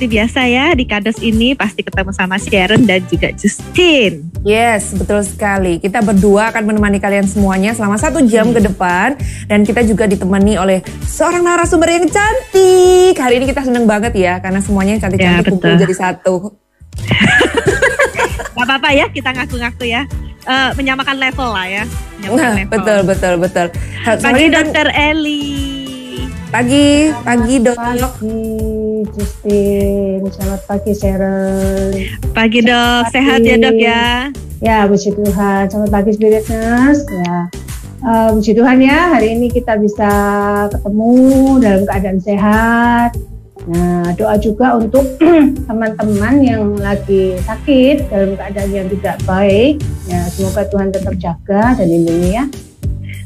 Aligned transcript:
seperti 0.00 0.16
biasa 0.16 0.40
ya 0.48 0.72
di 0.72 0.88
Kados 0.88 1.20
ini 1.20 1.52
pasti 1.52 1.84
ketemu 1.84 2.08
sama 2.16 2.40
Sharon 2.40 2.88
dan 2.88 3.04
juga 3.04 3.36
Justin. 3.36 4.32
Yes, 4.40 4.96
betul 4.96 5.20
sekali. 5.20 5.76
Kita 5.76 6.00
berdua 6.00 6.48
akan 6.48 6.72
menemani 6.72 6.96
kalian 6.96 7.28
semuanya 7.28 7.76
selama 7.76 8.00
satu 8.00 8.24
jam 8.24 8.48
ke 8.48 8.64
depan. 8.64 9.12
Dan 9.44 9.60
kita 9.60 9.84
juga 9.84 10.08
ditemani 10.08 10.56
oleh 10.56 10.80
seorang 11.04 11.44
narasumber 11.44 11.92
yang 11.92 12.08
cantik. 12.08 13.12
Hari 13.12 13.44
ini 13.44 13.52
kita 13.52 13.60
seneng 13.60 13.84
banget 13.84 14.16
ya 14.16 14.40
karena 14.40 14.64
semuanya 14.64 14.96
cantik-cantik 14.96 15.44
ya, 15.44 15.50
kumpul 15.52 15.76
jadi 15.76 15.92
satu. 15.92 16.56
Gak 18.56 18.64
apa-apa 18.64 18.96
ya 18.96 19.04
kita 19.12 19.36
ngaku-ngaku 19.36 19.84
ya 19.84 20.08
uh, 20.48 20.72
menyamakan 20.80 21.20
level 21.20 21.52
lah 21.52 21.68
ya. 21.68 21.84
Nah, 22.24 22.56
level. 22.56 22.72
betul 22.72 22.98
betul 23.04 23.34
betul. 23.36 23.66
Pagi 24.00 24.48
Dokter 24.48 24.88
Eli. 24.96 25.44
Pagi, 26.48 27.12
pagi 27.20 27.54
dok. 27.60 27.76
Pagi 27.76 28.69
Justin, 29.08 30.26
selamat 30.28 30.60
pagi 30.68 30.92
Sharon. 30.92 31.92
Pagi 32.36 32.60
dok, 32.60 33.08
pagi. 33.08 33.12
sehat 33.16 33.40
ya 33.44 33.56
dok 33.56 33.76
ya. 33.76 34.04
Ya, 34.60 34.78
puji 34.84 35.16
Tuhan. 35.16 35.62
Selamat 35.72 35.90
pagi 35.90 36.10
Spiritness. 36.12 37.08
Ya, 37.08 37.38
uh, 38.04 38.28
puji 38.36 38.52
Tuhan 38.52 38.78
ya. 38.84 39.16
Hari 39.16 39.40
ini 39.40 39.48
kita 39.48 39.80
bisa 39.80 40.12
ketemu 40.72 41.12
dalam 41.60 41.82
keadaan 41.88 42.20
sehat 42.20 43.16
Nah, 43.68 44.16
doa 44.16 44.40
juga 44.40 44.72
untuk 44.80 45.04
teman-teman 45.68 46.34
yang 46.40 46.62
lagi 46.80 47.36
sakit 47.44 48.08
dalam 48.08 48.32
keadaan 48.38 48.70
yang 48.72 48.88
tidak 48.88 49.20
baik. 49.28 49.84
Ya, 50.08 50.24
semoga 50.32 50.64
Tuhan 50.64 50.88
tetap 50.88 51.14
jaga 51.20 51.76
dan 51.76 51.86
lindungi 51.86 52.40
ya. 52.40 52.44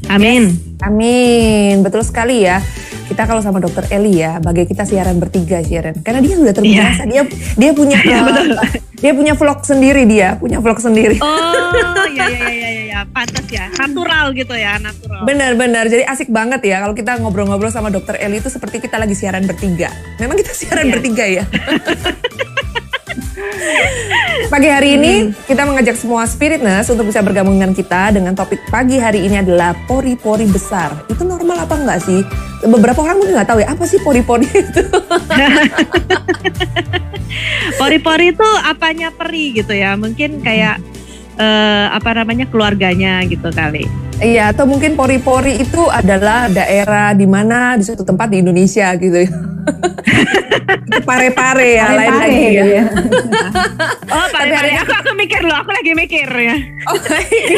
Amin. 0.09 0.53
Yes. 0.53 0.85
Amin. 0.85 1.81
Betul 1.81 2.01
sekali 2.05 2.45
ya 2.45 2.61
kita 3.05 3.29
kalau 3.29 3.41
sama 3.41 3.61
dokter 3.61 3.85
Eli 3.93 4.19
ya, 4.25 4.41
bagai 4.41 4.65
kita 4.65 4.81
siaran 4.83 5.21
bertiga 5.21 5.61
Sharon. 5.61 6.01
Karena 6.01 6.19
dia 6.25 6.35
sudah 6.35 6.53
terbiasa, 6.57 7.05
yeah. 7.05 7.21
dia 7.21 7.23
dia 7.53 7.71
punya 7.77 7.97
yeah, 8.09 8.25
uh, 8.25 8.69
dia 8.97 9.11
punya 9.13 9.33
vlog 9.37 9.61
sendiri 9.61 10.09
dia, 10.09 10.35
punya 10.41 10.57
vlog 10.57 10.81
sendiri. 10.81 11.21
Oh, 11.21 12.05
iya 12.09 12.27
iya 12.33 12.49
iya 12.49 12.69
iya 12.69 12.83
ya, 12.89 12.99
pantas 13.05 13.45
ya, 13.47 13.69
natural 13.77 14.33
gitu 14.33 14.57
ya, 14.57 14.81
natural. 14.81 15.21
Benar-benar, 15.21 15.85
jadi 15.85 16.03
asik 16.09 16.33
banget 16.33 16.65
ya 16.65 16.81
kalau 16.81 16.97
kita 16.97 17.21
ngobrol-ngobrol 17.21 17.69
sama 17.69 17.93
dokter 17.93 18.17
Eli 18.17 18.41
itu 18.41 18.49
seperti 18.49 18.81
kita 18.81 18.97
lagi 18.97 19.13
siaran 19.13 19.45
bertiga. 19.45 19.93
Memang 20.17 20.41
kita 20.41 20.51
siaran 20.57 20.89
yeah. 20.89 20.93
bertiga 20.97 21.25
ya. 21.29 21.43
Pagi 24.47 24.69
hari 24.71 24.95
ini 24.95 25.13
hmm. 25.27 25.43
kita 25.43 25.67
mengajak 25.67 25.99
semua 25.99 26.23
spiritness 26.23 26.87
untuk 26.87 27.11
bisa 27.11 27.19
bergabung 27.19 27.59
dengan 27.59 27.75
kita 27.75 28.15
dengan 28.15 28.31
topik 28.31 28.63
pagi 28.71 28.95
hari 28.95 29.27
ini 29.27 29.43
adalah 29.43 29.75
pori-pori 29.91 30.47
besar. 30.47 31.03
Itu 31.11 31.27
normal 31.27 31.67
apa 31.67 31.75
enggak 31.75 31.99
sih? 31.99 32.23
Beberapa 32.63 33.03
orang 33.03 33.19
mungkin 33.19 33.35
nggak 33.35 33.49
tahu 33.51 33.59
ya 33.59 33.67
apa 33.75 33.83
sih 33.83 33.99
pori-pori 33.99 34.47
itu. 34.63 34.81
pori-pori 37.75 38.31
itu 38.31 38.49
apanya 38.63 39.11
peri 39.11 39.51
gitu 39.59 39.75
ya? 39.75 39.99
Mungkin 39.99 40.39
kayak 40.39 40.79
uh, 41.39 41.87
apa 41.95 42.23
namanya 42.23 42.45
keluarganya 42.49 43.23
gitu 43.27 43.51
kali. 43.51 43.87
Iya, 44.15 44.55
atau 44.55 44.63
mungkin 44.63 44.95
pori-pori 44.95 45.59
itu 45.59 45.91
adalah 45.91 46.47
daerah 46.47 47.11
di 47.11 47.27
mana 47.27 47.75
di 47.75 47.83
suatu 47.83 48.07
tempat 48.07 48.31
di 48.31 48.39
Indonesia 48.39 48.95
gitu. 48.95 49.27
pare-pare 51.05 51.69
ya 51.75 51.85
pare 51.91 51.97
-pare, 51.97 51.97
lain 51.97 52.13
lagi 52.21 52.45
ya. 52.45 52.65
ya. 52.65 52.83
oh 54.13 54.25
pare-pare 54.31 54.71
aku 54.79 54.93
aku 54.95 55.11
mikir 55.17 55.41
loh 55.43 55.57
aku 55.59 55.71
lagi 55.73 55.91
mikir 55.91 56.29
ya. 56.29 56.55
Oh 56.87 56.97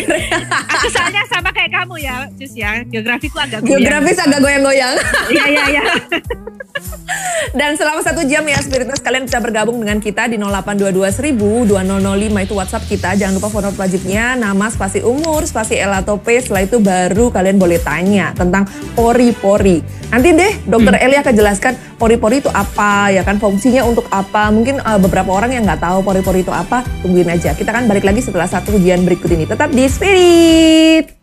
aku 0.73 0.87
soalnya 0.89 1.21
sama 1.29 1.53
kayak 1.53 1.71
kamu 1.75 1.95
ya 2.01 2.25
Cus 2.33 2.53
ya 2.57 2.81
geografiku 2.87 3.37
agak 3.37 3.61
goyang. 3.61 3.83
Geografis 3.83 4.17
agak 4.17 4.39
goyang-goyang. 4.41 4.93
Iya 5.29 5.45
iya 5.51 5.63
iya. 5.69 5.83
Dan 7.57 7.73
selama 7.79 8.03
satu 8.03 8.21
jam 8.27 8.43
ya 8.45 8.59
Spiritness 8.59 9.01
kalian 9.01 9.25
bisa 9.25 9.39
bergabung 9.39 9.79
dengan 9.79 9.97
kita 9.97 10.27
di 10.29 10.37
0822 10.37 11.69
2005 11.69 12.45
itu 12.45 12.53
WhatsApp 12.53 12.83
kita. 12.85 13.09
Jangan 13.17 13.33
lupa 13.39 13.49
format 13.67 13.83
wajibnya 13.83 14.39
nama 14.39 14.71
spasi 14.71 15.03
umur 15.03 15.43
spasi 15.43 15.75
P. 16.23 16.27
Setelah 16.39 16.63
itu 16.63 16.79
baru 16.79 17.27
kalian 17.27 17.59
boleh 17.59 17.83
tanya 17.83 18.31
tentang 18.31 18.63
pori-pori. 18.95 19.83
Nanti 20.07 20.31
deh 20.31 20.63
Dokter 20.63 20.95
hmm. 20.95 21.03
Eli 21.03 21.15
akan 21.19 21.33
jelaskan 21.35 21.75
pori-pori 21.99 22.39
itu 22.39 22.47
apa 22.47 23.11
ya 23.11 23.27
kan 23.27 23.35
fungsinya 23.43 23.83
untuk 23.83 24.07
apa. 24.07 24.47
Mungkin 24.55 24.79
uh, 24.79 24.95
beberapa 25.03 25.35
orang 25.35 25.51
yang 25.51 25.67
nggak 25.67 25.83
tahu 25.83 25.99
pori-pori 25.99 26.47
itu 26.47 26.53
apa 26.55 26.87
tungguin 27.03 27.27
aja. 27.27 27.51
Kita 27.51 27.75
akan 27.75 27.91
balik 27.91 28.07
lagi 28.07 28.23
setelah 28.23 28.47
satu 28.47 28.79
ujian 28.79 29.03
berikut 29.03 29.27
ini. 29.35 29.43
Tetap 29.43 29.67
di 29.75 29.83
Spirit. 29.91 31.16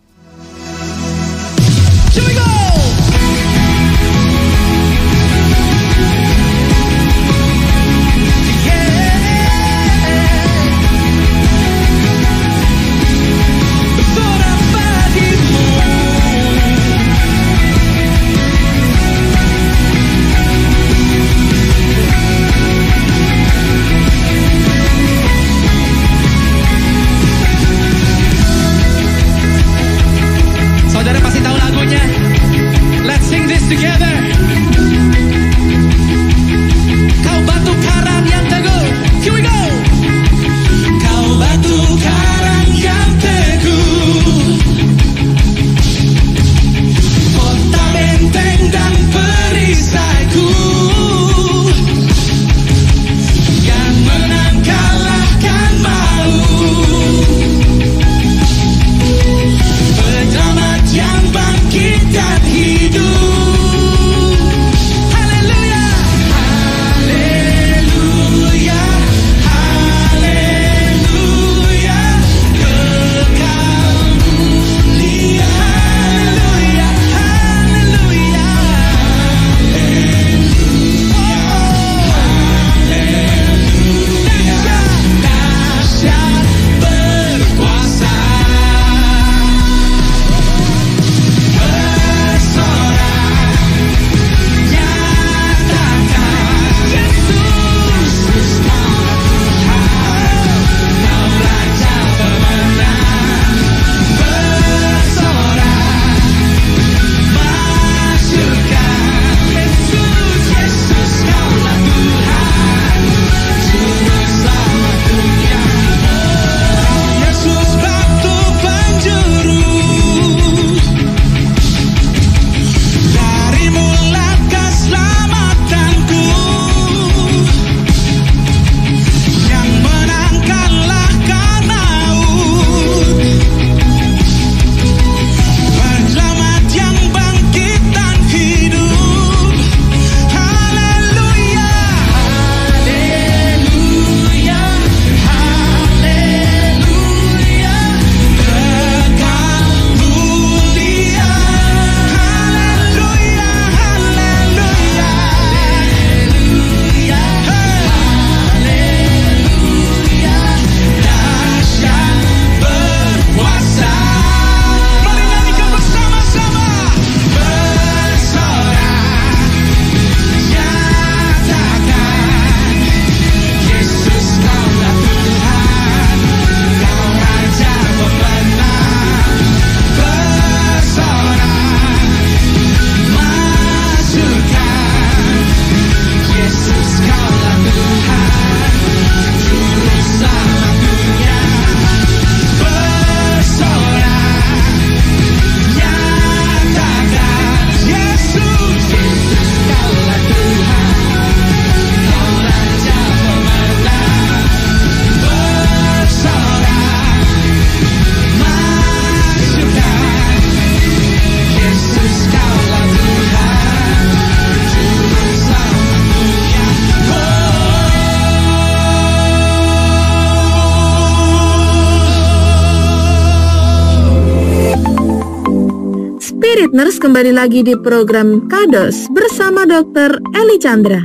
Kembali 227.05 227.37
lagi 227.37 227.61
di 227.61 227.77
program 227.77 228.49
Kados 228.49 229.12
bersama 229.12 229.69
Dr. 229.69 230.25
Eli 230.41 230.56
Chandra. 230.56 231.05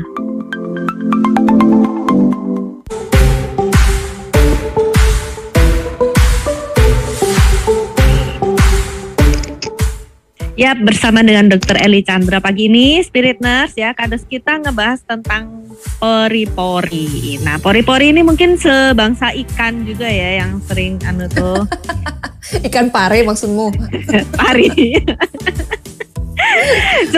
Ya, 10.55 10.71
bersama 10.71 11.19
dengan 11.19 11.51
Dr. 11.51 11.75
Eli 11.83 11.99
Chandra 12.07 12.39
pagi 12.39 12.71
ini, 12.71 13.03
Spirit 13.03 13.43
Nurse 13.43 13.75
ya, 13.75 13.91
kados 13.91 14.23
kita 14.23 14.55
ngebahas 14.63 15.03
tentang 15.03 15.67
pori-pori. 15.99 17.43
Nah, 17.43 17.59
pori-pori 17.59 18.15
ini 18.15 18.23
mungkin 18.23 18.55
sebangsa 18.55 19.35
ikan 19.35 19.83
juga 19.83 20.07
ya 20.07 20.47
yang 20.47 20.63
sering 20.63 20.95
anu 21.03 21.27
tuh. 21.27 21.67
ikan 22.71 22.87
pare 22.87 23.19
maksudmu? 23.27 23.67
pari. 24.39 24.95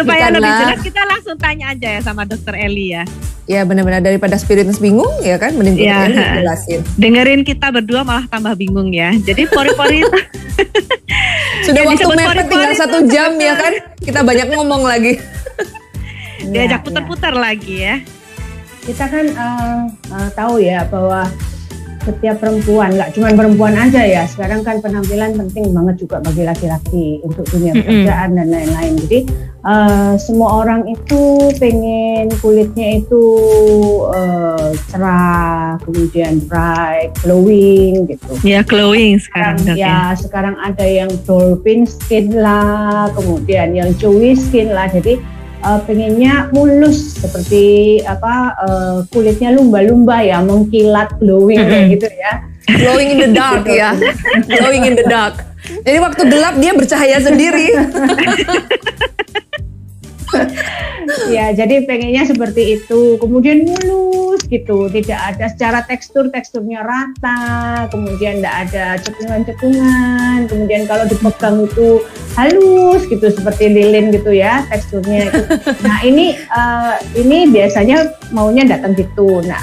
Supaya 0.02 0.26
lebih 0.34 0.52
jelas 0.52 0.80
kita 0.82 1.02
langsung 1.06 1.36
tanya 1.38 1.66
aja 1.72 1.88
ya 1.98 2.02
sama 2.02 2.26
Dr. 2.26 2.58
Eli 2.58 2.98
ya. 2.98 3.04
Ya 3.50 3.62
benar-benar 3.66 4.02
daripada 4.06 4.38
spiritness 4.38 4.78
bingung 4.78 5.12
ya 5.22 5.36
kan 5.38 5.54
mending 5.54 5.78
dokter 5.78 6.10
Eli 6.14 6.42
jelasin. 6.42 6.80
Dengerin 6.98 7.42
kita 7.46 7.70
berdua 7.70 8.02
malah 8.02 8.26
tambah 8.30 8.54
bingung 8.58 8.90
ya. 8.90 9.14
Jadi 9.14 9.46
pori-pori 9.50 10.02
Sudah 11.66 11.82
waktu 11.86 12.06
mepet 12.10 12.48
tinggal 12.50 12.74
satu 12.74 12.98
jam 13.06 13.38
ya 13.38 13.54
kan 13.54 13.74
kita 14.02 14.20
banyak 14.26 14.48
ngomong 14.54 14.84
lagi. 14.86 15.16
Ya, 16.42 16.66
diajak 16.66 16.82
ya. 16.82 16.86
putar-putar 16.90 17.34
lagi 17.38 17.86
ya. 17.86 18.02
Kita 18.82 19.06
kan 19.06 19.30
eh, 19.30 19.82
eh, 20.10 20.30
tahu 20.34 20.58
ya 20.58 20.90
bahwa 20.90 21.30
setiap 22.02 22.42
perempuan, 22.42 22.98
nggak 22.98 23.14
cuma 23.14 23.30
perempuan 23.34 23.78
aja 23.78 24.02
ya. 24.02 24.24
Sekarang 24.26 24.66
kan 24.66 24.82
penampilan 24.82 25.38
penting 25.38 25.70
banget 25.70 26.06
juga 26.08 26.18
bagi 26.24 26.44
laki-laki 26.46 27.22
untuk 27.22 27.46
dunia 27.50 27.78
pekerjaan 27.78 28.34
dan 28.38 28.48
lain-lain. 28.50 28.94
Jadi 29.06 29.20
eh, 29.62 30.14
semua 30.18 30.66
orang 30.66 30.90
itu 30.90 31.52
pengen 31.62 32.34
kulitnya 32.42 33.04
itu 33.04 33.24
eh, 34.16 34.70
cerah, 34.90 35.78
kemudian 35.86 36.42
bright, 36.50 37.14
glowing 37.22 38.10
gitu. 38.10 38.32
Ya 38.42 38.66
glowing 38.66 39.22
sekarang 39.22 39.62
Sekarang, 39.62 39.78
ya. 39.78 39.88
ya 39.88 39.98
sekarang 40.18 40.56
ada 40.62 40.86
yang 40.86 41.12
dolphin 41.26 41.86
skin 41.86 42.34
lah, 42.38 43.10
kemudian 43.14 43.74
yang 43.78 43.90
dewy 43.98 44.34
skin 44.34 44.74
lah. 44.74 44.90
Jadi 44.90 45.22
eh, 45.62 45.80
pengennya 45.86 46.50
mulus 46.52 47.22
seperti 47.22 48.00
apa 48.04 48.58
eh, 48.66 48.98
kulitnya 49.14 49.54
lumba-lumba 49.54 50.26
ya, 50.26 50.42
mengkilat 50.42 51.16
glowing 51.22 51.62
kayak 51.62 51.86
gitu 51.96 52.08
ya. 52.10 52.34
Glowing 52.72 53.10
in 53.14 53.20
the 53.22 53.32
dark 53.34 53.66
ya. 53.66 53.94
Glowing 54.50 54.84
in 54.86 54.96
the 54.98 55.06
dark. 55.06 55.42
Jadi 55.86 55.98
waktu 56.02 56.22
gelap 56.30 56.56
dia 56.58 56.74
bercahaya 56.74 57.18
sendiri. 57.22 57.74
Ya, 61.28 61.52
jadi 61.52 61.84
pengennya 61.84 62.24
seperti 62.24 62.80
itu. 62.80 63.18
Kemudian 63.20 63.68
mulus 63.68 64.46
gitu, 64.48 64.88
tidak 64.88 65.20
ada 65.34 65.46
secara 65.52 65.80
tekstur 65.84 66.30
teksturnya 66.32 66.86
rata, 66.86 67.88
kemudian 67.92 68.40
tidak 68.40 68.56
ada 68.70 68.86
cekungan-cekungan, 69.02 70.48
kemudian 70.48 70.84
kalau 70.88 71.06
dipegang 71.10 71.68
itu 71.68 72.06
halus 72.38 73.04
gitu 73.12 73.28
seperti 73.28 73.72
lilin 73.72 74.14
gitu 74.14 74.32
ya 74.32 74.64
teksturnya. 74.72 75.32
Nah 75.84 76.00
ini 76.06 76.38
eh, 76.38 76.96
ini 77.18 77.50
biasanya 77.52 78.16
maunya 78.32 78.64
datang 78.64 78.96
gitu. 78.96 79.44
Nah 79.44 79.62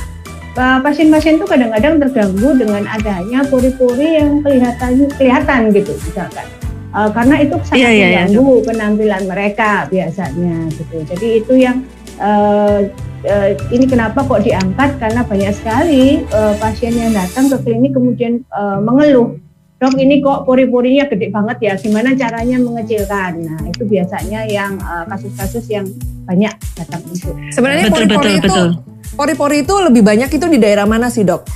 eh, 0.58 0.78
pasien-pasien 0.84 1.40
itu 1.40 1.46
kadang-kadang 1.48 2.02
terganggu 2.02 2.50
dengan 2.58 2.84
adanya 2.88 3.46
pori-pori 3.48 4.20
yang 4.20 4.44
kelihatan 4.44 5.08
kelihatan 5.16 5.72
gitu 5.72 5.96
misalkan. 5.96 6.57
Eh, 6.98 7.10
karena 7.14 7.34
itu 7.38 7.54
sangat 7.62 7.78
Iya, 7.78 7.90
iya, 7.94 8.06
iya, 8.10 8.22
mengganggu 8.26 8.54
penampilan 8.66 9.22
mereka 9.30 9.70
biasanya 9.86 10.56
gitu. 10.74 10.96
Jadi 11.06 11.28
itu 11.38 11.54
yang 11.54 11.76
eh, 12.18 12.90
eh, 13.22 13.50
ini 13.70 13.86
kenapa 13.86 14.26
kok 14.26 14.42
diangkat 14.42 14.98
karena 14.98 15.22
banyak 15.22 15.52
sekali 15.54 16.26
eh, 16.26 16.54
pasien 16.58 16.90
yang 16.98 17.14
datang 17.14 17.46
ke 17.46 17.56
klinik 17.62 17.94
kemudian 17.94 18.42
eh, 18.42 18.78
mengeluh, 18.82 19.38
dok 19.78 19.94
ini 19.94 20.18
kok 20.18 20.42
pori-porinya 20.42 21.06
gede 21.06 21.30
banget 21.30 21.58
ya, 21.62 21.72
gimana 21.78 22.18
caranya 22.18 22.58
mengecilkan? 22.58 23.32
Nah 23.46 23.62
itu 23.70 23.86
biasanya 23.86 24.42
yang 24.50 24.74
kasus-kasus 25.06 25.70
yang 25.70 25.86
banyak 26.26 26.50
datang 26.74 26.98
itu. 27.14 27.30
Sebenarnya 27.54 27.86
Betul, 27.86 28.10
pori-pori 28.10 28.18
betul, 28.26 28.42
itu 28.42 28.50
betul. 28.50 28.68
pori-pori 29.14 29.56
itu 29.62 29.74
lebih 29.78 30.02
banyak 30.02 30.30
itu 30.34 30.46
di 30.50 30.58
daerah 30.58 30.82
mana 30.82 31.06
sih 31.06 31.22
dok? 31.22 31.46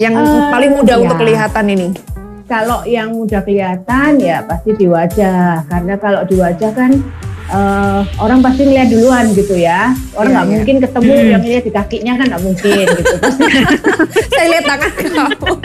Yang 0.00 0.12
Eh, 0.16 0.48
paling 0.48 0.70
mudah 0.80 0.96
iya. 0.96 1.02
untuk 1.04 1.16
kelihatan 1.20 1.64
ini. 1.68 1.88
Kalau 2.46 2.82
yang 2.82 3.10
mudah 3.10 3.42
kelihatan 3.42 4.18
ya 4.18 4.40
pasti 4.40 4.70
di 4.72 4.86
wajah, 4.86 5.66
karena 5.66 5.94
kalau 5.98 6.22
di 6.22 6.34
wajah 6.34 6.70
kan 6.70 6.90
eh, 7.46 8.00
orang 8.18 8.38
pasti 8.38 8.62
ngeliat 8.62 8.86
duluan 8.86 9.26
gitu 9.30 9.54
ya. 9.54 9.90
Orang 10.14 10.26
Iya, 10.26 10.32
nggak 10.32 10.46
iya. 10.46 10.52
mungkin 10.54 10.74
ketemu 10.80 11.12
Hmm. 11.12 11.28
yang 11.28 11.42
lihat 11.42 11.62
di 11.62 11.70
kakinya 11.70 12.12
kan 12.16 12.24
nggak 12.26 12.42
mungkin 12.42 12.84
gitu. 12.86 13.12
Pasti 13.22 13.42
Saya 14.30 14.46
lihat 14.48 14.64
tangan 14.64 14.90
kamu. 14.94 15.52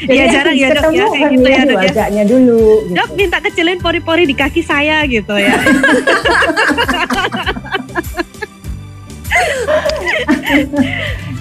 Iya, 0.00 0.24
jarang 0.32 0.56
ya, 0.56 0.68
Dok, 0.72 0.90
ya, 0.90 1.04
kayak 1.06 1.28
gitu 1.30 1.44
ya, 1.44 1.60
Dok, 1.60 1.70
ya. 1.70 1.78
wajahnya 1.84 2.22
dulu. 2.24 2.64
Gitu. 2.82 2.96
Dok 2.96 3.08
minta 3.14 3.38
kecilin 3.38 3.78
pori-pori 3.78 4.24
di 4.24 4.32
kaki 4.32 4.60
saya 4.60 5.04
gitu 5.04 5.36
ya. 5.36 5.54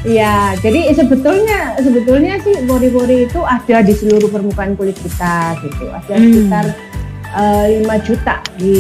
Iya, 0.08 0.56
jadi 0.64 0.96
sebetulnya 0.96 1.76
sebetulnya 1.76 2.40
sih 2.40 2.56
pori-pori 2.64 3.28
itu 3.28 3.44
ada 3.44 3.84
di 3.84 3.92
seluruh 3.92 4.32
permukaan 4.32 4.80
kulit 4.80 4.96
kita 4.96 5.60
gitu. 5.60 5.92
Ada 5.92 6.16
Hmm. 6.16 6.24
sekitar 6.24 6.66
eh, 7.36 7.66
5 7.84 8.00
juta 8.08 8.36
di 8.56 8.80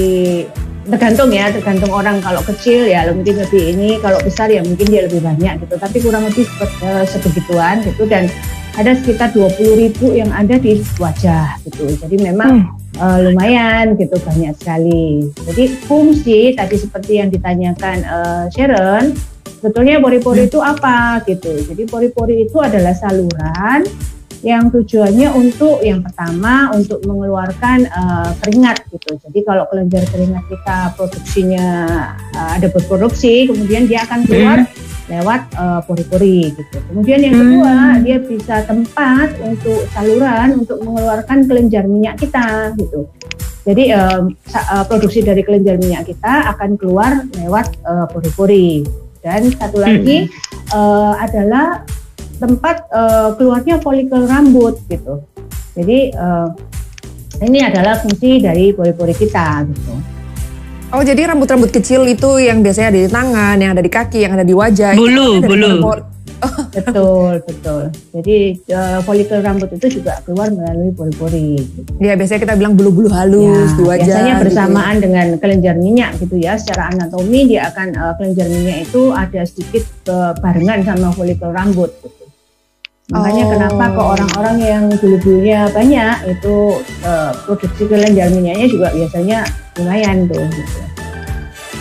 tergantung 0.87 1.29
ya, 1.29 1.51
tergantung 1.51 1.91
orang 1.91 2.23
kalau 2.23 2.39
kecil 2.47 2.87
ya 2.87 3.03
mungkin 3.11 3.35
lebih 3.35 3.75
ini, 3.75 3.99
kalau 3.99 4.17
besar 4.23 4.47
ya 4.47 4.63
mungkin 4.63 4.87
dia 4.87 5.05
lebih 5.05 5.19
banyak 5.19 5.59
gitu. 5.67 5.75
Tapi 5.75 5.97
kurang 5.99 6.23
lebih 6.23 6.47
eh, 6.87 7.03
sebegituan 7.03 7.83
gitu 7.83 8.07
dan 8.07 8.31
ada 8.79 8.95
sekitar 8.95 9.35
20 9.35 9.59
ribu 9.75 10.15
yang 10.15 10.31
ada 10.31 10.55
di 10.55 10.79
wajah 10.95 11.59
gitu. 11.67 11.91
Jadi 11.99 12.15
memang 12.23 12.79
eh, 12.95 13.19
lumayan 13.27 13.99
gitu 13.99 14.15
banyak 14.23 14.55
sekali. 14.55 15.27
Jadi 15.35 15.63
fungsi 15.83 16.55
tadi 16.55 16.79
seperti 16.79 17.19
yang 17.19 17.27
ditanyakan 17.27 17.97
eh, 18.07 18.43
Sharon, 18.55 19.11
sebetulnya 19.59 19.99
pori-pori 19.99 20.47
itu 20.47 20.63
apa 20.63 21.19
gitu. 21.27 21.51
Jadi 21.67 21.83
pori-pori 21.91 22.47
itu 22.47 22.55
adalah 22.63 22.95
saluran 22.95 23.83
yang 24.39 24.71
tujuannya 24.71 25.35
untuk 25.35 25.83
yang 25.83 25.99
pertama 25.99 26.71
untuk 26.71 27.03
mengeluarkan 27.03 27.83
eh, 27.83 28.31
keringat 28.39 28.87
gitu. 28.95 29.19
Jadi 29.27 29.39
kalau 29.43 29.67
kelenjar 29.67 30.07
keringat 30.07 30.47
kita 30.47 30.95
produksinya 30.95 31.67
eh, 32.31 32.51
ada 32.63 32.71
berproduksi, 32.71 33.51
kemudian 33.51 33.91
dia 33.91 34.07
akan 34.07 34.23
keluar 34.23 34.63
lewat 35.09 35.41
eh, 35.57 35.81
pori-pori 35.89 36.53
gitu. 36.53 36.77
Kemudian 36.93 37.19
yang 37.25 37.35
kedua 37.35 37.75
dia 38.05 38.17
bisa 38.21 38.61
tempat 38.63 39.33
untuk 39.41 39.89
saluran 39.91 40.61
untuk 40.63 40.77
mengeluarkan 40.85 41.49
kelenjar 41.49 41.89
minyak 41.89 42.21
kita 42.21 42.77
gitu. 42.77 43.09
Jadi 43.65 43.91
eh, 43.91 44.21
produksi 44.85 45.25
dari 45.25 45.41
kelenjar 45.41 45.81
minyak 45.81 46.07
kita 46.07 46.53
akan 46.55 46.77
keluar 46.77 47.25
lewat 47.35 47.73
eh, 47.81 48.05
pori-pori. 48.13 48.85
Dan 49.19 49.51
satu 49.51 49.83
lagi 49.83 50.29
eh, 50.71 51.13
adalah 51.19 51.83
tempat 52.39 52.87
eh, 52.87 53.29
keluarnya 53.35 53.81
folikel 53.81 54.29
rambut 54.29 54.77
gitu. 54.87 55.25
Jadi 55.73 56.13
eh, 56.13 56.49
ini 57.39 57.59
adalah 57.65 57.97
fungsi 57.97 58.39
dari 58.43 58.71
pori-pori 58.77 59.15
kita 59.17 59.65
gitu. 59.73 60.18
Oh 60.89 61.01
jadi 61.01 61.29
rambut-rambut 61.29 61.69
kecil 61.71 62.01
itu 62.03 62.41
yang 62.41 62.65
biasanya 62.65 62.89
ada 62.89 62.99
di 62.99 63.09
tangan, 63.09 63.55
yang 63.55 63.71
ada 63.71 63.83
di 63.83 63.91
kaki, 63.91 64.19
yang 64.19 64.33
ada 64.33 64.41
di 64.41 64.51
wajah. 64.51 64.97
Bulu, 64.97 65.37
kan 65.37 65.45
bulu. 65.45 65.69
pori-pori. 65.77 66.03
Betul, 66.71 67.43
betul. 67.43 67.81
Jadi 68.15 68.37
eh, 68.63 68.99
folikel 69.03 69.43
rambut 69.43 69.67
itu 69.69 69.99
juga 69.99 70.23
keluar 70.23 70.47
melalui 70.47 70.89
pori-pori. 70.89 71.59
gitu. 71.59 71.99
Ya 71.99 72.15
biasanya 72.15 72.39
kita 72.39 72.55
bilang 72.55 72.73
bulu-bulu 72.73 73.11
halus 73.11 73.43
Ya, 73.67 73.75
di 73.75 73.83
wajah. 73.83 73.99
biasanya 73.99 74.23
gitu 74.23 74.31
ya. 74.31 74.41
bersamaan 74.41 74.95
dengan 74.97 75.25
kelenjar 75.35 75.75
minyak 75.75 76.11
gitu 76.17 76.39
ya. 76.39 76.55
Secara 76.55 76.89
anatomi 76.89 77.43
dia 77.45 77.67
akan 77.67 77.87
eh, 77.91 78.13
kelenjar 78.15 78.47
minyak 78.47 78.77
itu 78.81 79.01
ada 79.11 79.41
sedikit 79.43 79.83
eh, 80.07 80.31
barengan 80.33 80.79
sama 80.81 81.11
folikel 81.11 81.51
rambut. 81.51 81.91
Gitu. 81.99 82.18
Makanya 83.09 83.43
Oh. 83.45 83.49
kenapa 83.57 83.83
ke 83.89 84.01
orang-orang 84.05 84.57
yang 84.61 84.83
bulu-bulunya 85.01 85.65
banyak 85.73 86.15
itu 86.29 86.55
eh, 87.01 87.31
produksi 87.41 87.83
kelenjar 87.89 88.29
minyaknya 88.29 88.67
juga 88.69 88.87
biasanya 88.93 89.39
lumayan 89.81 90.29
tuh. 90.29 90.45
Gitu. 90.45 90.79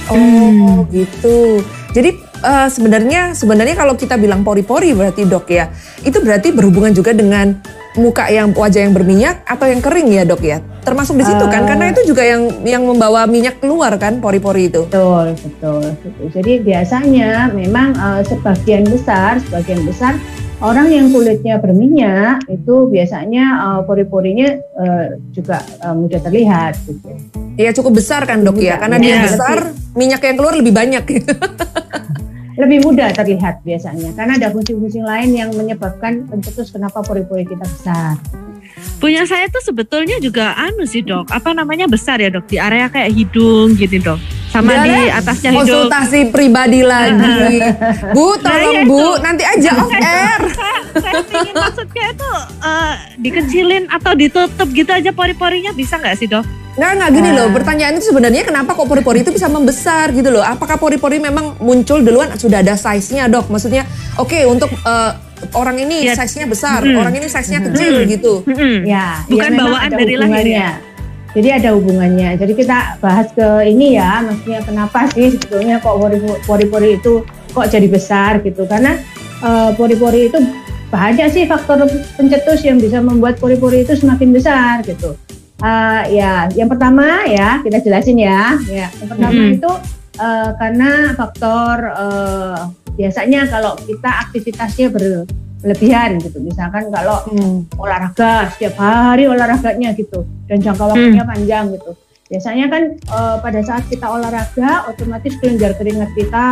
Oh 0.08 0.88
gitu. 0.88 1.60
Jadi 1.92 2.10
eh, 2.40 2.68
sebenarnya 2.72 3.36
sebenarnya 3.36 3.76
kalau 3.76 3.92
kita 3.92 4.16
bilang 4.16 4.40
pori-pori 4.40 4.96
berarti 4.96 5.28
dok 5.28 5.52
ya, 5.52 5.68
itu 6.00 6.16
berarti 6.16 6.48
berhubungan 6.48 6.96
juga 6.96 7.12
dengan 7.12 7.60
muka 7.92 8.30
yang 8.30 8.54
wajah 8.56 8.88
yang 8.88 8.94
berminyak 8.96 9.44
atau 9.44 9.68
yang 9.68 9.84
kering 9.84 10.08
ya 10.08 10.24
dok 10.24 10.40
ya. 10.40 10.64
Termasuk 10.80 11.20
di 11.20 11.28
situ 11.28 11.44
kan, 11.44 11.66
Eh. 11.66 11.68
karena 11.68 11.84
itu 11.92 12.08
juga 12.08 12.24
yang 12.24 12.48
yang 12.64 12.80
membawa 12.88 13.28
minyak 13.28 13.60
keluar 13.60 13.92
kan 14.00 14.16
pori-pori 14.16 14.72
itu. 14.72 14.88
Betul, 14.88 15.36
betul. 15.36 15.84
Jadi 16.32 16.64
biasanya 16.64 17.52
memang 17.52 17.92
eh, 17.92 18.24
sebagian 18.24 18.88
besar, 18.88 19.44
sebagian 19.44 19.84
besar 19.84 20.16
orang 20.58 20.90
yang 20.90 21.06
kulitnya 21.14 21.62
berminyak 21.62 22.42
itu 22.50 22.90
biasanya 22.90 23.44
eh, 23.62 23.80
pori-porinya 23.86 24.48
eh, 24.58 25.06
juga 25.30 25.62
eh, 25.62 25.94
mudah 25.94 26.20
terlihat 26.22 26.74
gitu. 26.86 27.08
Iya 27.58 27.70
cukup 27.74 27.98
besar 27.98 28.22
kan 28.22 28.46
dok 28.46 28.58
ya, 28.62 28.78
karena 28.78 29.02
dia 29.02 29.18
Iya. 29.18 29.24
besar, 29.26 29.58
minyak 29.98 30.22
yang 30.22 30.36
keluar 30.38 30.54
lebih 30.54 30.74
banyak. 30.74 31.04
Lebih 32.58 32.90
mudah 32.90 33.14
terlihat 33.14 33.62
biasanya 33.62 34.18
karena 34.18 34.34
ada 34.34 34.50
fungsi-fungsi 34.50 34.98
lain 34.98 35.30
yang 35.30 35.54
menyebabkan 35.54 36.26
pencetus 36.26 36.74
kenapa 36.74 37.06
pori-pori 37.06 37.46
kita 37.46 37.62
besar. 37.62 38.18
Punya 38.98 39.22
saya 39.30 39.46
tuh 39.46 39.62
sebetulnya 39.62 40.18
juga 40.18 40.58
anu 40.58 40.82
sih 40.82 41.06
dok, 41.06 41.30
apa 41.30 41.54
namanya 41.54 41.86
besar 41.86 42.18
ya 42.18 42.34
dok 42.34 42.50
di 42.50 42.58
area 42.58 42.90
kayak 42.90 43.14
hidung 43.14 43.78
gitu 43.78 44.02
dok, 44.02 44.18
sama 44.50 44.74
Udah 44.74 44.82
di 44.82 44.90
deh, 44.90 45.06
atasnya 45.14 45.50
hidung. 45.54 45.86
Konsultasi 45.86 46.20
pribadi 46.34 46.82
lagi. 46.82 47.62
Bu, 48.18 48.34
tolong 48.42 48.74
iya 48.74 48.82
Bu, 48.90 48.98
itu. 48.98 49.10
nanti 49.22 49.42
aja 49.46 49.70
off 49.78 49.94
air. 49.94 50.40
saya, 50.58 50.78
saya 50.98 51.22
ingin 51.30 51.54
maksudnya 51.54 52.06
itu 52.10 52.30
eh, 52.58 52.94
dikecilin 53.22 53.84
atau 53.86 54.12
ditutup 54.18 54.68
gitu 54.74 54.90
aja 54.90 55.10
pori-porinya 55.14 55.70
bisa 55.78 55.94
nggak 56.02 56.18
sih 56.18 56.26
dok? 56.26 56.42
Nggak, 56.74 56.90
nggak 56.98 57.10
gini 57.14 57.30
loh, 57.34 57.46
pertanyaan 57.54 57.94
itu 57.98 58.10
sebenarnya 58.10 58.42
kenapa 58.46 58.74
kok 58.74 58.86
pori-pori 58.86 59.22
itu 59.22 59.30
bisa 59.30 59.46
membesar 59.46 60.10
gitu 60.10 60.30
loh. 60.30 60.42
Apakah 60.42 60.74
pori-pori 60.74 61.22
memang 61.22 61.54
muncul 61.62 62.02
duluan 62.02 62.34
sudah 62.34 62.66
ada 62.66 62.74
size-nya 62.74 63.30
dok? 63.30 63.46
Maksudnya 63.46 63.86
oke 64.18 64.42
untuk 64.50 64.74
eh, 64.74 65.12
orang 65.52 65.76
ini 65.78 66.06
Ya. 66.06 66.14
size-nya 66.14 66.46
besar, 66.46 66.80
Mm. 66.80 66.96
orang 66.96 67.14
ini 67.14 67.26
size-nya 67.26 67.60
kecil 67.70 67.94
Mm. 67.98 68.08
gitu. 68.08 68.32
Mm-mm. 68.44 68.74
Ya, 68.84 69.22
Bukan 69.26 69.50
ya 69.52 69.58
bawaan 69.58 69.88
ada 69.88 69.96
dari 69.96 70.14
lahir 70.14 70.46
ya? 70.46 70.70
Jadi 71.28 71.48
ada 71.52 71.68
hubungannya. 71.76 72.30
Jadi 72.34 72.52
kita 72.52 72.78
bahas 72.98 73.28
ke 73.30 73.46
ini 73.64 73.94
ya, 73.94 74.24
maksudnya 74.24 74.60
kenapa 74.60 75.06
sih 75.12 75.30
sebetulnya 75.30 75.76
kok 75.78 75.94
pori- 75.94 76.40
pori-pori 76.42 76.90
itu 76.96 77.22
kok 77.52 77.68
jadi 77.68 77.86
besar 77.86 78.40
gitu? 78.40 78.64
Karena 78.64 78.96
eh, 79.38 79.70
pori-pori 79.76 80.26
itu 80.26 80.38
banyak 80.88 81.28
sih 81.30 81.44
faktor 81.44 81.84
pencetus 82.16 82.64
yang 82.64 82.80
bisa 82.80 82.98
membuat 82.98 83.36
pori-pori 83.36 83.84
itu 83.84 83.94
semakin 83.94 84.32
besar 84.32 84.80
gitu. 84.82 85.14
Eh, 85.58 86.02
ya, 86.16 86.48
yang 86.54 86.66
pertama 86.66 87.22
ya 87.24 87.60
kita 87.60 87.78
jelasin 87.78 88.18
ya. 88.18 88.56
Ya, 88.66 88.88
yang 88.88 89.08
pertama 89.08 89.30
Mhm. 89.36 89.54
itu 89.54 89.70
eh, 90.18 90.50
karena 90.58 90.90
faktor 91.14 91.76
eh, 91.94 92.56
biasanya 92.98 93.46
kalau 93.46 93.78
kita 93.78 94.10
aktivitasnya 94.26 94.90
berlebihan 94.90 96.18
gitu. 96.18 96.42
Misalkan 96.42 96.90
kalau 96.90 97.22
Hmm. 97.30 97.62
olahraga 97.78 98.50
setiap 98.52 98.74
hari 98.82 99.30
olahraganya 99.30 99.94
gitu 99.94 100.26
dan 100.50 100.58
jangka 100.58 100.84
waktunya 100.90 101.22
panjang 101.22 101.70
gitu. 101.78 101.94
Biasanya 102.28 102.66
kan 102.68 102.82
eh, 102.98 103.36
pada 103.40 103.60
saat 103.64 103.86
kita 103.88 104.04
olahraga 104.04 104.90
otomatis 104.90 105.32
kelenjar 105.40 105.78
keringat 105.78 106.10
kita 106.12 106.46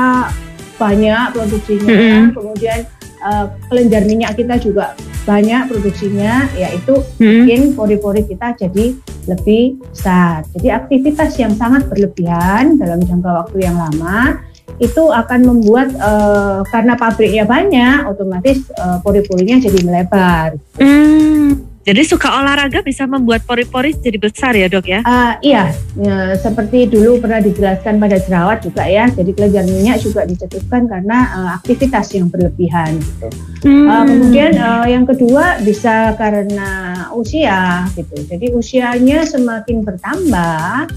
banyak 0.76 1.26
produksinya, 1.32 1.88
Mm-mm. 1.88 2.24
kemudian 2.32 2.78
eh, 3.20 3.46
kelenjar 3.68 4.02
minyak 4.08 4.32
kita 4.38 4.56
juga 4.56 4.96
banyak 5.26 5.66
produksinya, 5.68 6.46
yaitu 6.54 7.02
Mm-mm. 7.18 7.44
bikin 7.44 7.60
pori-pori 7.74 8.22
kita 8.24 8.54
jadi 8.56 8.94
lebih 9.26 9.82
besar. 9.90 10.46
Jadi 10.54 10.68
aktivitas 10.70 11.34
yang 11.36 11.52
sangat 11.58 11.90
berlebihan 11.90 12.78
dalam 12.78 13.02
jangka 13.02 13.30
waktu 13.44 13.66
yang 13.66 13.76
lama 13.76 14.38
itu 14.76 15.02
akan 15.08 15.40
membuat 15.44 15.88
eh, 15.94 16.60
karena 16.68 16.94
pabriknya 16.94 17.44
banyak, 17.48 18.08
otomatis 18.08 18.68
eh, 18.72 18.98
pori-porinya 19.00 19.56
jadi 19.60 19.78
melebar. 19.84 20.56
Hmm, 20.76 21.66
jadi 21.86 22.02
suka 22.02 22.42
olahraga 22.42 22.82
bisa 22.82 23.06
membuat 23.06 23.46
pori-pori 23.46 23.94
jadi 23.94 24.18
besar 24.18 24.58
ya 24.58 24.66
dok 24.66 24.90
ya? 24.90 25.06
Ah, 25.06 25.38
iya, 25.38 25.70
ya, 25.94 26.34
seperti 26.34 26.90
dulu 26.90 27.22
pernah 27.22 27.38
dijelaskan 27.38 28.02
pada 28.02 28.18
jerawat 28.18 28.58
juga 28.66 28.90
ya. 28.90 29.06
Jadi 29.06 29.30
kelenjar 29.30 29.70
minyak 29.70 30.02
juga 30.02 30.26
dicetuskan 30.26 30.90
karena 30.90 31.18
eh, 31.30 31.50
aktivitas 31.62 32.10
yang 32.18 32.26
berlebihan. 32.26 32.98
Gitu. 32.98 33.28
Hmm. 33.70 33.86
Uh, 33.86 34.02
kemudian 34.02 34.52
uh, 34.58 34.86
yang 34.90 35.06
kedua 35.06 35.62
bisa 35.62 36.18
karena 36.18 36.70
usia 37.14 37.86
gitu. 37.94 38.18
Jadi 38.34 38.50
usianya 38.50 39.22
semakin 39.22 39.86
bertambah 39.86 40.90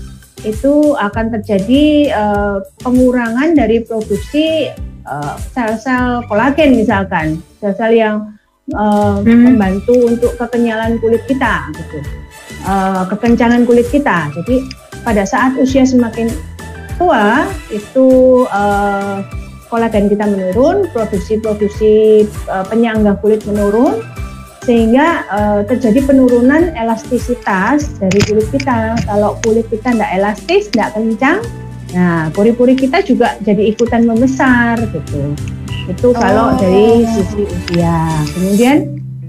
itu 0.43 0.95
akan 0.95 1.31
terjadi 1.39 2.13
uh, 2.15 2.57
pengurangan 2.83 3.55
dari 3.55 3.83
produksi 3.83 4.71
uh, 5.07 5.35
sel-sel 5.51 6.23
kolagen 6.27 6.75
misalkan, 6.75 7.43
sel-sel 7.59 7.95
yang 7.95 8.15
uh, 8.73 9.21
Hmm. 9.25 9.53
membantu 9.53 9.95
untuk 10.05 10.31
kekenyalan 10.37 11.01
kulit 11.01 11.23
kita 11.25 11.69
gitu. 11.73 11.99
Uh, 12.67 13.07
kekencangan 13.07 13.63
kulit 13.63 13.87
kita. 13.87 14.29
Jadi 14.35 14.67
pada 15.01 15.23
saat 15.23 15.55
usia 15.57 15.87
semakin 15.87 16.27
tua 16.99 17.47
itu 17.71 18.43
uh, 18.51 19.23
kolagen 19.71 20.11
kita 20.11 20.25
menurun, 20.27 20.89
produksi-produksi 20.91 22.25
uh, 22.51 22.65
penyangga 22.67 23.15
kulit 23.23 23.45
menurun, 23.47 24.03
sehingga 24.69 25.25
uh, 25.33 25.59
terjadi 25.65 26.05
penurunan 26.05 26.77
elastisitas 26.77 27.89
dari 27.97 28.21
kulit 28.29 28.45
kita. 28.53 29.01
Kalau 29.01 29.33
kulit 29.41 29.65
kita 29.73 29.97
tidak 29.97 30.11
elastis, 30.13 30.69
tidak 30.69 30.93
kencang, 30.93 31.41
nah 31.97 32.29
pori-pori 32.29 32.77
kita 32.77 33.01
juga 33.01 33.33
jadi 33.41 33.73
ikutan 33.73 34.05
membesar 34.05 34.77
gitu. 34.93 35.33
Itu 35.89 36.13
kalau 36.13 36.53
Oh. 36.53 36.61
dari 36.61 37.01
sisi 37.01 37.49
usia. 37.49 38.13
Kemudian 38.29 38.77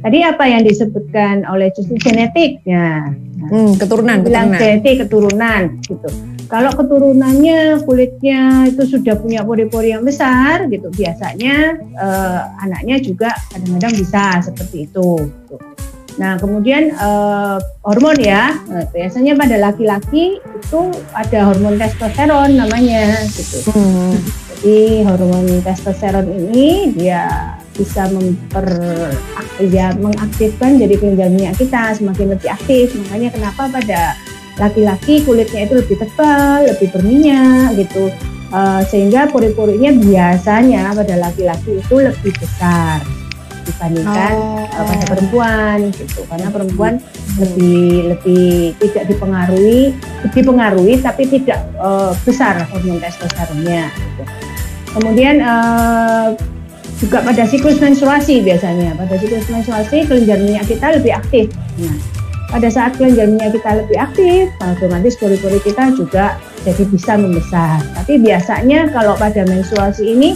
tadi 0.05 0.21
apa 0.21 0.45
yang 0.45 0.61
disebutkan 0.61 1.49
oleh 1.49 1.73
justru 1.73 1.97
genetik, 1.97 2.61
ya. 2.69 3.09
Hmm, 3.49 3.73
keturunan, 3.81 4.21
bilang 4.21 4.53
keturunan. 4.53 4.61
genetik 4.61 4.95
keturunan 5.09 5.63
gitu. 5.89 6.09
Kalau 6.51 6.75
keturunannya 6.75 7.87
kulitnya 7.87 8.67
itu 8.67 8.83
sudah 8.83 9.15
punya 9.15 9.47
pori-pori 9.47 9.95
yang 9.95 10.03
besar 10.03 10.67
gitu, 10.67 10.91
biasanya 10.91 11.79
eh, 11.79 12.41
anaknya 12.67 12.99
juga 12.99 13.31
kadang-kadang 13.55 13.95
bisa 13.95 14.43
seperti 14.43 14.91
itu. 14.91 15.31
gitu. 15.31 15.55
Nah 16.19 16.35
kemudian 16.43 16.91
eh, 16.91 17.57
hormon 17.87 18.19
ya, 18.19 18.59
Eh, 18.67 18.87
biasanya 18.91 19.39
pada 19.39 19.63
laki-laki 19.63 20.43
itu 20.43 20.81
ada 21.15 21.39
hormon 21.47 21.79
testosteron 21.79 22.59
namanya 22.59 23.23
gitu. 23.31 23.71
Hmm. 23.71 24.19
Jadi 24.61 25.07
hormon 25.07 25.47
testosteron 25.63 26.27
ini 26.35 26.91
dia 26.99 27.55
bisa 27.79 28.11
memper 28.11 28.67
ya, 29.71 29.95
mengaktifkan 29.97 30.83
jadi 30.83 30.99
kelenjar 30.99 31.31
minyak 31.31 31.55
kita 31.63 31.95
semakin 31.95 32.35
lebih 32.35 32.51
aktif. 32.51 32.91
Makanya 33.07 33.31
kenapa 33.33 33.71
pada 33.71 34.19
laki-laki 34.59 35.23
kulitnya 35.23 35.69
itu 35.69 35.75
lebih 35.79 35.97
tebal, 36.01 36.67
lebih 36.67 36.89
berminyak 36.91 37.79
gitu. 37.79 38.11
Eh, 38.51 38.83
sehingga 38.91 39.31
pori-porinya 39.31 39.95
biasanya 39.95 40.91
pada 40.91 41.15
laki-laki 41.23 41.79
itu 41.79 41.95
lebih 42.03 42.35
besar 42.35 42.99
dibandingkan 43.63 44.35
eh, 44.67 44.85
pada 44.91 45.05
perempuan 45.07 45.79
gitu. 45.95 46.27
Karena 46.27 46.51
perempuan 46.51 46.99
lebih 47.39 48.11
lebih 48.11 48.75
tidak 48.83 49.05
dipengaruhi 49.07 49.95
dipengaruhi 50.35 50.99
tapi 50.99 51.31
tidak 51.31 51.61
eh, 51.79 52.13
besar 52.27 52.67
hormon 52.67 52.99
testosteronnya 52.99 53.87
gitu. 53.93 54.23
kemudian 54.99 55.39
eh, 55.39 56.27
juga 56.99 57.25
pada 57.25 57.47
siklus 57.47 57.79
menstruasi 57.79 58.43
biasanya 58.43 58.99
pada 58.99 59.15
siklus 59.17 59.47
menstruasi 59.49 60.05
kelenjar 60.05 60.39
minyak 60.43 60.67
kita 60.67 60.99
lebih 60.99 61.13
aktif 61.15 61.47
nah 61.79 62.20
pada 62.51 62.69
saat 62.69 62.99
kelenjar 62.99 63.31
minyak 63.31 63.55
kita 63.55 63.71
lebih 63.81 63.97
aktif 63.97 64.51
otomatis 64.61 65.15
pori-pori 65.17 65.63
kita 65.63 65.95
juga 65.95 66.37
jadi 66.67 66.83
bisa 66.91 67.15
membesar. 67.17 67.81
Tapi 67.97 68.21
biasanya 68.21 68.91
kalau 68.91 69.15
pada 69.17 69.47
menstruasi 69.47 70.05
ini 70.19 70.35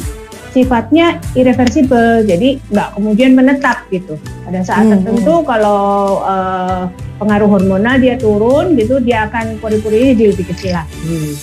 sifatnya 0.55 1.19
irreversibel 1.35 2.23
jadi 2.23 2.63
nggak 2.71 2.89
kemudian 2.95 3.35
menetap 3.35 3.83
gitu. 3.91 4.15
Pada 4.47 4.63
saat 4.63 4.87
Hmm, 4.87 5.03
tertentu 5.03 5.43
kalau 5.43 6.23
eh, 6.23 6.83
pengaruh 7.19 7.51
hormonal 7.51 7.99
dia 7.99 8.15
turun 8.15 8.79
gitu 8.79 9.03
dia 9.03 9.27
akan 9.27 9.59
pori-pori 9.59 10.15
jadi 10.15 10.31
lebih 10.31 10.47
kecil 10.55 10.79
lagi 10.79 11.35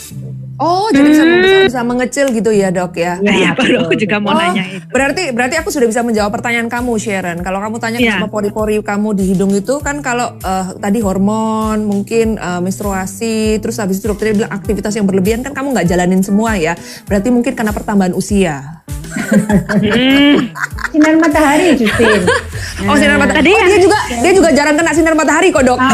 Oh, 0.61 0.85
jadi 0.93 1.09
bisa 1.09 1.23
Hmm. 1.25 1.31
membesar, 1.33 1.59
bisa 1.65 1.81
mengecil 1.81 2.25
gitu 2.29 2.53
ya 2.53 2.69
dok 2.69 2.93
ya? 2.93 3.17
Iya, 3.17 3.57
baru 3.57 3.89
aku 3.89 3.97
juga 3.97 4.21
mau 4.21 4.31
Oh, 4.31 4.37
nanya 4.37 4.61
itu. 4.69 4.85
Berarti 4.87 5.33
berarti 5.33 5.55
aku 5.57 5.73
sudah 5.73 5.89
bisa 5.89 6.05
menjawab 6.05 6.29
pertanyaan 6.29 6.69
kamu 6.69 6.93
Sharon. 6.95 7.41
Kalau 7.41 7.57
kamu 7.57 7.81
tanya 7.81 7.97
Iya. 7.97 8.21
kenapa 8.21 8.29
pori-pori 8.29 8.77
kamu 8.79 9.09
di 9.11 9.23
hidung 9.25 9.49
itu 9.51 9.81
kan 9.81 9.99
kalau 9.99 10.37
eh, 10.37 10.65
tadi 10.77 11.01
hormon, 11.01 11.81
mungkin 11.81 12.37
eh, 12.37 12.61
menstruasi, 12.61 13.57
terus 13.57 13.81
habis 13.81 13.97
itu 13.97 14.05
dokternya 14.05 14.45
bilang 14.45 14.53
aktivitas 14.53 14.93
yang 14.93 15.03
berlebihan 15.03 15.41
kan 15.41 15.51
kamu 15.51 15.73
nggak 15.73 15.87
jalanin 15.87 16.21
semua 16.21 16.53
ya. 16.53 16.77
Berarti 17.03 17.33
mungkin 17.33 17.57
karena 17.57 17.73
pertambahan 17.73 18.13
usia. 18.13 18.85
Hmm, 19.11 20.53
sinar 20.91 21.15
matahari 21.15 21.67
Justin 21.73 22.21
Oh 22.89 22.97
sinar 22.97 23.17
matahari. 23.21 23.45
Tadi 23.45 23.51
Oh, 23.53 23.67
dia 23.69 23.79
juga 23.79 23.99
dia 24.09 24.31
juga 24.33 24.49
jarang 24.51 24.73
kena 24.73 24.91
sinar 24.91 25.13
matahari 25.13 25.53
kok 25.53 25.61
dok. 25.61 25.77
Ah. 25.77 25.93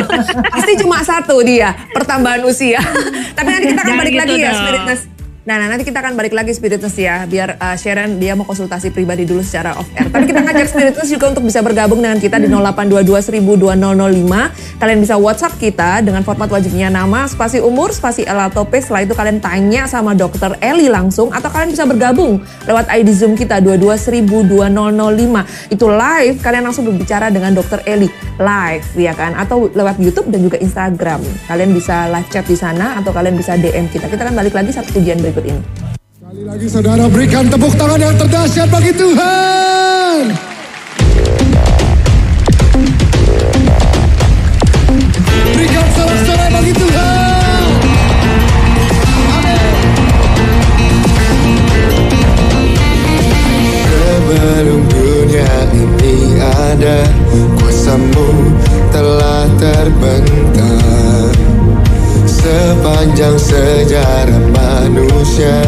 Pasti 0.54 0.72
cuma 0.78 1.02
satu 1.02 1.42
dia 1.42 1.74
pertambahan 1.90 2.46
usia. 2.46 2.78
Tapi 3.36 3.48
nanti 3.50 3.66
kita 3.68 3.82
akan 3.82 3.90
Jangan 3.90 4.00
balik 4.00 4.12
gitu 4.14 4.22
lagi 4.22 4.36
ya 4.38 4.46
dong. 4.46 4.60
spiritness. 4.62 5.00
Nah, 5.48 5.56
nah, 5.56 5.72
nanti 5.72 5.88
kita 5.88 6.04
akan 6.04 6.12
balik 6.12 6.36
lagi 6.36 6.52
Spiritness 6.52 6.92
ya, 7.00 7.24
biar 7.24 7.56
uh, 7.56 7.72
Sharon 7.72 8.20
dia 8.20 8.36
mau 8.36 8.44
konsultasi 8.44 8.92
pribadi 8.92 9.24
dulu 9.24 9.40
secara 9.40 9.80
off 9.80 9.88
air. 9.96 10.12
Tapi 10.12 10.28
kita 10.28 10.44
ngajak 10.44 10.68
Spiritness 10.68 11.08
juga 11.08 11.32
untuk 11.32 11.48
bisa 11.48 11.64
bergabung 11.64 12.04
dengan 12.04 12.20
kita 12.20 12.36
di 12.36 12.52
0822 12.52 13.48
Kalian 14.76 14.98
bisa 15.00 15.16
WhatsApp 15.16 15.56
kita 15.56 16.04
dengan 16.04 16.20
format 16.20 16.52
wajibnya 16.52 16.92
nama, 16.92 17.24
spasi 17.24 17.64
umur, 17.64 17.96
spasi 17.96 18.28
L 18.28 18.36
atau 18.52 18.68
P. 18.68 18.76
Setelah 18.76 19.08
itu 19.08 19.16
kalian 19.16 19.40
tanya 19.40 19.88
sama 19.88 20.12
dokter 20.12 20.52
Eli 20.60 20.92
langsung 20.92 21.32
atau 21.32 21.48
kalian 21.48 21.72
bisa 21.72 21.88
bergabung 21.88 22.44
lewat 22.68 22.92
ID 22.92 23.08
Zoom 23.16 23.32
kita 23.32 23.64
22 23.64 23.88
Itu 25.72 25.88
live, 25.88 26.36
kalian 26.44 26.68
langsung 26.68 26.84
berbicara 26.84 27.32
dengan 27.32 27.56
dokter 27.56 27.80
Eli 27.88 28.12
live 28.36 28.86
ya 28.94 29.16
kan 29.16 29.34
atau 29.34 29.66
lewat 29.72 29.96
YouTube 29.96 30.28
dan 30.28 30.44
juga 30.44 30.60
Instagram. 30.60 31.24
Kalian 31.48 31.72
bisa 31.72 32.04
live 32.12 32.28
chat 32.28 32.44
di 32.44 32.52
sana 32.52 33.00
atau 33.00 33.16
kalian 33.16 33.32
bisa 33.32 33.56
DM 33.56 33.88
kita. 33.88 34.12
Kita 34.12 34.28
akan 34.28 34.36
balik 34.36 34.52
lagi 34.52 34.76
satu 34.76 34.92
tujuan 35.00 35.18
berikut 35.24 35.37
berikut 35.38 35.54
ini. 35.54 35.62
Sekali 36.18 36.42
lagi 36.44 36.66
saudara 36.66 37.04
berikan 37.08 37.46
tepuk 37.46 37.72
tangan 37.78 38.00
yang 38.02 38.14
terdahsyat 38.18 38.68
bagi 38.68 38.92
Tuhan. 38.92 40.22
Berikan 45.54 45.86
sorak-sorai 45.94 46.48
bagi 46.52 46.72
Tuhan. 46.74 47.66
Sebelum 53.88 54.82
dunia 54.90 55.54
ini 55.72 56.16
ada, 56.42 56.98
kuasamu 57.56 58.28
telah 58.92 59.48
terbentang. 59.56 61.57
Sepanjang 62.38 63.34
sejarah 63.34 64.42
manusia 64.54 65.58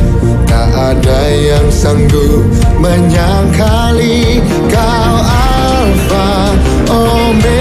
Tak 0.47 0.71
ada 0.71 1.23
yang 1.35 1.67
sanggup 1.67 2.47
menyangkali 2.79 4.39
Kau 4.71 5.15
Alfa 5.27 6.55
Omega 6.87 7.60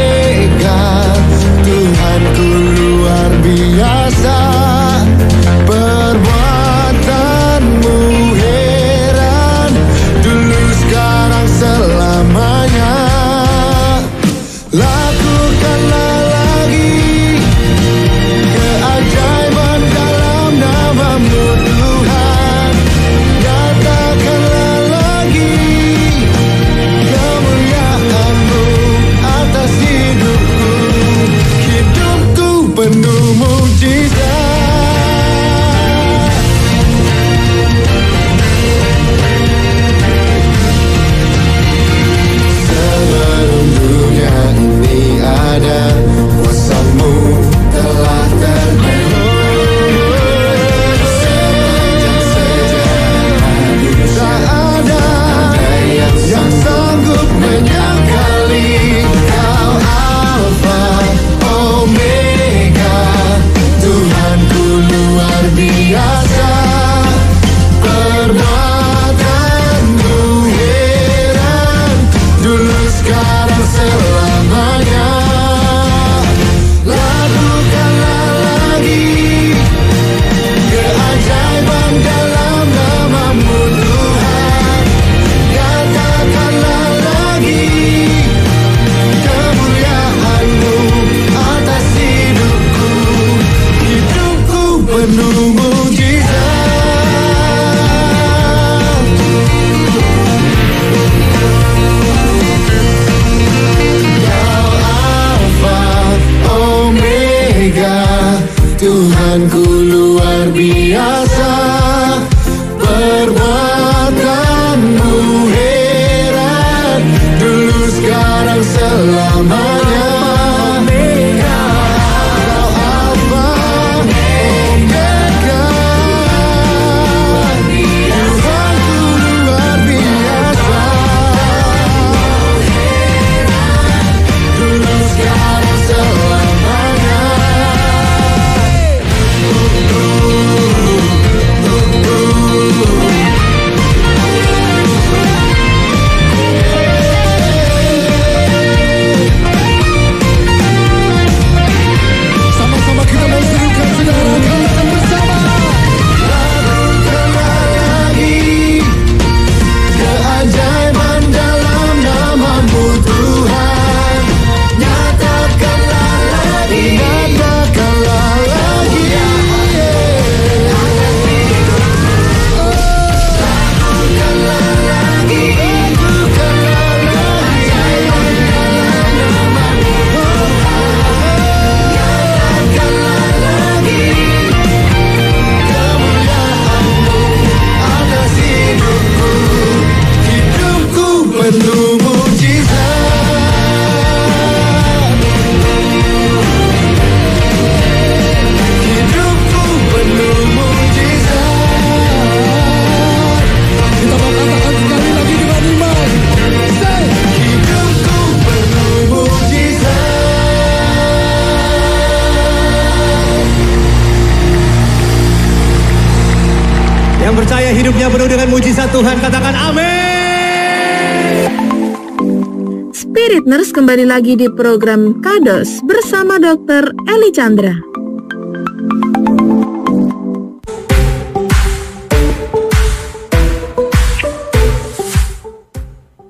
Kados 223.70 223.86
kembali 223.86 224.10
lagi 224.10 224.34
di 224.34 224.50
program 224.50 225.22
Kados 225.22 225.86
bersama 225.86 226.42
Dr. 226.42 226.90
Eli 227.06 227.30
Chandra. 227.30 227.70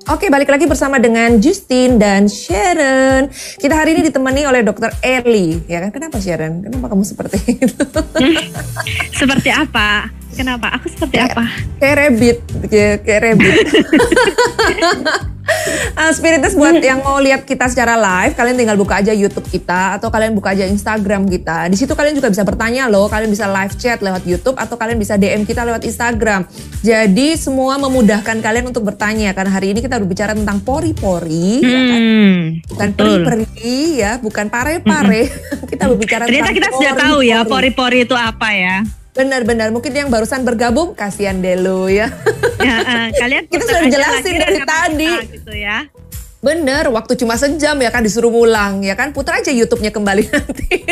Oke, 0.04 0.28
balik 0.28 0.52
lagi 0.52 0.68
bersama 0.68 1.00
dengan 1.00 1.40
Justin 1.40 1.96
dan 1.96 2.28
Sharon. 2.28 3.32
Kita 3.32 3.72
hari 3.72 3.96
ini 3.96 4.12
ditemani 4.12 4.44
oleh 4.44 4.60
Dokter 4.60 4.92
Eli, 5.00 5.64
ya 5.64 5.80
kan? 5.80 5.96
Kenapa 5.96 6.20
Sharon? 6.20 6.60
Kenapa 6.60 6.92
kamu 6.92 7.08
seperti 7.08 7.56
itu? 7.56 7.84
seperti 9.24 9.48
apa? 9.48 10.19
Kenapa? 10.34 10.66
Aku 10.78 10.86
seperti 10.86 11.16
apa? 11.18 11.44
kayak 11.80 11.96
rabbit, 11.96 12.38
kayak, 12.70 12.96
kayak 13.02 13.20
rabbit. 13.24 13.56
Ah, 15.98 16.12
Spiritus 16.16 16.54
buat 16.54 16.78
yang 16.78 17.02
mau 17.02 17.18
lihat 17.18 17.42
kita 17.42 17.66
secara 17.66 17.98
live, 17.98 18.38
kalian 18.38 18.54
tinggal 18.54 18.78
buka 18.78 19.02
aja 19.02 19.10
YouTube 19.10 19.46
kita 19.50 19.98
atau 19.98 20.06
kalian 20.12 20.36
buka 20.36 20.54
aja 20.54 20.68
Instagram 20.68 21.26
kita. 21.26 21.66
Di 21.66 21.76
situ 21.76 21.90
kalian 21.96 22.14
juga 22.14 22.30
bisa 22.30 22.46
bertanya 22.46 22.86
loh, 22.86 23.10
kalian 23.10 23.30
bisa 23.32 23.50
live 23.50 23.74
chat 23.74 23.98
lewat 23.98 24.22
YouTube 24.22 24.54
atau 24.54 24.78
kalian 24.78 24.98
bisa 25.00 25.18
DM 25.18 25.42
kita 25.42 25.66
lewat 25.66 25.82
Instagram. 25.82 26.46
Jadi 26.80 27.34
semua 27.34 27.76
memudahkan 27.82 28.38
kalian 28.38 28.70
untuk 28.70 28.86
bertanya 28.86 29.34
karena 29.34 29.50
hari 29.50 29.74
ini 29.74 29.82
kita 29.82 29.98
berbicara 29.98 30.32
tentang 30.38 30.62
pori-pori, 30.62 31.64
ya 31.64 31.80
kan? 31.90 32.00
Hmm, 32.00 32.42
bukan 32.70 32.88
peri-peri 32.94 33.80
ya, 33.98 34.12
bukan 34.22 34.46
pare-pare. 34.46 35.22
kita 35.72 35.84
berbicara 35.90 36.30
Ternyata 36.30 36.54
tentang 36.54 36.58
kita 36.62 36.68
sudah 36.78 36.94
tahu 36.94 37.18
ya 37.26 37.42
pori-pori 37.42 38.06
itu 38.06 38.14
apa 38.14 38.48
ya. 38.54 38.99
Benar-benar, 39.10 39.74
mungkin 39.74 39.90
yang 39.90 40.08
barusan 40.08 40.46
bergabung 40.46 40.94
kasihan 40.94 41.42
deh 41.42 41.58
lu 41.58 41.90
ya. 41.90 42.06
ya 42.62 42.76
eh, 42.78 43.08
kalian 43.18 43.44
Kita 43.50 43.64
sudah 43.66 43.82
jelasin 43.90 44.34
dari 44.38 44.60
tadi. 44.62 45.10
kita 45.10 45.34
Gitu 45.34 45.52
ya. 45.58 45.78
Bener, 46.40 46.88
waktu 46.88 47.20
cuma 47.20 47.36
sejam 47.36 47.76
ya 47.76 47.92
kan 47.92 48.00
disuruh 48.00 48.32
ngulang 48.32 48.80
ya 48.80 48.96
kan, 48.96 49.12
putar 49.12 49.44
aja 49.44 49.52
YouTube-nya 49.52 49.92
kembali 49.92 50.24
nanti. 50.24 50.88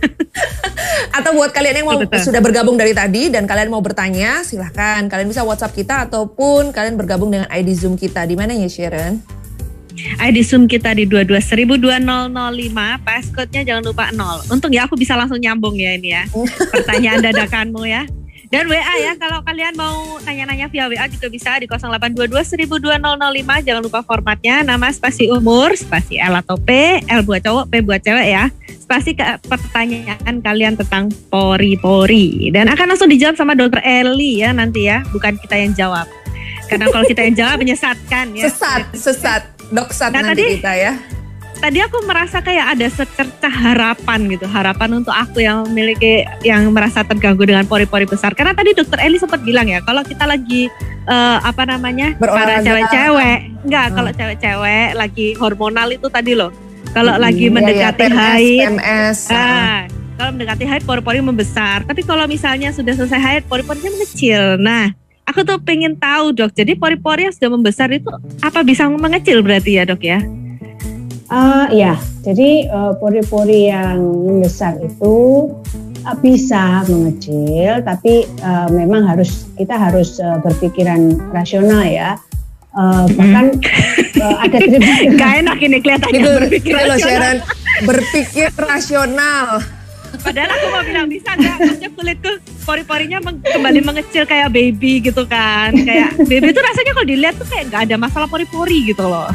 Atau 1.16 1.36
buat 1.36 1.52
kalian 1.52 1.84
yang 1.84 1.86
mau 1.92 2.00
betul. 2.00 2.32
sudah 2.32 2.40
bergabung 2.40 2.80
dari 2.80 2.96
tadi 2.96 3.28
dan 3.28 3.44
kalian 3.44 3.68
mau 3.68 3.84
bertanya, 3.84 4.40
silahkan 4.40 5.04
kalian 5.12 5.28
bisa 5.28 5.44
WhatsApp 5.44 5.76
kita 5.76 6.08
ataupun 6.08 6.72
kalian 6.72 6.96
bergabung 6.96 7.28
dengan 7.28 7.44
ID 7.52 7.68
Zoom 7.76 8.00
kita. 8.00 8.24
Di 8.24 8.32
mana 8.32 8.56
ya 8.56 8.64
Sharon? 8.64 9.41
ID 10.20 10.38
Zoom 10.44 10.70
kita 10.70 10.96
di 10.96 11.04
22.2005, 11.08 11.82
passcode-nya 13.02 13.62
jangan 13.64 13.84
lupa 13.84 14.08
0. 14.12 14.52
Untung 14.52 14.72
ya 14.72 14.88
aku 14.88 14.96
bisa 14.96 15.14
langsung 15.14 15.38
nyambung 15.38 15.76
ya 15.76 15.96
ini 15.96 16.14
ya. 16.14 16.24
Pertanyaan 16.74 17.20
dadakanmu 17.20 17.82
ya. 17.84 18.04
Dan 18.52 18.68
WA 18.68 18.94
ya, 19.00 19.16
kalau 19.16 19.40
kalian 19.40 19.72
mau 19.80 20.20
nanya-nanya 20.28 20.68
via 20.68 20.84
WA 20.84 21.08
juga 21.08 21.32
bisa 21.32 21.56
di 21.56 21.64
0822-1000-005. 21.64 23.48
Jangan 23.64 23.80
lupa 23.80 24.04
formatnya, 24.04 24.60
nama, 24.60 24.92
spasi 24.92 25.32
umur, 25.32 25.72
spasi 25.72 26.20
L 26.20 26.36
atau 26.36 26.60
P, 26.60 27.00
L 27.08 27.24
buat 27.24 27.40
cowok, 27.40 27.72
P 27.72 27.80
buat 27.80 28.04
cewek 28.04 28.28
ya. 28.28 28.52
Spasi 28.68 29.16
ke 29.16 29.24
pertanyaan 29.48 30.44
kalian 30.44 30.76
tentang 30.76 31.08
pori-pori. 31.32 32.52
Dan 32.52 32.68
akan 32.68 32.92
langsung 32.92 33.08
dijawab 33.08 33.40
sama 33.40 33.56
dokter 33.56 33.80
Eli 33.88 34.44
ya 34.44 34.52
nanti 34.52 34.84
ya, 34.84 35.00
bukan 35.16 35.40
kita 35.40 35.56
yang 35.56 35.72
jawab. 35.72 36.04
Karena 36.68 36.92
kalau 36.92 37.04
kita 37.08 37.24
yang 37.24 37.36
jawab 37.36 37.56
menyesatkan 37.56 38.36
ya. 38.36 38.52
Sesat, 38.52 38.84
sesat, 38.96 39.42
doksat 39.72 40.10
Nah, 40.10 40.20
nanti 40.22 40.36
tadi- 40.38 40.54
kita 40.56 40.72
ya. 40.74 40.92
tadi 41.54 41.78
aku 41.78 41.96
merasa 42.02 42.38
kayak 42.38 42.66
ada 42.70 42.86
secercah 42.86 43.48
harapan 43.48 44.26
gitu 44.28 44.44
harapan 44.44 44.90
untuk 44.96 45.14
aku 45.14 45.38
yang 45.38 45.62
memiliki 45.64 46.12
yang 46.42 46.66
merasa 46.68 47.00
terganggu 47.00 47.42
dengan 47.42 47.64
pori-pori 47.64 48.04
besar 48.04 48.32
karena 48.32 48.50
tadi 48.50 48.72
dokter 48.72 48.98
Eli 49.00 49.16
sempat 49.16 49.40
bilang 49.40 49.64
ya 49.64 49.78
kalau 49.80 50.02
kita 50.02 50.22
lagi 50.24 50.66
eh, 51.04 51.38
apa 51.40 51.62
namanya 51.64 52.14
para 52.16 52.58
cewek-cewek 52.60 53.38
enggak 53.62 53.84
Hmm. 53.84 53.94
kalau 53.96 54.10
cewek-cewek 54.12 54.86
lagi 54.92 55.26
hormonal 55.34 55.88
itu 55.88 56.06
tadi 56.08 56.32
loh 56.32 56.50
kalau 56.90 57.14
Hmm, 57.14 57.22
lagi 57.22 57.46
iya, 57.46 57.52
mendekati 57.52 57.80
iya, 58.00 58.10
PMS, 58.10 58.18
haid 58.18 58.58
PMS. 58.60 59.18
ah, 59.30 59.80
kalau 60.12 60.30
mendekati 60.30 60.64
haid 60.64 60.82
pori-pori 60.82 61.18
membesar 61.18 61.82
tapi 61.82 62.02
kalau 62.02 62.26
misalnya 62.26 62.68
sudah 62.68 62.92
selesai 62.92 63.18
haid 63.18 63.42
pori-porinya 63.46 63.88
mengecil 63.88 64.58
nah 64.58 64.90
aku 65.26 65.46
tuh 65.46 65.58
pengen 65.62 65.96
tahu 65.96 66.34
dok 66.34 66.54
jadi 66.54 66.74
pori-pori 66.76 67.28
yang 67.28 67.34
sudah 67.34 67.50
membesar 67.54 67.88
itu 67.90 68.08
apa 68.42 68.60
bisa 68.62 68.86
mengecil 68.90 69.40
berarti 69.40 69.80
ya 69.80 69.84
dok 69.86 70.02
ya 70.02 70.20
Eh, 71.32 71.66
ya, 71.80 71.96
jadi 72.20 72.68
eh, 72.68 72.92
pori-pori 73.00 73.72
yang 73.72 74.04
membesar 74.04 74.76
itu 74.84 75.48
eh, 76.04 76.16
bisa 76.20 76.84
mengecil, 76.84 77.80
tapi 77.80 78.28
eh, 78.28 78.68
memang 78.68 79.08
harus 79.08 79.48
kita 79.56 79.72
harus 79.72 80.20
eh, 80.20 80.36
berpikiran 80.44 81.16
rasional 81.32 81.88
ya. 81.88 82.20
Eh, 82.76 83.04
bahkan 83.16 83.56
eh, 83.96 84.36
ada 84.44 84.58
tribun 84.68 85.16
Gak 85.16 85.32
enak 85.40 85.58
ini 85.64 85.76
kelihatannya 85.80 86.20
Itu, 86.20 86.30
berpikir 86.36 86.72
loh. 86.84 86.98
Sharon, 87.00 87.38
berpikir 87.88 88.48
rasional. 88.52 89.64
Padahal 90.22 90.50
aku 90.54 90.66
mau 90.70 90.82
bilang 90.86 91.06
bisa 91.10 91.34
nggak? 91.34 91.56
Maksudnya 91.58 91.90
kulitku 91.92 92.30
pori-porinya 92.62 93.18
kembali 93.22 93.80
mengecil 93.82 94.22
kayak 94.22 94.54
baby 94.54 95.02
gitu 95.02 95.26
kan. 95.26 95.74
Kayak 95.74 96.14
baby 96.30 96.54
itu 96.54 96.60
rasanya 96.62 96.92
kalau 96.94 97.06
dilihat 97.10 97.34
tuh 97.34 97.48
kayak 97.50 97.64
nggak 97.74 97.82
ada 97.90 97.96
masalah 97.98 98.28
pori-pori 98.30 98.86
gitu 98.86 99.02
loh. 99.02 99.26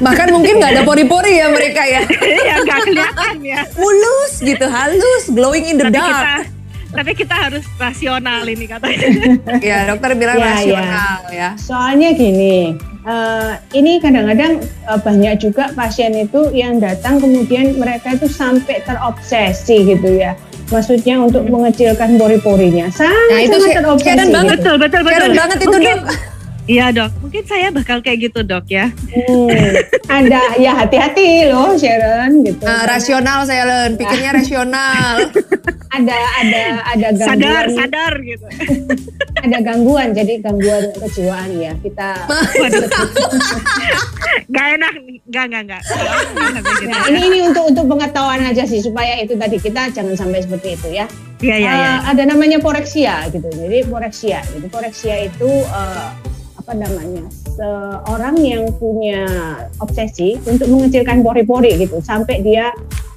Bahkan 0.00 0.32
mungkin 0.32 0.58
nggak 0.58 0.80
ada 0.80 0.82
pori-pori 0.82 1.36
ya 1.36 1.46
mereka 1.52 1.82
ya. 1.84 2.02
ya 2.48 2.54
nggak 2.64 2.80
kelihatan 2.88 3.36
ya. 3.44 3.60
Mulus 3.76 4.32
gitu, 4.40 4.66
halus, 4.66 5.24
glowing 5.28 5.68
in 5.68 5.76
the 5.76 5.86
Tapi 5.92 6.00
dark. 6.00 6.08
kita 6.08 6.59
tapi 6.90 7.12
kita 7.12 7.32
harus 7.32 7.64
rasional 7.76 8.42
ini 8.44 8.66
katanya. 8.66 9.08
Ya 9.62 9.86
dokter 9.86 10.14
bilang 10.14 10.36
Ya, 10.36 10.46
rasional 10.52 11.18
ya. 11.30 11.48
Soalnya 11.56 12.12
gini, 12.12 12.74
eh, 13.02 13.52
ini 13.72 13.98
kadang-kadang 13.98 14.58
eh, 14.60 15.00
banyak 15.00 15.34
juga 15.38 15.70
pasien 15.72 16.12
itu 16.14 16.50
yang 16.50 16.78
datang 16.78 17.18
kemudian 17.18 17.76
mereka 17.76 18.12
itu 18.12 18.26
sampai 18.26 18.82
terobsesi 18.82 19.86
gitu 19.86 20.16
ya. 20.16 20.34
Maksudnya 20.68 21.18
untuk 21.18 21.44
mengecilkan 21.44 22.14
pori-porinya. 22.14 22.86
Sangat, 22.90 23.26
Nah, 23.28 23.40
itu 23.40 23.56
terobsesi. 23.58 24.06
Sharon 24.06 24.30
banget. 24.30 24.50
betul 24.56 24.74
betul 24.78 25.00
betul. 25.02 25.18
Keren 25.18 25.34
banget 25.34 25.58
itu 25.58 25.68
Mungkin- 25.68 25.98
dok. 25.98 26.38
Iya 26.70 26.94
dok, 26.94 27.10
mungkin 27.18 27.42
saya 27.50 27.74
bakal 27.74 27.98
kayak 27.98 28.30
gitu 28.30 28.46
dok 28.46 28.70
ya. 28.70 28.94
Hmm, 29.10 29.50
ada 30.06 30.54
ya 30.54 30.70
hati-hati 30.78 31.50
loh 31.50 31.74
Sharon 31.74 32.46
gitu. 32.46 32.62
Nah, 32.62 32.86
rasional 32.86 33.42
saya 33.42 33.66
Len, 33.66 33.98
pikirnya 33.98 34.38
rasional. 34.38 35.34
ada 35.90 36.14
ada 36.14 36.62
ada 36.94 37.08
gangguan 37.10 37.26
Sadar 37.42 37.64
sadar 37.74 38.12
gitu. 38.22 38.46
ada 39.50 39.58
gangguan 39.58 40.14
jadi 40.14 40.38
gangguan 40.38 40.94
kejiwaan 40.94 41.50
ya 41.58 41.74
kita 41.82 42.14
Waduh. 42.62 42.86
Gak 44.54 44.66
enak 44.78 44.92
gak 45.26 45.46
gak 45.50 45.62
gak. 45.66 45.82
Nah, 46.86 47.10
ini 47.10 47.20
ini 47.34 47.38
untuk 47.42 47.74
untuk 47.74 47.90
pengetahuan 47.90 48.46
aja 48.46 48.62
sih 48.62 48.78
supaya 48.78 49.18
itu 49.18 49.34
tadi 49.34 49.58
kita 49.58 49.90
jangan 49.90 50.14
sampai 50.14 50.46
seperti 50.46 50.78
itu 50.78 50.88
ya 50.94 51.10
Iya 51.40 51.56
iya 51.56 51.72
iya. 51.72 51.90
Eh, 51.90 51.98
ada 52.14 52.22
namanya 52.28 52.60
poreksia 52.60 53.26
gitu 53.32 53.48
jadi 53.48 53.82
poreksia 53.88 54.44
gitu 54.54 54.66
poreksia 54.68 55.24
itu 55.24 55.50
eh, 55.66 56.08
apa 56.60 56.76
namanya 56.76 57.24
seorang 57.50 58.36
yang 58.36 58.68
punya 58.76 59.24
obsesi 59.78 60.36
untuk 60.44 60.68
mengecilkan 60.68 61.24
pori-pori 61.24 61.80
gitu 61.80 61.98
sampai 62.00 62.44
dia 62.44 62.68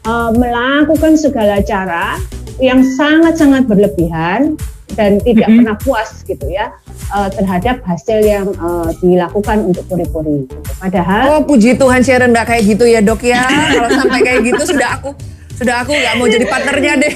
eh, 0.04 0.32
melakukan 0.34 1.16
segala 1.16 1.60
cara 1.60 2.16
yang 2.58 2.80
sangat-sangat 2.96 3.68
berlebihan 3.68 4.56
dan 4.94 5.18
tidak 5.20 5.50
Mhm. 5.50 5.58
pernah 5.60 5.76
puas 5.78 6.10
gitu 6.24 6.46
ya 6.48 6.72
eh, 7.10 7.30
terhadap 7.32 7.84
hasil 7.84 8.20
yang 8.20 8.48
eh, 8.50 8.90
dilakukan 9.00 9.58
untuk 9.66 9.84
pori-pori. 9.86 10.46
gitu. 10.46 10.56
Padahal 10.78 11.24
Oh 11.30 11.42
puji 11.44 11.76
Tuhan 11.76 12.00
Sharon 12.00 12.32
nggak 12.32 12.48
kayak 12.48 12.64
gitu 12.66 12.86
ya 12.86 13.00
dok 13.00 13.22
ya. 13.22 13.44
Kalau 13.44 13.90
sampai 13.92 14.20
kayak 14.22 14.42
gitu 14.46 14.64
sudah 14.70 14.90
aku 14.98 15.12
sudah 15.64 15.76
aku 15.80 15.92
nggak 15.92 16.14
mau 16.14 16.28
jadi 16.28 16.46
partnernya 16.46 16.94
deh. 17.00 17.14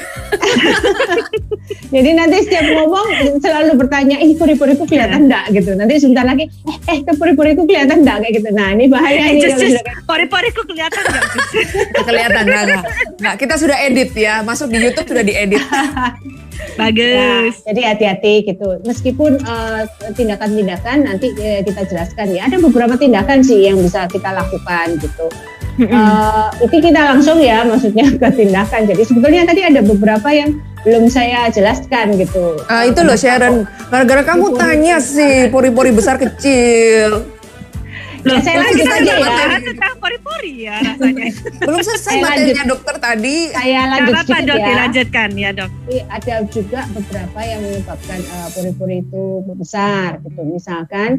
jadi 1.93 2.09
nanti 2.13 2.37
setiap 2.43 2.65
ngomong 2.73 3.07
selalu 3.37 3.71
bertanya, 3.75 4.17
ih 4.17 4.33
pori-poriku 4.33 4.87
kelihatan 4.87 5.27
enggak 5.27 5.51
gitu. 5.51 5.75
Nanti 5.75 5.99
sebentar 5.99 6.23
lagi, 6.23 6.47
eh, 6.47 6.77
eh 6.87 6.97
ke 7.03 7.11
pori-poriku 7.13 7.67
kelihatan 7.67 8.01
enggak 8.01 8.23
kayak 8.23 8.33
gitu. 8.39 8.49
Nah 8.51 8.71
ini 8.71 8.85
bahaya 8.87 9.19
Eh, 9.19 9.29
ini 9.29 9.39
Jus, 9.39 9.51
kalau 9.51 9.59
Jus, 9.59 9.69
sudah 9.69 9.83
kayak- 9.83 10.03
pori-poriku 10.07 10.61
kelihatan 10.63 11.03
gak? 11.03 11.23
Jus? 11.27 11.67
Nggak 11.67 12.05
kelihatan 12.05 12.43
nggak 12.45 12.63
nggak. 12.63 12.83
Nggak, 13.17 13.35
kita 13.37 13.55
sudah 13.59 13.77
edit 13.83 14.09
ya. 14.15 14.33
Masuk 14.41 14.67
di 14.71 14.77
YouTube 14.79 15.07
sudah 15.07 15.23
diedit. 15.23 15.63
Ya, 16.57 16.89
Bagus. 16.89 17.61
jadi 17.65 17.81
hati-hati 17.93 18.41
gitu. 18.43 18.81
Meskipun 18.81 19.37
eh, 19.37 19.81
tindakan-tindakan 20.13 21.05
nanti 21.05 21.29
eh, 21.37 21.61
kita 21.61 21.85
jelaskan 21.85 22.33
ya. 22.33 22.49
Ada 22.49 22.57
beberapa 22.57 22.97
tindakan 22.97 23.45
sih 23.45 23.65
yang 23.65 23.77
bisa 23.77 24.09
kita 24.09 24.33
lakukan 24.33 24.97
gitu. 24.97 25.29
Eh, 25.77 26.47
itu 26.65 26.75
kita 26.81 27.13
langsung 27.13 27.37
ya, 27.37 27.61
maksudnya 27.61 28.09
ke 28.21 28.27
tindakan. 28.33 28.81
Jadi 28.89 29.01
sebetulnya 29.05 29.45
tadi 29.45 29.61
ada 29.61 29.81
beberapa 29.85 30.29
yang 30.33 30.57
belum 30.81 31.05
saya 31.11 31.51
jelaskan 31.53 32.17
gitu. 32.17 32.57
Ah 32.65 32.87
itu 32.87 32.97
loh 33.05 33.13
Sharon. 33.13 33.69
Gara-gara 33.93 34.23
kamu 34.25 34.57
tanya 34.57 34.97
sih 34.97 35.53
pori-pori 35.53 35.93
besar 35.93 36.17
kecil. 36.17 37.37
Ya, 38.27 38.43
saya 38.43 38.59
Loh, 38.59 38.63
lanjut 38.67 38.83
kita 38.83 38.95
aja 38.97 39.13
ya. 39.15 39.57
tentang 39.63 39.93
pori-pori 40.03 40.53
ya 40.67 40.75
rasanya. 40.83 41.25
Belum 41.69 41.79
selesai 41.79 42.11
Saya 42.11 42.23
materinya 42.27 42.63
dokter 42.67 42.95
tadi. 42.99 43.37
Saya 43.55 43.81
lanjut 43.87 44.13
apa-apa 44.17 44.27
sedikit 44.27 44.47
dok, 44.51 44.57
ya. 44.57 44.67
dilanjutkan 44.67 45.29
ya 45.37 45.49
dok. 45.55 45.69
Ada 46.11 46.35
juga 46.51 46.81
beberapa 46.91 47.39
yang 47.45 47.59
menyebabkan 47.63 48.19
eh, 48.19 48.47
pori-pori 48.51 48.97
itu 49.05 49.23
besar 49.55 50.09
gitu. 50.27 50.41
Misalkan 50.43 51.09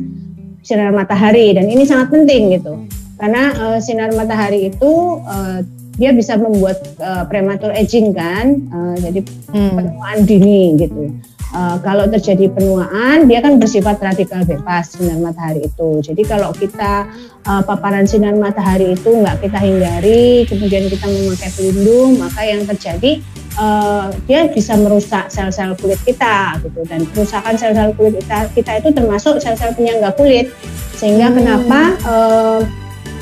sinar 0.60 0.92
matahari 0.92 1.56
dan 1.56 1.64
ini 1.70 1.88
sangat 1.88 2.12
penting 2.12 2.60
gitu. 2.60 2.76
Karena 3.18 3.50
eh, 3.50 3.78
sinar 3.82 4.14
matahari 4.14 4.70
itu 4.70 5.20
eh, 5.26 5.66
dia 5.98 6.14
bisa 6.14 6.38
membuat 6.38 6.78
eh, 7.02 7.24
prematur 7.26 7.74
aging 7.74 8.14
kan, 8.14 8.46
eh, 8.54 8.96
jadi 9.02 9.20
Hmm. 9.48 9.80
penuaan 9.80 10.18
dini 10.28 10.76
gitu. 10.76 11.08
Uh, 11.48 11.80
kalau 11.80 12.04
terjadi 12.04 12.52
penuaan, 12.52 13.24
dia 13.24 13.40
kan 13.40 13.56
bersifat 13.56 13.96
radikal 14.04 14.44
bebas 14.44 14.92
sinar 14.92 15.16
matahari 15.16 15.64
itu. 15.64 16.04
Jadi 16.04 16.20
kalau 16.28 16.52
kita 16.52 17.08
uh, 17.48 17.64
paparan 17.64 18.04
sinar 18.04 18.36
matahari 18.36 18.92
itu 18.92 19.08
nggak 19.08 19.40
kita 19.40 19.56
hindari, 19.56 20.44
kemudian 20.44 20.84
kita 20.92 21.08
memakai 21.08 21.48
pelindung, 21.56 22.20
maka 22.20 22.44
yang 22.44 22.68
terjadi 22.68 23.24
uh, 23.56 24.12
dia 24.28 24.52
bisa 24.52 24.76
merusak 24.76 25.32
sel-sel 25.32 25.72
kulit 25.80 25.96
kita 26.04 26.60
gitu. 26.68 26.84
Dan 26.84 27.08
kerusakan 27.16 27.56
sel-sel 27.56 27.96
kulit 27.96 28.20
kita, 28.20 28.52
kita 28.52 28.84
itu 28.84 28.88
termasuk 28.92 29.40
sel-sel 29.40 29.72
penyangga 29.72 30.12
kulit. 30.20 30.52
Sehingga 31.00 31.32
hmm. 31.32 31.36
kenapa 31.40 31.80
uh, 32.04 32.60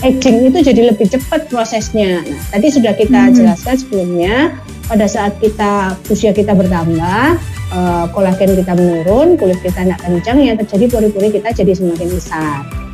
aging 0.04 0.52
itu 0.52 0.58
jadi 0.60 0.92
lebih 0.92 1.06
cepat 1.08 1.48
prosesnya. 1.48 2.20
Nah, 2.20 2.44
tadi 2.52 2.66
sudah 2.68 2.92
kita 2.92 3.30
hmm. 3.30 3.34
jelaskan 3.36 3.74
sebelumnya 3.80 4.34
pada 4.86 5.06
saat 5.08 5.34
kita 5.40 5.96
usia 6.12 6.30
kita 6.30 6.52
bertambah, 6.52 7.40
uh, 7.72 8.04
kolagen 8.12 8.54
kita 8.54 8.72
menurun, 8.76 9.34
kulit 9.40 9.58
kita 9.64 9.82
tidak 9.82 10.00
kencang, 10.02 10.36
yang 10.42 10.56
terjadi 10.60 10.84
pori-pori 10.90 11.28
kita 11.32 11.48
jadi 11.50 11.72
semakin 11.72 12.08
besar. 12.12 12.86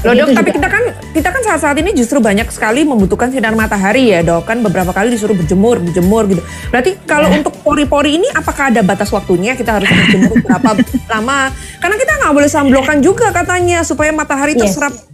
Loh 0.00 0.16
dok, 0.16 0.32
tapi 0.32 0.50
kita 0.56 0.64
kan 0.64 0.84
kita 1.12 1.28
kan 1.28 1.42
saat 1.44 1.60
saat 1.60 1.76
ini 1.76 1.92
justru 1.92 2.24
banyak 2.24 2.48
sekali 2.48 2.88
membutuhkan 2.88 3.28
sinar 3.28 3.52
matahari 3.52 4.08
ya 4.08 4.24
dok 4.24 4.48
kan 4.48 4.64
beberapa 4.64 4.96
kali 4.96 5.12
disuruh 5.12 5.36
berjemur, 5.36 5.76
berjemur 5.76 6.24
gitu. 6.24 6.40
Berarti 6.72 6.96
kalau 7.04 7.28
ya. 7.28 7.44
untuk 7.44 7.52
pori-pori 7.60 8.16
ini 8.16 8.28
apakah 8.32 8.72
ada 8.72 8.80
batas 8.80 9.12
waktunya 9.12 9.52
kita 9.52 9.76
harus 9.76 9.92
berjemur 9.92 10.40
berapa 10.40 10.70
lama? 11.12 11.52
Karena 11.84 11.96
kita 12.00 12.12
nggak 12.16 12.32
boleh 12.32 12.48
samblokan 12.48 12.98
juga 13.04 13.28
katanya 13.28 13.84
supaya 13.84 14.08
matahari 14.08 14.56
yes. 14.56 14.72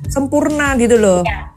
Sempurna 0.08 0.74
gitu 0.78 0.96
loh. 0.98 1.22
Ya 1.26 1.56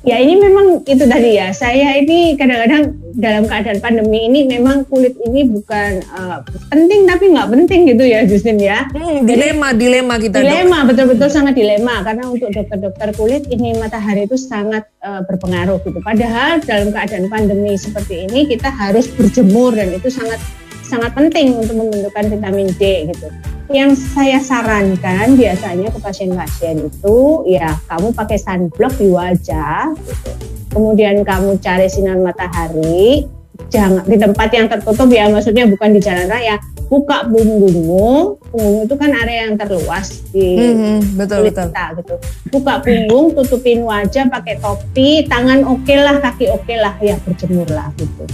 Ya 0.00 0.16
ini 0.16 0.40
memang 0.40 0.80
itu 0.88 1.04
tadi 1.04 1.36
ya. 1.36 1.52
Saya 1.52 2.00
ini 2.00 2.32
kadang-kadang 2.32 2.96
dalam 3.20 3.44
keadaan 3.44 3.84
pandemi 3.84 4.32
ini 4.32 4.48
memang 4.48 4.88
kulit 4.88 5.12
ini 5.28 5.44
bukan 5.44 6.00
uh, 6.16 6.40
penting 6.72 7.04
tapi 7.04 7.28
nggak 7.36 7.52
penting 7.52 7.84
gitu 7.84 8.08
ya 8.08 8.24
Justin 8.24 8.56
ya. 8.56 8.88
Hmm, 8.96 9.28
dilema, 9.28 9.76
Jadi, 9.76 9.80
dilema 9.84 10.14
kita. 10.16 10.40
Dilema, 10.40 10.88
betul-betul 10.88 11.28
sangat 11.28 11.52
dilema 11.52 12.00
karena 12.00 12.32
untuk 12.32 12.48
dokter-dokter 12.48 13.12
kulit 13.12 13.44
ini 13.52 13.76
matahari 13.76 14.24
itu 14.24 14.40
sangat 14.40 14.88
uh, 15.04 15.20
berpengaruh 15.28 15.84
gitu. 15.84 16.00
Padahal 16.00 16.64
dalam 16.64 16.96
keadaan 16.96 17.28
pandemi 17.28 17.76
seperti 17.76 18.24
ini 18.24 18.48
kita 18.48 18.72
harus 18.72 19.04
berjemur 19.04 19.76
dan 19.76 19.92
itu 19.92 20.08
sangat 20.08 20.40
sangat 20.90 21.14
penting 21.14 21.54
untuk 21.54 21.78
membentukkan 21.78 22.26
vitamin 22.26 22.68
D 22.74 23.14
gitu. 23.14 23.30
Yang 23.70 24.02
saya 24.10 24.42
sarankan 24.42 25.38
biasanya 25.38 25.94
ke 25.94 25.98
pasien-pasien 26.02 26.90
itu 26.90 27.46
ya 27.46 27.78
kamu 27.86 28.10
pakai 28.10 28.34
sunblock 28.42 28.98
di 28.98 29.06
wajah, 29.14 29.94
gitu. 29.94 30.30
kemudian 30.74 31.22
kamu 31.22 31.54
cari 31.62 31.86
sinar 31.86 32.18
matahari, 32.18 33.30
jangan 33.70 34.02
di 34.02 34.18
tempat 34.18 34.48
yang 34.50 34.66
tertutup 34.66 35.06
ya 35.12 35.30
maksudnya 35.30 35.70
bukan 35.70 35.94
di 35.94 36.00
jalan 36.02 36.26
raya 36.26 36.58
buka 36.90 37.22
punggungmu 37.30 38.40
punggung 38.50 38.82
itu 38.82 38.94
kan 38.98 39.10
area 39.14 39.46
yang 39.46 39.54
terluas 39.54 40.26
di 40.34 40.58
hmm, 40.58 41.14
betul, 41.14 41.46
kulit 41.46 41.54
betul. 41.54 41.66
kita 41.70 41.84
gitu 42.02 42.14
buka 42.50 42.74
punggung 42.82 43.26
tutupin 43.38 43.78
wajah 43.86 44.26
pakai 44.26 44.58
topi 44.58 45.22
tangan 45.30 45.62
oke 45.62 45.86
okay 45.86 45.98
lah 46.02 46.18
kaki 46.18 46.50
oke 46.50 46.66
okay 46.66 46.76
lah 46.82 46.94
ya 46.98 47.14
berjemur 47.22 47.68
lah 47.70 47.86
gitu 47.94 48.26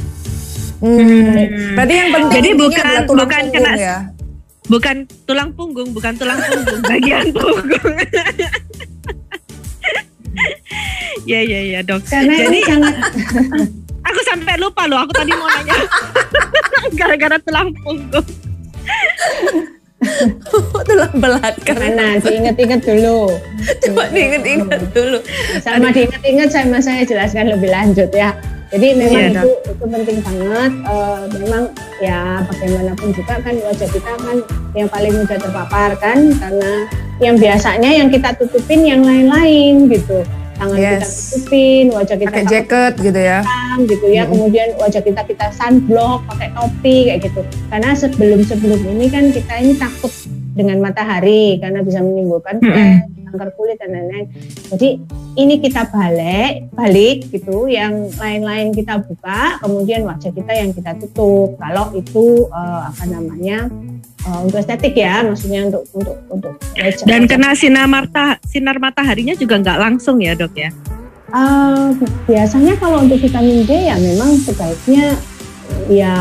Hmm. 0.81 1.73
Berarti 1.73 1.95
yang 1.97 2.09
penting 2.13 2.37
Jadi 2.37 2.51
bukan 2.59 2.95
bukan 3.09 3.45
kena 3.49 3.73
ya. 3.77 3.97
Bukan 4.67 4.97
tulang 5.25 5.55
punggung, 5.55 5.95
bukan 5.95 6.13
tulang 6.19 6.41
punggung, 6.43 6.81
bagian 6.91 7.31
punggung. 7.31 7.97
ya 11.31 11.41
ya 11.41 11.61
ya 11.77 11.81
dok. 11.87 12.03
Karena 12.05 12.51
Jadi 12.51 12.59
sangat 12.67 12.95
aku 14.09 14.21
sampai 14.27 14.55
lupa 14.59 14.91
loh. 14.91 15.07
Aku 15.07 15.13
tadi 15.15 15.33
mau 15.33 15.49
nanya 15.49 15.77
gara-gara 16.99 17.37
tulang 17.41 17.71
punggung. 17.81 18.27
tulang 20.87 21.15
belakang. 21.17 21.79
Mana 21.79 22.21
diinget-inget 22.21 22.81
dulu. 22.85 23.33
Coba 23.87 24.03
diinget-inget 24.13 24.83
dulu. 24.93 25.19
Sama 25.63 25.89
diinget-inget 25.95 26.51
sama 26.53 26.83
saya 26.85 27.07
jelaskan 27.07 27.55
lebih 27.55 27.71
lanjut 27.73 28.11
ya. 28.13 28.35
Jadi 28.75 28.99
memang 28.99 29.23
yeah, 29.31 29.31
itu 29.31 29.51
itu 29.77 29.85
penting 29.85 30.19
banget. 30.25 30.73
Uh, 30.89 31.23
memang 31.37 31.63
ya 32.01 32.41
bagaimanapun 32.49 33.09
juga 33.13 33.35
kan 33.45 33.55
wajah 33.61 33.89
kita 33.93 34.13
kan 34.17 34.37
yang 34.73 34.89
paling 34.89 35.13
mudah 35.13 35.39
terpapar 35.39 35.91
kan 36.01 36.19
karena 36.41 36.73
yang 37.21 37.37
biasanya 37.37 37.91
yang 37.93 38.09
kita 38.09 38.33
tutupin 38.41 38.89
yang 38.89 39.05
lain-lain 39.05 39.93
gitu. 39.93 40.25
Tangan 40.57 40.81
yes. 40.81 40.89
kita 40.89 41.09
tutupin, 41.13 41.85
wajah 41.93 42.17
kita 42.17 42.29
pakai 42.33 42.45
jaket 42.49 42.93
gitu 43.05 43.21
ya. 43.21 43.39
gitu 43.77 44.07
ya. 44.09 44.25
Mm-hmm. 44.25 44.33
Kemudian 44.33 44.69
wajah 44.81 45.03
kita 45.05 45.21
kita 45.29 45.47
sunblock, 45.53 46.25
pakai 46.33 46.49
topi 46.57 46.97
kayak 47.13 47.21
gitu. 47.29 47.45
Karena 47.69 47.93
sebelum-sebelum 47.93 48.81
ini 48.97 49.07
kan 49.13 49.25
kita 49.37 49.53
ini 49.61 49.77
takut 49.77 50.13
dengan 50.57 50.81
matahari 50.81 51.61
karena 51.61 51.85
bisa 51.85 52.01
menimbulkan 52.01 52.65
mm-hmm 52.65 53.16
kanker 53.37 53.53
kulit 53.53 53.77
dan 53.77 53.93
lain-lain. 53.93 54.33
Jadi 54.73 54.89
ini 55.37 55.61
kita 55.61 55.93
balik, 55.93 56.73
balik 56.73 57.29
gitu, 57.29 57.69
yang 57.69 58.09
lain-lain 58.17 58.73
kita 58.73 59.05
buka, 59.05 59.61
kemudian 59.61 60.09
wajah 60.09 60.33
kita 60.33 60.53
yang 60.57 60.73
kita 60.73 60.97
tutup. 60.97 61.61
Kalau 61.61 61.93
itu 61.93 62.49
uh, 62.49 62.89
apa 62.89 63.05
namanya 63.05 63.69
uh, 64.25 64.41
untuk 64.41 64.65
estetik 64.65 64.97
ya, 64.97 65.21
maksudnya 65.21 65.69
untuk 65.69 65.85
untuk 65.93 66.17
untuk 66.33 66.53
wajah. 66.81 67.05
Dan 67.05 67.29
kena 67.29 67.53
sinar 67.53 67.85
mata 67.85 68.41
sinar 68.49 68.81
mataharinya 68.81 69.37
juga 69.37 69.61
nggak 69.61 69.79
langsung 69.79 70.17
ya 70.25 70.33
dok 70.33 70.57
ya? 70.57 70.73
Uh, 71.37 71.93
biasanya 72.25 72.81
kalau 72.81 73.05
untuk 73.05 73.21
vitamin 73.21 73.69
D 73.69 73.93
ya 73.93 74.01
memang 74.01 74.41
sebaiknya 74.41 75.21
ya 75.93 76.15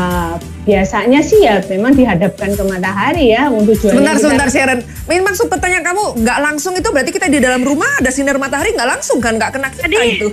biasanya 0.66 1.22
sih 1.22 1.46
ya 1.46 1.62
memang 1.70 1.94
dihadapkan 1.94 2.50
ke 2.58 2.62
matahari 2.66 3.30
ya 3.30 3.46
untuk 3.46 3.78
tujuannya. 3.78 3.94
Sebentar, 3.94 4.14
kita... 4.18 4.22
sebentar 4.26 4.48
Sharon. 4.50 4.80
Main 5.06 5.22
maksud 5.22 5.46
pertanyaan 5.46 5.84
kamu 5.86 6.02
nggak 6.26 6.38
langsung 6.42 6.74
itu 6.74 6.88
berarti 6.90 7.10
kita 7.14 7.30
di 7.30 7.38
dalam 7.38 7.62
rumah 7.62 7.88
ada 8.02 8.10
sinar 8.10 8.36
matahari 8.42 8.74
nggak 8.74 8.90
langsung 8.98 9.22
kan 9.22 9.38
nggak 9.38 9.54
kena 9.54 9.68
kita 9.70 9.86
Jadi, 9.86 9.96
itu. 10.18 10.28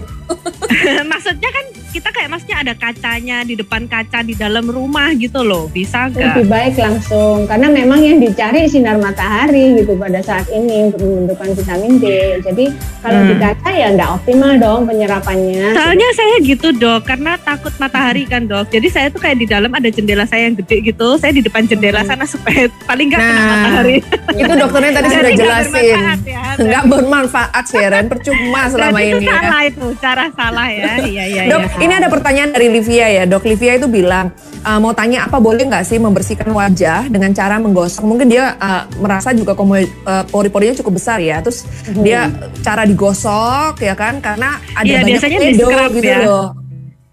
maksudnya 1.13 1.50
kan 1.54 1.65
kita 1.93 2.10
kayak 2.10 2.30
maksudnya 2.34 2.58
ada 2.65 2.74
kacanya 2.74 3.38
di 3.46 3.54
depan 3.54 3.86
kaca 3.86 4.26
di 4.26 4.34
dalam 4.34 4.65
rumah 4.65 5.13
gitu 5.13 5.46
loh 5.46 5.69
bisa 5.69 6.10
nggak? 6.10 6.41
Lebih 6.41 6.48
baik 6.50 6.76
langsung 6.82 7.46
karena 7.46 7.69
memang 7.69 8.02
yang 8.02 8.17
dicari 8.17 8.65
sinar 8.65 8.98
matahari 8.98 9.78
gitu 9.78 9.93
pada 9.93 10.17
saat 10.26 10.50
ini 10.50 10.89
untuk 10.89 11.06
membentukkan 11.06 11.54
vitamin 11.54 12.02
D. 12.02 12.06
Jadi 12.41 12.65
kalau 13.06 13.22
hmm. 13.22 13.30
di 13.30 13.36
kaca 13.38 13.69
ya 13.69 13.88
nggak 13.93 14.10
optimal 14.10 14.52
dong 14.58 14.82
penyerapannya. 14.89 15.78
Soalnya 15.78 16.10
saya 16.17 16.36
gitu 16.41 16.74
dok 16.74 17.06
karena 17.06 17.38
takut 17.38 17.74
matahari 17.78 18.26
kan 18.26 18.50
dok. 18.50 18.74
Jadi 18.74 18.88
saya 18.89 19.13
tuh 19.13 19.22
kayak 19.22 19.38
di 19.38 19.46
dalam 19.46 19.69
ada 19.69 19.89
jendela 19.93 20.22
saya 20.27 20.49
yang 20.49 20.55
gede 20.57 20.93
gitu. 20.93 21.07
Saya 21.19 21.31
di 21.36 21.41
depan 21.43 21.65
jendela 21.67 22.01
hmm. 22.01 22.09
sana 22.09 22.25
supaya 22.25 22.67
paling 22.89 23.07
nggak 23.12 23.21
nah, 23.21 23.29
kena 23.29 23.43
matahari. 23.43 23.97
Itu 24.33 24.53
dokternya 24.53 24.91
tadi 24.97 25.07
sudah 25.12 25.31
jelasin. 25.36 25.83
Ya, 26.23 26.41
nggak 26.69 26.83
bermanfaat 26.89 27.65
Sharon 27.69 28.05
percuma 28.09 28.62
selama 28.71 28.99
Berarti 28.99 29.09
ini. 29.09 29.17
Itu 29.17 29.23
ya. 29.23 29.33
salah 29.33 29.62
ya. 29.62 29.69
itu 29.69 29.86
cara 29.99 30.25
salah 30.36 30.67
ya. 30.69 30.91
Iya 31.13 31.23
iya. 31.29 31.41
Dok, 31.51 31.62
ya. 31.62 31.69
ini 31.83 31.93
ada 31.93 32.07
pertanyaan 32.09 32.49
dari 32.55 32.67
Livia 32.71 33.07
ya. 33.12 33.23
Dok 33.27 33.43
Livia 33.45 33.75
itu 33.77 33.88
bilang 33.91 34.31
uh, 34.65 34.79
mau 34.79 34.95
tanya 34.95 35.27
apa 35.27 35.38
boleh 35.38 35.67
nggak 35.67 35.86
sih 35.86 35.99
membersihkan 35.99 36.49
wajah 36.49 37.12
dengan 37.12 37.36
cara 37.36 37.59
menggosok? 37.59 38.01
Mungkin 38.07 38.31
dia 38.31 38.55
uh, 38.57 38.88
merasa 38.97 39.36
juga 39.36 39.53
uh, 39.53 40.23
pori-porinya 40.31 40.73
cukup 40.79 40.97
besar 40.97 41.19
ya. 41.19 41.43
Terus 41.43 41.67
hmm. 41.67 42.01
dia 42.01 42.31
cara 42.63 42.88
digosok 42.88 43.77
ya 43.83 43.93
kan 43.93 44.23
karena 44.23 44.57
ada 44.73 44.88
ya, 44.88 45.03
banyak 45.03 45.09
biasanya 45.19 45.38
di 45.38 45.49
scrub 45.59 45.91
gitu 45.93 46.09
ya. 46.09 46.19
loh. 46.23 46.62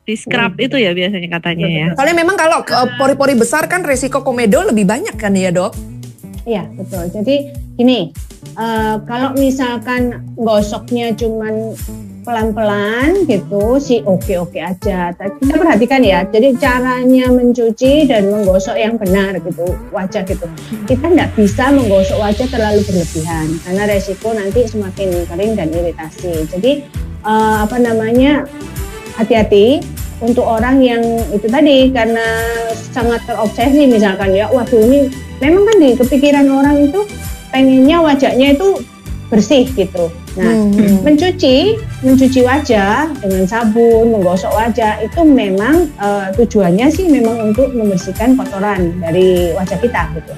Di 0.05 0.15
scrub 0.17 0.57
hmm. 0.57 0.67
itu 0.67 0.77
ya 0.81 0.91
biasanya 0.97 1.29
katanya 1.41 1.69
ya. 1.69 1.87
Soalnya 1.95 2.17
memang 2.17 2.37
kalau 2.41 2.65
uh, 2.65 2.89
pori-pori 2.97 3.37
besar 3.37 3.69
kan 3.69 3.85
resiko 3.85 4.25
komedo 4.25 4.65
lebih 4.65 4.89
banyak 4.89 5.15
kan 5.15 5.37
ya 5.37 5.53
dok? 5.53 5.77
Iya 6.49 6.67
betul. 6.73 7.05
Jadi 7.13 7.53
gini, 7.77 8.11
uh, 8.57 8.97
kalau 9.05 9.37
misalkan 9.37 10.25
gosoknya 10.41 11.13
cuman 11.13 11.77
pelan-pelan 12.21 13.25
gitu 13.29 13.81
sih 13.81 14.01
oke-oke 14.05 14.61
aja. 14.61 15.13
Tapi 15.17 15.37
kita 15.41 15.55
perhatikan 15.57 16.01
ya, 16.05 16.25
jadi 16.29 16.53
caranya 16.57 17.33
mencuci 17.33 18.09
dan 18.09 18.29
menggosok 18.29 18.77
yang 18.77 18.97
benar 19.01 19.41
gitu 19.41 19.77
wajah 19.93 20.25
gitu. 20.29 20.47
Kita 20.89 21.07
tidak 21.13 21.31
bisa 21.37 21.73
menggosok 21.73 22.21
wajah 22.21 22.49
terlalu 22.49 22.81
berlebihan 22.85 23.47
karena 23.65 23.83
resiko 23.89 24.33
nanti 24.33 24.65
semakin 24.69 25.29
kering 25.29 25.53
dan 25.57 25.69
iritasi. 25.73 26.45
Jadi 26.49 26.73
uh, 27.25 27.65
apa 27.65 27.77
namanya 27.81 28.45
hati-hati 29.21 29.85
untuk 30.21 30.45
orang 30.45 30.85
yang 30.85 31.01
itu 31.33 31.49
tadi 31.49 31.89
karena 31.93 32.25
sangat 32.93 33.25
terobsesi 33.25 33.89
misalkan 33.89 34.37
ya, 34.37 34.49
waduh 34.53 34.81
ini 34.81 35.09
memang 35.41 35.65
kan 35.65 35.77
di 35.81 35.91
kepikiran 35.97 36.47
orang 36.49 36.77
itu 36.89 37.01
pengennya 37.49 37.99
wajahnya 38.05 38.57
itu 38.57 38.81
bersih 39.31 39.65
gitu. 39.79 40.11
Nah, 40.39 40.47
hmm, 40.47 40.75
hmm. 40.75 40.97
mencuci, 41.07 41.79
mencuci 42.03 42.41
wajah 42.43 43.11
dengan 43.23 43.47
sabun, 43.47 44.11
menggosok 44.11 44.51
wajah 44.51 44.99
itu 45.03 45.21
memang 45.23 45.87
uh, 46.03 46.35
tujuannya 46.35 46.87
sih 46.91 47.07
memang 47.07 47.51
untuk 47.51 47.71
membersihkan 47.71 48.35
kotoran 48.35 48.99
dari 48.99 49.55
wajah 49.55 49.79
kita 49.79 50.11
gitu. 50.19 50.35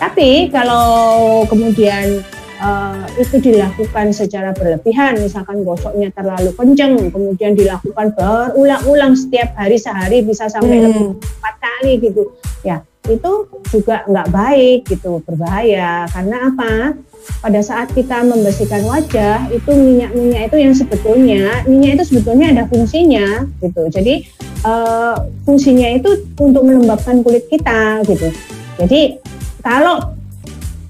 Tapi 0.00 0.48
kalau 0.50 1.44
kemudian 1.46 2.24
uh, 2.62 3.04
itu 3.18 3.42
dilakukan 3.42 4.14
secara 4.14 4.54
berlebihan, 4.54 5.18
misalkan 5.18 5.66
gosoknya 5.66 6.14
terlalu 6.14 6.54
kenceng, 6.54 7.10
kemudian 7.10 7.58
dilakukan 7.58 8.14
berulang-ulang 8.14 9.18
setiap 9.18 9.52
hari 9.58 9.76
sehari 9.76 10.22
bisa 10.22 10.46
sampai 10.46 10.78
hmm. 10.78 10.84
lebih 10.86 11.04
empat 11.18 11.54
kali 11.58 11.92
gitu, 11.98 12.22
ya 12.62 12.86
itu 13.10 13.50
juga 13.74 14.06
nggak 14.06 14.30
baik 14.30 14.80
gitu, 14.86 15.18
berbahaya. 15.26 16.06
Karena 16.06 16.54
apa? 16.54 16.94
Pada 17.42 17.58
saat 17.58 17.90
kita 17.90 18.22
membersihkan 18.22 18.86
wajah, 18.86 19.50
itu 19.50 19.70
minyak-minyak 19.74 20.50
itu 20.50 20.56
yang 20.62 20.74
sebetulnya 20.74 21.66
minyak 21.66 21.98
itu 21.98 22.14
sebetulnya 22.14 22.54
ada 22.54 22.64
fungsinya 22.70 23.46
gitu. 23.58 23.82
Jadi 23.90 24.14
eh, 24.62 25.14
fungsinya 25.42 25.88
itu 25.98 26.30
untuk 26.38 26.62
melembabkan 26.62 27.26
kulit 27.26 27.46
kita 27.50 28.06
gitu. 28.06 28.30
Jadi 28.78 29.18
kalau 29.62 30.14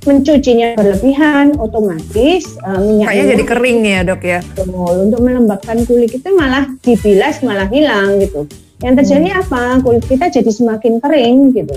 mencucinya 0.04 0.74
berlebihan, 0.74 1.56
otomatis 1.58 2.58
eh, 2.58 2.80
minyak 2.82 3.06
Kayaknya 3.10 3.32
jadi 3.36 3.44
kering 3.46 3.78
ya 3.86 4.00
dok 4.02 4.22
ya. 4.22 4.40
Betul. 4.54 4.94
Untuk 5.08 5.20
melembabkan 5.22 5.78
kulit 5.86 6.10
itu 6.12 6.28
malah 6.34 6.66
dibilas 6.82 7.40
malah 7.40 7.68
hilang 7.70 8.18
gitu. 8.18 8.46
Yang 8.82 8.94
terjadi 9.06 9.28
Hmm. 9.30 9.40
apa? 9.46 9.62
Kulit 9.82 10.04
kita 10.10 10.26
jadi 10.28 10.50
semakin 10.50 10.98
kering 10.98 11.54
gitu. 11.54 11.74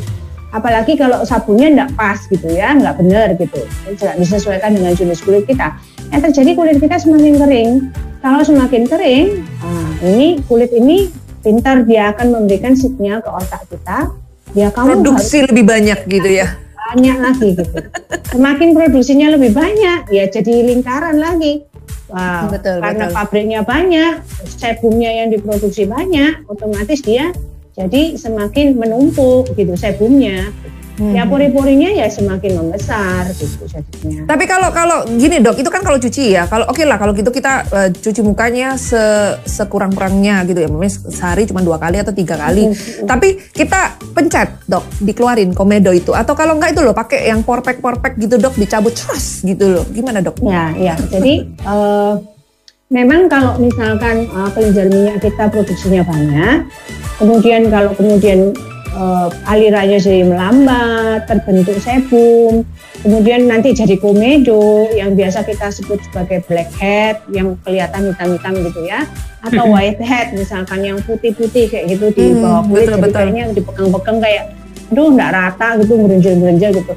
Apalagi 0.49 0.95
kalau 0.95 1.21
sabunnya 1.27 1.67
enggak 1.67 1.91
pas 1.99 2.17
gitu 2.31 2.47
ya, 2.47 2.73
enggak 2.73 2.95
benar 2.97 3.27
gitu. 3.35 3.59
Tidak 3.91 4.15
disesuaikan 4.17 4.71
dengan 4.73 4.95
jenis 4.95 5.19
kulit 5.21 5.43
kita. 5.45 5.75
Yang 6.09 6.31
terjadi 6.31 6.51
kulit 6.55 6.77
kita 6.79 6.95
semakin 6.97 7.33
kering. 7.37 7.71
Kalau 8.23 8.41
semakin 8.41 8.83
kering, 8.89 9.27
ah, 9.61 9.91
ini 10.01 10.41
kulit 10.49 10.73
ini 10.73 11.13
pintar 11.45 11.85
dia 11.85 12.09
akan 12.09 12.41
memberikan 12.41 12.73
sinyal 12.73 13.21
ke 13.21 13.29
otak 13.29 13.69
kita. 13.69 14.09
Ya 14.57 14.71
kamu 14.71 14.87
harus 14.87 14.97
Produksi 15.03 15.37
lebih 15.45 15.63
banyak 15.67 15.99
gitu 16.09 16.29
ya. 16.31 16.64
Banyak 16.85 17.17
lagi 17.17 17.47
gitu. 17.57 17.81
Semakin 18.29 18.69
produksinya 18.77 19.33
lebih 19.33 19.51
banyak, 19.57 20.11
ya 20.13 20.25
jadi 20.29 20.53
lingkaran 20.73 21.17
lagi. 21.17 21.65
Wow, 22.05 22.53
Betul, 22.53 22.85
karena 22.85 23.09
betul. 23.09 23.17
pabriknya 23.17 23.59
banyak, 23.65 24.13
sebumnya 24.45 25.09
yang 25.09 25.33
diproduksi 25.33 25.89
banyak, 25.89 26.45
otomatis 26.45 27.01
dia 27.01 27.33
jadi 27.73 28.13
semakin 28.15 28.77
menumpuk 28.77 29.49
gitu 29.57 29.73
sebumnya. 29.73 30.53
Hmm. 30.95 31.11
Ya 31.11 31.27
pori-porinya 31.27 31.91
ya 31.91 32.07
semakin 32.07 32.55
membesar 32.55 33.27
gitu 33.35 33.67
jadinya. 33.67 34.31
Tapi 34.31 34.43
kalau 34.47 34.71
kalau 34.71 34.97
gini 35.11 35.43
dok, 35.43 35.59
itu 35.59 35.67
kan 35.67 35.83
kalau 35.83 35.99
cuci 35.99 36.39
ya. 36.39 36.47
Kalau 36.47 36.71
oke 36.71 36.79
lah 36.87 36.95
kalau 36.95 37.11
gitu 37.11 37.35
kita 37.35 37.67
eh, 37.67 37.89
cuci 37.91 38.23
mukanya 38.23 38.79
se 38.79 39.35
sekurang-kurangnya 39.43 40.47
gitu 40.47 40.63
ya. 40.63 40.71
Mungkin 40.71 40.87
sehari 41.11 41.43
cuma 41.51 41.59
dua 41.59 41.75
kali 41.75 41.99
atau 41.99 42.15
tiga 42.15 42.39
kali. 42.39 42.71
Tapi 43.03 43.51
kita 43.51 43.99
pencet 44.15 44.63
dok, 44.71 44.87
dikeluarin 45.03 45.51
komedo 45.51 45.91
itu. 45.91 46.15
Atau 46.15 46.31
kalau 46.31 46.55
enggak 46.55 46.71
itu 46.71 46.79
loh 46.79 46.95
pakai 46.95 47.27
yang 47.27 47.43
porpek 47.43 47.83
porpek 47.83 48.15
gitu 48.15 48.39
dok, 48.39 48.55
dicabut 48.55 48.95
ceras 48.95 49.43
gitu 49.43 49.67
loh. 49.67 49.83
Gimana 49.91 50.23
dok? 50.23 50.39
Ya, 50.47 50.71
ya. 50.79 50.95
Jadi 51.11 51.43
eh, 51.43 52.13
memang 52.87 53.27
kalau 53.27 53.59
misalkan 53.59 54.31
eh, 54.31 54.49
kelenjar 54.55 54.87
minyak 54.87 55.19
kita 55.19 55.51
produksinya 55.51 56.07
banyak, 56.07 56.71
kemudian 57.19 57.67
kalau 57.67 57.91
kemudian 57.99 58.55
eh, 58.95 59.27
alirannya 59.51 59.99
jadi 59.99 60.23
melambat, 60.23 61.27
terbentuk 61.27 61.75
sebum, 61.83 62.63
kemudian 63.03 63.45
nanti 63.45 63.75
jadi 63.75 63.99
komedo 63.99 64.87
yang 64.95 65.13
biasa 65.13 65.43
kita 65.43 65.69
sebut 65.69 65.99
sebagai 66.07 66.41
blackhead 66.47 67.19
yang 67.35 67.59
kelihatan 67.67 68.15
hitam-hitam 68.15 68.53
gitu 68.65 68.79
ya, 68.87 69.03
atau 69.43 69.67
whitehead 69.69 70.33
misalkan 70.33 70.81
yang 70.81 70.97
putih-putih 71.03 71.67
kayak 71.67 71.91
gitu 71.91 72.09
di 72.15 72.33
Hmm, 72.33 72.41
bawah 72.41 72.61
kulit, 72.65 72.87
betul, 72.87 72.95
jadi 72.95 73.03
betul. 73.03 73.17
kayaknya 73.19 73.43
dipegang-pegang 73.53 74.17
kayak, 74.23 74.43
aduh 74.89 75.07
nggak 75.11 75.31
rata 75.35 75.67
gitu, 75.83 75.93
merenjel-merenjel 75.99 76.71
gitu. 76.79 76.93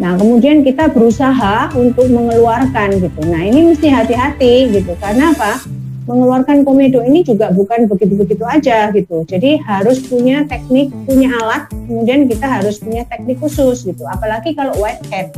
Nah, 0.00 0.16
kemudian 0.16 0.64
kita 0.64 0.88
berusaha 0.88 1.76
untuk 1.76 2.08
mengeluarkan 2.08 3.04
gitu. 3.04 3.20
Nah, 3.28 3.44
ini 3.44 3.68
mesti 3.68 3.92
hati-hati 3.92 4.72
gitu. 4.72 4.96
Karena 4.96 5.28
apa? 5.36 5.60
Mengeluarkan 6.10 6.66
komedo 6.66 7.06
ini 7.06 7.22
juga 7.22 7.54
bukan 7.54 7.86
begitu-begitu 7.86 8.42
aja 8.42 8.90
gitu. 8.90 9.22
Jadi 9.22 9.62
harus 9.62 10.02
punya 10.02 10.42
teknik, 10.50 10.90
punya 11.06 11.30
alat, 11.38 11.70
kemudian 11.70 12.26
kita 12.26 12.50
harus 12.50 12.82
punya 12.82 13.06
teknik 13.06 13.38
khusus 13.38 13.86
gitu. 13.86 14.02
Apalagi 14.10 14.58
kalau 14.58 14.74
whitehead. 14.82 15.30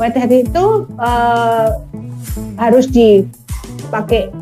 Whitehead 0.00 0.32
itu 0.32 0.88
eh, 0.96 1.68
harus 2.56 2.88
dipakai 2.88 4.32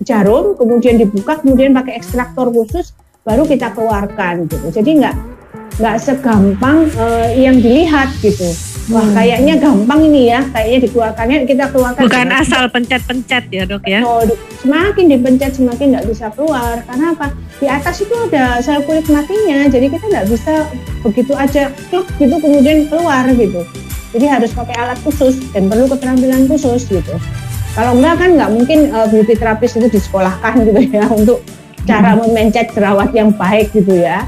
jarum, 0.00 0.56
kemudian 0.56 0.96
dibuka, 0.96 1.44
kemudian 1.44 1.76
pakai 1.76 2.00
ekstraktor 2.00 2.48
khusus, 2.48 2.96
baru 3.20 3.44
kita 3.44 3.76
keluarkan 3.76 4.48
gitu. 4.48 4.80
Jadi 4.80 5.04
nggak 5.04 5.35
nggak 5.76 5.96
segampang 6.00 6.88
eh, 6.96 7.44
yang 7.44 7.56
dilihat 7.60 8.08
gitu. 8.24 8.48
Wah 8.86 9.02
kayaknya 9.18 9.58
gampang 9.58 9.98
ini 10.06 10.30
ya, 10.30 10.46
kayaknya 10.54 10.86
dikeluarkannya 10.86 11.42
kita 11.42 11.74
keluarkan. 11.74 12.06
Bukan 12.06 12.26
dengan- 12.30 12.38
asal 12.38 12.70
pencet-pencet 12.70 13.44
ya 13.50 13.66
dok 13.66 13.82
ya. 13.82 14.00
Oh, 14.06 14.22
semakin 14.62 15.10
dipencet 15.10 15.58
semakin 15.58 15.98
nggak 15.98 16.06
bisa 16.06 16.30
keluar. 16.38 16.86
Karena 16.86 17.10
apa? 17.10 17.34
Di 17.58 17.66
atas 17.66 17.98
itu 17.98 18.14
ada 18.14 18.62
sel 18.62 18.86
kulit 18.86 19.10
matinya, 19.10 19.66
jadi 19.66 19.90
kita 19.90 20.06
nggak 20.06 20.26
bisa 20.30 20.70
begitu 21.02 21.34
aja 21.34 21.74
kluk 21.90 22.06
gitu 22.14 22.38
kemudian 22.38 22.86
keluar 22.86 23.26
gitu. 23.34 23.66
Jadi 24.14 24.26
harus 24.30 24.54
pakai 24.54 24.78
alat 24.78 24.98
khusus 25.02 25.34
dan 25.50 25.66
perlu 25.66 25.90
keterampilan 25.90 26.46
khusus 26.46 26.86
gitu. 26.86 27.14
Kalau 27.74 27.92
enggak 27.98 28.22
kan 28.22 28.30
nggak 28.38 28.50
mungkin 28.54 28.78
uh, 28.94 29.10
beauty 29.10 29.34
therapist 29.34 29.76
itu 29.82 29.90
disekolahkan 29.90 30.62
gitu 30.62 30.80
ya 30.94 31.10
untuk 31.18 31.42
cara 31.90 32.14
memencet 32.14 32.70
jerawat 32.70 33.10
yang 33.10 33.34
baik 33.34 33.74
gitu 33.74 33.98
ya 33.98 34.26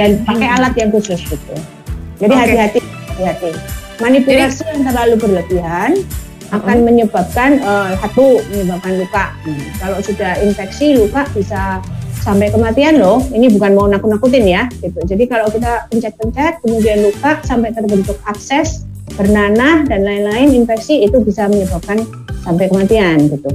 dan 0.00 0.24
pakai 0.24 0.48
alat 0.48 0.72
yang 0.80 0.88
khusus 0.88 1.20
gitu. 1.28 1.54
Jadi 2.16 2.32
hati-hati, 2.32 2.80
hati-hati. 2.80 3.52
Manipulasi 4.00 4.64
yang 4.64 4.88
terlalu 4.88 5.14
berlebihan 5.20 6.00
akan 6.56 6.76
menyebabkan 6.88 7.60
eh, 7.60 7.92
satu 8.00 8.40
menyebabkan 8.48 8.96
luka. 8.96 9.24
Hmm, 9.44 9.60
Kalau 9.76 9.98
sudah 10.00 10.40
infeksi 10.40 10.96
luka 10.96 11.28
bisa 11.36 11.84
sampai 12.24 12.48
kematian 12.48 12.96
loh. 12.96 13.20
Ini 13.28 13.52
bukan 13.52 13.76
mau 13.76 13.86
nakut-nakutin 13.88 14.44
ya. 14.48 14.72
Gitu. 14.80 15.00
Jadi 15.04 15.28
kalau 15.28 15.52
kita 15.52 15.84
pencet-pencet 15.92 16.64
kemudian 16.64 17.04
luka 17.04 17.44
sampai 17.44 17.76
terbentuk 17.76 18.16
abses, 18.24 18.88
bernanah 19.20 19.84
dan 19.84 20.00
lain-lain 20.00 20.56
infeksi 20.56 21.04
itu 21.04 21.20
bisa 21.20 21.44
menyebabkan 21.48 22.04
sampai 22.40 22.72
kematian 22.72 23.28
gitu. 23.28 23.52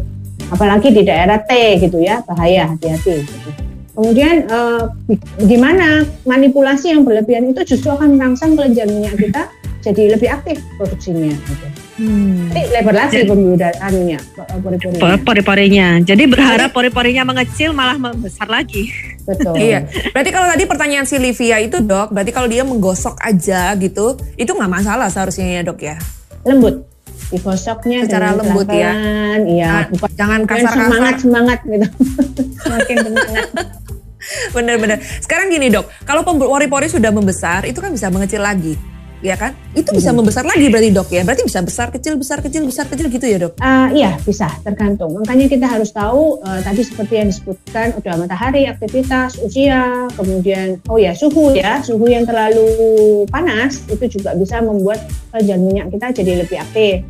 Apalagi 0.53 0.93
di 0.93 1.01
daerah 1.01 1.41
T 1.41 1.81
gitu 1.81 1.97
ya 2.05 2.21
bahaya 2.21 2.69
hati-hati. 2.69 3.25
Gitu. 3.25 3.64
Kemudian 3.95 4.35
eh, 4.43 4.81
di- 5.07 5.19
gimana 5.45 5.87
manipulasi 6.23 6.91
yang 6.91 7.01
berlebihan 7.01 7.47
itu 7.47 7.63
justru 7.65 7.89
akan 7.89 8.13
merangsang 8.13 8.53
kelenjar 8.53 8.85
minyak 8.85 9.15
kita 9.15 9.47
jadi 9.81 10.03
lebih 10.11 10.29
aktif 10.29 10.57
produksinya. 10.75 11.31
Gitu. 11.31 11.67
Hmm. 11.95 12.51
Jadi 12.51 12.61
lebar 12.73 12.91
lagi 12.93 13.23
pembuluh 13.23 13.55
anunya, 13.79 14.19
pori-porinya. 14.35 14.99
Po- 14.99 15.23
Pori-porinya. 15.23 15.87
Jadi 16.01 16.23
berharap 16.25 16.69
pori-porinya 16.69 17.23
mengecil 17.23 17.71
malah 17.71 17.95
membesar 17.95 18.45
lagi. 18.45 18.91
Betul. 19.23 19.55
Iya, 19.63 19.87
berarti 20.11 20.29
kalau 20.29 20.47
tadi 20.47 20.63
pertanyaan 20.65 21.07
si 21.07 21.15
Livia 21.15 21.57
itu 21.57 21.79
dok, 21.79 22.11
berarti 22.11 22.29
kalau 22.29 22.45
dia 22.45 22.61
menggosok 22.61 23.15
aja 23.17 23.71
gitu, 23.75 24.19
itu 24.35 24.51
nggak 24.51 24.69
masalah 24.69 25.07
seharusnya 25.07 25.47
ya 25.49 25.61
dok 25.63 25.79
ya? 25.79 25.95
Lembut. 26.43 26.83
Digosoknya 27.25 28.05
Secara 28.05 28.33
dengan 28.33 28.43
lembut 28.43 28.67
ya. 28.69 28.91
Iya, 29.39 29.69
Ah, 29.71 29.83
bukan 29.87 30.09
jangan 30.13 30.39
kasar-kasar. 30.43 30.77
semangat 30.83 31.15
semangat 31.17 31.59
gitu. 31.63 31.87
Semakin 32.61 32.95
semangat. 33.01 33.47
Bener-bener. 34.51 35.01
Sekarang 35.21 35.51
gini 35.51 35.69
dok, 35.69 35.89
kalau 36.05 36.25
pori-pori 36.25 36.89
sudah 36.89 37.11
membesar, 37.13 37.65
itu 37.65 37.79
kan 37.81 37.91
bisa 37.93 38.09
mengecil 38.09 38.41
lagi, 38.41 38.73
ya 39.25 39.33
kan? 39.33 39.57
Itu 39.73 39.91
bisa 39.95 40.13
membesar 40.13 40.45
lagi 40.45 40.69
berarti 40.69 40.89
dok 40.93 41.09
ya? 41.09 41.21
Berarti 41.25 41.43
bisa 41.45 41.59
besar 41.65 41.89
kecil 41.89 42.13
besar 42.17 42.39
kecil 42.45 42.65
besar 42.65 42.85
kecil 42.85 43.09
gitu 43.09 43.25
ya 43.25 43.37
dok? 43.41 43.57
Ah, 43.61 43.89
iya 43.89 44.17
bisa 44.21 44.49
tergantung. 44.61 45.17
Makanya 45.17 45.49
kita 45.49 45.65
harus 45.65 45.89
tahu 45.89 46.41
eh, 46.45 46.61
tadi 46.61 46.81
seperti 46.85 47.13
yang 47.17 47.27
disebutkan 47.33 47.87
udah 47.97 48.13
matahari, 48.21 48.69
aktivitas, 48.69 49.41
usia, 49.41 50.05
kemudian 50.13 50.77
oh 50.89 51.01
ya 51.01 51.17
suhu 51.17 51.57
ya 51.57 51.81
suhu 51.81 52.05
yang 52.05 52.23
terlalu 52.23 52.65
panas 53.29 53.81
itu 53.89 54.19
juga 54.19 54.37
bisa 54.37 54.61
membuat 54.61 55.01
kelenjar 55.33 55.57
minyak 55.57 55.87
kita 55.89 56.21
jadi 56.21 56.45
lebih 56.45 56.57
aktif. 56.61 57.01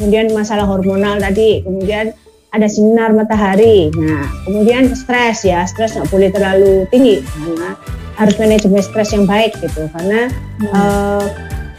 Kemudian 0.00 0.32
masalah 0.34 0.66
hormonal 0.66 1.20
tadi, 1.20 1.62
kemudian 1.62 2.10
ada 2.52 2.68
sinar 2.68 3.16
matahari. 3.16 3.88
Nah, 3.96 4.28
kemudian 4.44 4.92
stres 4.92 5.40
ya, 5.42 5.64
stres 5.64 5.96
nggak 5.96 6.08
boleh 6.12 6.28
terlalu 6.28 6.84
tinggi 6.92 7.24
karena 7.24 7.72
harus 8.20 8.36
manajemen 8.36 8.84
stres 8.84 9.16
yang 9.16 9.24
baik 9.24 9.56
gitu 9.64 9.88
karena 9.96 10.28
eh, 10.60 11.24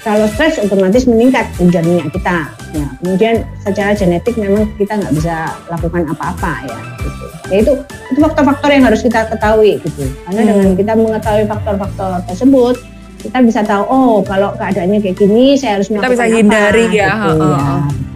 kalau 0.02 0.26
stres 0.34 0.58
otomatis 0.60 1.06
meningkat 1.06 1.46
kelenjar 1.56 1.86
minyak 1.86 2.10
kita. 2.12 2.50
Ya, 2.74 2.88
kemudian 3.00 3.36
secara 3.62 3.94
genetik 3.94 4.34
memang 4.36 4.66
kita 4.76 4.98
nggak 4.98 5.14
bisa 5.14 5.54
lakukan 5.70 6.10
apa-apa 6.10 6.66
ya. 6.66 6.80
Gitu. 7.00 7.26
Ya 7.54 7.56
itu 7.62 7.72
itu 8.10 8.20
faktor-faktor 8.20 8.70
yang 8.74 8.84
harus 8.84 9.06
kita 9.06 9.30
ketahui 9.30 9.78
gitu. 9.78 10.10
Karena 10.26 10.42
Hmm. 10.42 10.50
dengan 10.50 10.68
kita 10.74 10.94
mengetahui 10.98 11.46
faktor-faktor 11.46 12.12
tersebut, 12.26 12.76
kita 13.22 13.38
bisa 13.46 13.62
tahu 13.62 13.84
oh 13.88 14.16
kalau 14.26 14.58
keadaannya 14.58 15.00
kayak 15.06 15.22
gini 15.22 15.54
saya 15.54 15.78
harus 15.80 15.88
Kita 15.88 16.02
melakukan 16.02 16.18
bisa 16.18 16.26
apa, 16.26 16.36
hindari 16.36 16.86
ya, 16.90 17.12
Gitu, 17.14 17.46
ya, 17.46 17.62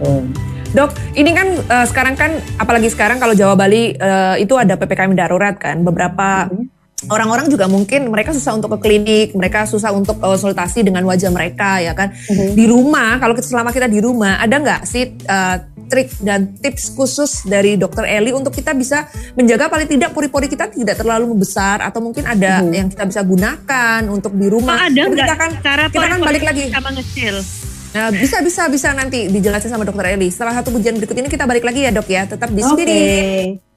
heeh. 0.02 0.47
Dok, 0.68 1.16
ini 1.16 1.32
kan 1.32 1.48
uh, 1.64 1.86
sekarang 1.88 2.12
kan 2.12 2.36
apalagi 2.60 2.92
sekarang 2.92 3.16
kalau 3.16 3.32
Jawa 3.32 3.56
Bali 3.56 3.96
uh, 3.96 4.36
itu 4.36 4.52
ada 4.52 4.76
PPKM 4.76 5.16
darurat 5.16 5.56
kan. 5.56 5.80
Beberapa 5.80 6.44
mm-hmm. 6.44 7.08
orang-orang 7.08 7.48
mm 7.48 7.56
-hmm. 7.56 7.64
juga 7.64 7.72
mungkin 7.72 8.00
mereka 8.12 8.36
susah 8.36 8.52
untuk 8.52 8.76
ke 8.76 8.78
klinik, 8.84 9.32
mereka 9.32 9.64
susah 9.64 9.96
untuk 9.96 10.20
konsultasi 10.20 10.84
dengan 10.84 11.08
wajah 11.08 11.32
mereka 11.32 11.80
ya 11.80 11.96
kan. 11.96 12.12
Mm 12.12 12.34
-hmm. 12.36 12.48
Di 12.52 12.64
rumah 12.68 13.16
kalau 13.16 13.32
kita 13.32 13.48
selama 13.48 13.72
kita 13.72 13.88
di 13.88 13.96
rumah 14.04 14.36
ada 14.36 14.60
nggak 14.60 14.80
sih 14.84 15.16
uh, 15.24 15.56
trik 15.88 16.12
dan 16.20 16.52
tips 16.60 16.92
khusus 16.92 17.48
dari 17.48 17.80
Dokter 17.80 18.04
Eli 18.04 18.36
untuk 18.36 18.52
kita 18.52 18.76
bisa 18.76 19.08
menjaga 19.40 19.72
paling 19.72 19.88
tidak 19.88 20.12
pori-pori 20.12 20.52
kita 20.52 20.68
tidak 20.68 21.00
terlalu 21.00 21.32
membesar 21.32 21.80
atau 21.80 22.04
mungkin 22.04 22.28
ada 22.28 22.60
mm 22.60 22.64
-hmm. 22.68 22.76
yang 22.76 22.88
kita 22.92 23.04
bisa 23.08 23.20
gunakan 23.24 24.00
untuk 24.12 24.36
di 24.36 24.52
rumah. 24.52 24.84
Nah, 24.84 24.92
ada 24.92 25.02
nggak? 25.08 25.28
Kan 25.32 25.52
cara 25.64 25.82
kita 25.88 26.06
kan 26.12 26.20
balik 26.20 26.44
lagi. 26.44 26.68
Sama 26.68 26.92
ngecil. 26.92 27.40
Nah, 27.88 28.12
bisa 28.12 28.44
bisa 28.44 28.68
bisa 28.68 28.92
nanti 28.92 29.32
dijelasin 29.32 29.72
sama 29.72 29.84
dokter 29.88 30.12
Eli. 30.12 30.28
Setelah 30.28 30.60
satu 30.60 30.74
ujian 30.76 30.96
berikut 30.96 31.16
ini 31.16 31.28
kita 31.32 31.48
balik 31.48 31.64
lagi 31.64 31.88
ya, 31.88 31.90
Dok 31.92 32.08
ya. 32.08 32.22
Tetap 32.28 32.52
di 32.52 32.60
okay. 32.60 33.67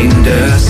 dangerous 0.00 0.69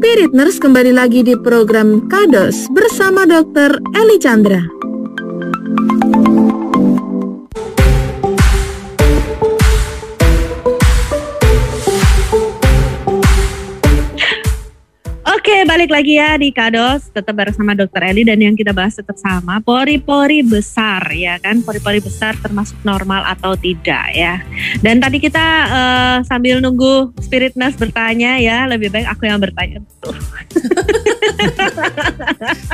Spirit 0.00 0.32
Nurse 0.32 0.56
kembali 0.56 0.96
lagi 0.96 1.20
di 1.20 1.36
program 1.36 2.08
Kados 2.08 2.72
bersama 2.72 3.28
Dr. 3.28 3.84
Eli 3.92 4.16
Chandra. 4.16 4.64
Balik 15.80 15.96
lagi 15.96 16.20
ya 16.20 16.36
di 16.36 16.52
Kados, 16.52 17.08
tetap 17.08 17.32
bersama 17.32 17.72
Dokter 17.72 18.12
Eli 18.12 18.20
dan 18.20 18.36
yang 18.36 18.52
kita 18.52 18.68
bahas 18.68 19.00
tetap 19.00 19.16
sama 19.16 19.64
pori-pori 19.64 20.44
besar 20.44 21.00
ya 21.08 21.40
kan, 21.40 21.64
pori-pori 21.64 22.04
besar 22.04 22.36
termasuk 22.36 22.76
normal 22.84 23.24
atau 23.24 23.56
tidak 23.56 24.12
ya. 24.12 24.44
Dan 24.84 25.00
tadi 25.00 25.16
kita 25.16 25.40
eh, 25.72 26.16
sambil 26.28 26.60
nunggu 26.60 27.16
Spirit 27.24 27.56
Nurse 27.56 27.80
bertanya 27.80 28.36
ya, 28.36 28.68
lebih 28.68 28.92
baik 28.92 29.08
aku 29.08 29.24
yang 29.24 29.40
bertanya. 29.40 29.80
Tuh. 30.04 30.12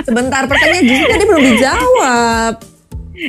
Sebentar 0.03 0.51
pertanyaan 0.51 0.83
justru 0.91 1.07
tadi 1.07 1.25
belum 1.31 1.43
dijawab. 1.47 2.76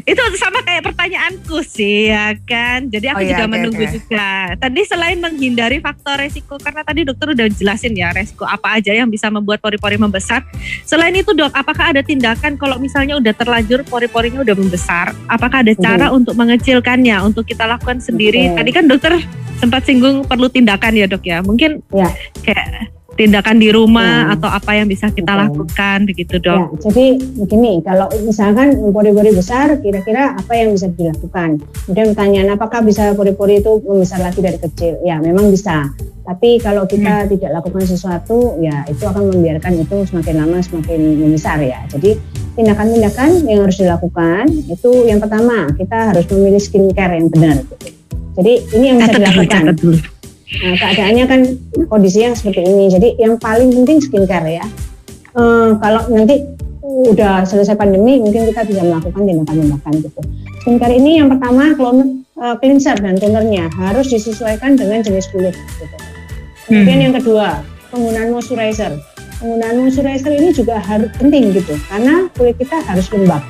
Itu 0.04 0.22
sama 0.36 0.60
kayak 0.62 0.84
pertanyaanku 0.84 1.64
sih 1.64 2.12
ya 2.12 2.36
kan. 2.44 2.92
Jadi 2.92 3.06
Oh 3.08 3.12
aku 3.16 3.24
iya, 3.24 3.30
juga 3.34 3.44
oke, 3.48 3.54
menunggu 3.56 3.84
oke. 3.84 3.94
juga. 3.96 4.30
Tadi 4.60 4.82
selain 4.84 5.18
menghindari 5.18 5.78
faktor 5.80 6.20
resiko 6.20 6.60
karena 6.60 6.84
tadi 6.84 7.08
dokter 7.08 7.32
udah 7.32 7.48
jelasin 7.48 7.94
ya 7.96 8.12
resiko 8.12 8.44
apa 8.44 8.78
aja 8.80 8.92
yang 8.92 9.08
bisa 9.08 9.32
membuat 9.32 9.64
pori-pori 9.64 9.96
membesar. 9.96 10.44
Selain 10.84 11.16
itu 11.16 11.32
dok, 11.32 11.52
apakah 11.56 11.96
ada 11.96 12.02
tindakan 12.04 12.60
kalau 12.60 12.76
misalnya 12.78 13.16
udah 13.16 13.32
terlanjur 13.32 13.88
pori-porinya 13.88 14.44
udah 14.44 14.56
membesar? 14.58 15.16
Apakah 15.32 15.64
ada 15.64 15.74
cara 15.78 16.12
untuk 16.12 16.36
mengecilkannya 16.36 17.18
untuk 17.24 17.48
kita 17.48 17.64
lakukan 17.64 18.04
sendiri? 18.04 18.52
Oke. 18.52 18.56
Tadi 18.60 18.70
kan 18.76 18.86
dokter 18.92 19.14
sempat 19.58 19.88
singgung 19.88 20.22
perlu 20.28 20.52
tindakan 20.52 20.94
ya 20.94 21.08
dok 21.10 21.24
ya. 21.26 21.40
Mungkin 21.42 21.82
Ya. 21.96 22.12
kayak 22.44 22.97
tindakan 23.18 23.58
di 23.58 23.70
rumah 23.70 24.30
Hmm. 24.30 24.34
atau 24.38 24.50
apa 24.50 24.72
yang 24.72 24.86
bisa 24.86 25.10
kita 25.10 25.34
Oke. 25.34 25.42
lakukan 25.44 25.98
begitu 26.06 26.36
Ya, 26.38 26.46
dok. 26.46 26.68
jadi 26.80 27.06
begini, 27.36 27.74
kalau 27.82 28.06
misalkan 28.22 28.68
pori-pori 28.88 29.34
besar, 29.34 29.74
kira-kira 29.78 30.38
apa 30.38 30.54
yang 30.54 30.72
bisa 30.72 30.88
dilakukan? 30.88 31.58
Kemudian 31.84 32.14
pertanyaan, 32.14 32.50
apakah 32.54 32.80
bisa 32.80 33.12
pori-pori 33.12 33.58
itu 33.58 33.82
membesar 33.82 34.22
lagi 34.22 34.38
dari 34.38 34.56
kecil? 34.56 35.02
Ya, 35.02 35.18
memang 35.18 35.50
bisa. 35.50 35.90
Tapi 36.24 36.60
kalau 36.60 36.84
kita 36.84 37.26
tidak 37.26 37.52
lakukan 37.54 37.84
sesuatu, 37.84 38.60
ya 38.60 38.84
itu 38.86 39.02
akan 39.02 39.32
membiarkan 39.32 39.80
itu 39.80 40.04
semakin 40.06 40.36
lama 40.38 40.60
semakin 40.60 41.00
membesar 41.18 41.58
ya. 41.60 41.82
Jadi 41.88 42.20
tindakan-tindakan 42.54 43.48
yang 43.48 43.64
harus 43.64 43.78
dilakukan 43.78 44.44
itu 44.68 44.92
yang 45.04 45.18
pertama 45.18 45.72
kita 45.74 46.12
harus 46.12 46.28
memilih 46.28 46.60
skincare 46.60 47.16
yang 47.16 47.32
benar. 47.32 47.64
Gitu. 47.64 47.96
Jadi 48.36 48.54
ini 48.76 48.86
yang 48.86 48.98
bisa 49.00 49.10
Catat 49.10 49.22
dilakukan. 49.24 49.62
catat 49.64 49.78
dulu. 49.80 49.98
Nah, 50.48 50.74
keadaannya 50.80 51.26
kan 51.28 51.42
kondisinya 51.92 52.32
seperti 52.32 52.64
ini. 52.64 52.88
Jadi 52.88 53.20
yang 53.20 53.36
paling 53.36 53.68
penting 53.74 54.00
skincare 54.00 54.64
ya. 54.64 54.66
Eh, 55.36 55.70
kalau 55.78 56.02
nanti 56.08 56.48
udah 56.88 57.44
selesai 57.44 57.76
pandemi, 57.76 58.18
mungkin 58.24 58.48
kita 58.48 58.64
bisa 58.64 58.82
melakukan 58.82 59.28
tindakan-tindakan 59.28 59.94
gitu. 60.02 60.22
Skincare 60.64 60.96
ini 60.96 61.20
yang 61.20 61.28
pertama 61.28 61.76
clone, 61.76 62.24
eh, 62.40 62.56
cleanser 62.64 62.96
dan 62.96 63.20
tonernya 63.20 63.68
harus 63.76 64.08
disesuaikan 64.08 64.80
dengan 64.80 65.04
jenis 65.04 65.28
kulit. 65.36 65.54
Gitu. 65.54 65.98
Kemudian 66.68 67.12
yang 67.12 67.14
kedua 67.16 67.60
penggunaan 67.92 68.32
moisturizer. 68.32 68.96
Penggunaan 69.44 69.84
moisturizer 69.84 70.32
ini 70.32 70.50
juga 70.56 70.80
harus 70.80 71.12
penting 71.20 71.52
gitu, 71.54 71.76
karena 71.92 72.32
kulit 72.40 72.56
kita 72.56 72.82
harus 72.88 73.06
lembab. 73.12 73.44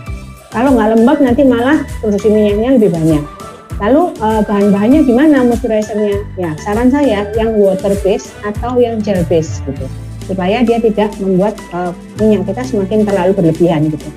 Kalau 0.49 0.73
nggak 0.73 0.97
lembab 0.97 1.17
nanti 1.21 1.45
malah 1.45 1.77
produksi 2.01 2.27
minyaknya 2.33 2.75
lebih 2.75 2.89
banyak. 2.89 3.36
Lalu 3.77 4.17
eh, 4.17 4.41
bahan-bahannya 4.41 4.99
gimana 5.05 5.45
moisturizernya? 5.45 6.17
Ya 6.37 6.51
saran 6.61 6.89
saya 6.89 7.29
yang 7.37 7.57
water 7.61 7.93
base 8.01 8.33
atau 8.41 8.81
yang 8.81 8.97
gel 9.05 9.21
base 9.29 9.61
gitu, 9.69 9.85
supaya 10.25 10.65
dia 10.65 10.81
tidak 10.81 11.13
membuat 11.21 11.53
eh, 11.73 11.93
minyak 12.17 12.49
kita 12.49 12.61
semakin 12.65 13.05
terlalu 13.05 13.31
berlebihan 13.37 13.93
gitu. 13.93 14.09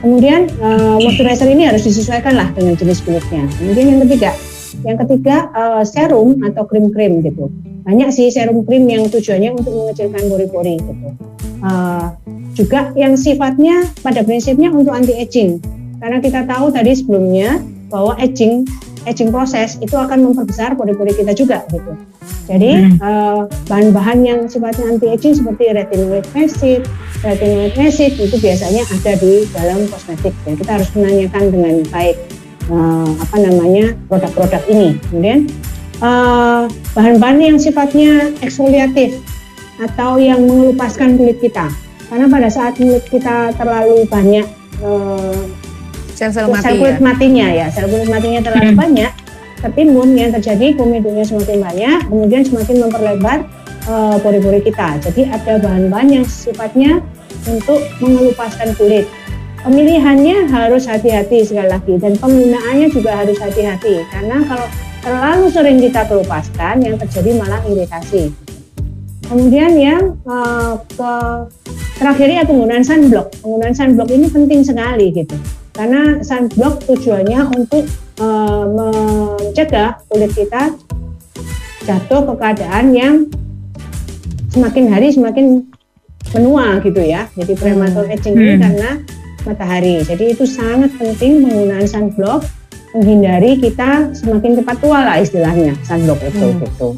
Kemudian 0.00 0.48
eh, 0.48 0.96
moisturizer 1.00 1.48
ini 1.52 1.68
harus 1.68 1.84
disesuaikan 1.84 2.32
lah 2.36 2.48
dengan 2.56 2.76
jenis 2.80 3.04
kulitnya. 3.04 3.44
Kemudian 3.60 3.86
yang 3.92 4.00
ketiga, 4.08 4.30
yang 4.88 4.96
ketiga 5.04 5.36
eh, 5.52 5.82
serum 5.84 6.40
atau 6.40 6.64
krim-krim 6.64 7.20
gitu. 7.20 7.52
Banyak 7.84 8.08
sih 8.08 8.32
serum 8.32 8.64
krim 8.64 8.88
yang 8.88 9.12
tujuannya 9.12 9.52
untuk 9.52 9.72
mengecilkan 9.72 10.22
pori-pori 10.32 10.80
gitu. 10.80 11.08
Eh, 11.60 12.06
juga 12.54 12.94
yang 12.94 13.18
sifatnya 13.18 13.84
pada 14.00 14.24
prinsipnya 14.24 14.72
untuk 14.72 14.96
anti 14.96 15.12
aging. 15.12 15.60
Karena 16.00 16.20
kita 16.20 16.44
tahu 16.48 16.72
tadi 16.72 16.92
sebelumnya 16.96 17.60
bahwa 17.88 18.14
aging 18.20 18.68
aging 19.04 19.30
proses 19.32 19.76
itu 19.80 19.94
akan 19.94 20.30
memperbesar 20.30 20.76
pori-pori 20.76 21.12
kita 21.12 21.32
juga 21.36 21.64
gitu. 21.72 21.92
Jadi 22.44 23.00
eh, 23.00 23.40
bahan-bahan 23.68 24.18
yang 24.24 24.40
sifatnya 24.48 24.92
anti 24.92 25.08
aging 25.08 25.40
seperti 25.40 25.72
retinoic 25.72 26.28
acid, 26.36 26.84
retinoic 27.24 27.76
acid 27.76 28.12
itu 28.20 28.36
biasanya 28.36 28.82
ada 28.84 29.12
di 29.16 29.48
dalam 29.52 29.88
kosmetik. 29.88 30.34
Ya, 30.44 30.52
kita 30.56 30.70
harus 30.80 30.90
menanyakan 30.92 31.44
dengan 31.52 31.74
baik 31.88 32.16
eh, 32.68 33.10
apa 33.20 33.36
namanya 33.40 33.84
produk-produk 34.12 34.62
ini. 34.68 35.00
Kemudian 35.08 35.48
eh, 36.04 36.62
bahan-bahan 36.92 37.38
yang 37.40 37.56
sifatnya 37.56 38.32
eksfoliatif 38.44 39.20
atau 39.80 40.20
yang 40.20 40.44
mengelupaskan 40.44 41.16
kulit 41.16 41.40
kita. 41.40 41.66
Karena 42.12 42.28
pada 42.28 42.48
saat 42.52 42.76
kulit 42.76 43.02
kita 43.08 43.56
terlalu 43.56 44.04
banyak 44.06 44.46
Sel-sel 46.14 46.46
sel 46.46 46.54
mati 46.54 46.72
kulit 46.78 46.98
ya. 46.98 47.02
matinya 47.02 47.46
ya, 47.50 47.66
sel 47.74 47.90
kulit 47.90 48.06
matinya 48.06 48.38
terlalu 48.38 48.70
banyak, 48.78 49.12
tertimbun 49.58 50.14
yang 50.14 50.30
terjadi 50.30 50.78
komedonya 50.78 51.26
semakin 51.26 51.58
banyak, 51.58 51.98
kemudian 52.06 52.42
semakin 52.46 52.76
memperlebar 52.86 53.38
eh, 53.90 54.16
pori-pori 54.22 54.60
kita. 54.62 55.02
Jadi 55.02 55.26
ada 55.26 55.58
bahan-bahan 55.58 56.08
yang 56.22 56.24
sifatnya 56.24 57.02
untuk 57.50 57.82
mengelupaskan 57.98 58.78
kulit. 58.78 59.10
Pemilihannya 59.66 60.52
harus 60.52 60.84
hati-hati 60.86 61.40
sekali 61.40 61.72
lagi 61.72 61.96
dan 61.96 62.14
penggunaannya 62.20 62.92
juga 62.92 63.16
harus 63.16 63.40
hati-hati 63.40 64.04
karena 64.12 64.44
kalau 64.44 64.68
terlalu 65.00 65.46
sering 65.48 65.80
kita 65.80 66.04
kelupaskan 66.04 66.84
yang 66.84 66.94
terjadi 67.00 67.32
malah 67.34 67.64
iritasi. 67.66 68.30
Kemudian 69.24 69.72
yang 69.74 70.14
eh, 70.22 70.72
ke 70.78 71.12
terakhir 71.98 72.28
ya 72.28 72.42
penggunaan 72.46 72.84
sunblock. 72.86 73.34
Penggunaan 73.40 73.74
sunblock 73.74 74.08
ini 74.14 74.28
penting 74.30 74.60
sekali 74.62 75.10
gitu. 75.10 75.34
Karena 75.74 76.22
sunblock 76.22 76.86
tujuannya 76.86 77.40
untuk 77.50 77.84
eh, 78.14 78.64
mencegah 78.70 79.98
kulit 80.06 80.30
kita 80.32 80.70
jatuh 81.84 82.20
ke 82.30 82.34
keadaan 82.38 82.94
yang 82.94 83.14
semakin 84.48 84.84
hari 84.86 85.10
semakin 85.10 85.66
menua 86.30 86.78
gitu 86.78 87.02
ya. 87.02 87.26
Jadi 87.34 87.52
prematur 87.58 88.06
aging 88.06 88.34
ini 88.38 88.54
Hmm. 88.54 88.62
karena 88.62 88.90
matahari. 89.44 90.00
Jadi 90.06 90.38
itu 90.38 90.46
sangat 90.46 90.94
penting 90.94 91.42
penggunaan 91.42 91.84
sunblock 91.84 92.46
menghindari 92.94 93.58
kita 93.58 94.14
semakin 94.14 94.62
cepat 94.62 94.76
tua 94.78 95.02
lah 95.02 95.18
istilahnya 95.18 95.74
sunblock 95.82 96.22
itu 96.22 96.46
Hmm. 96.54 96.58
gitu. 96.62 96.88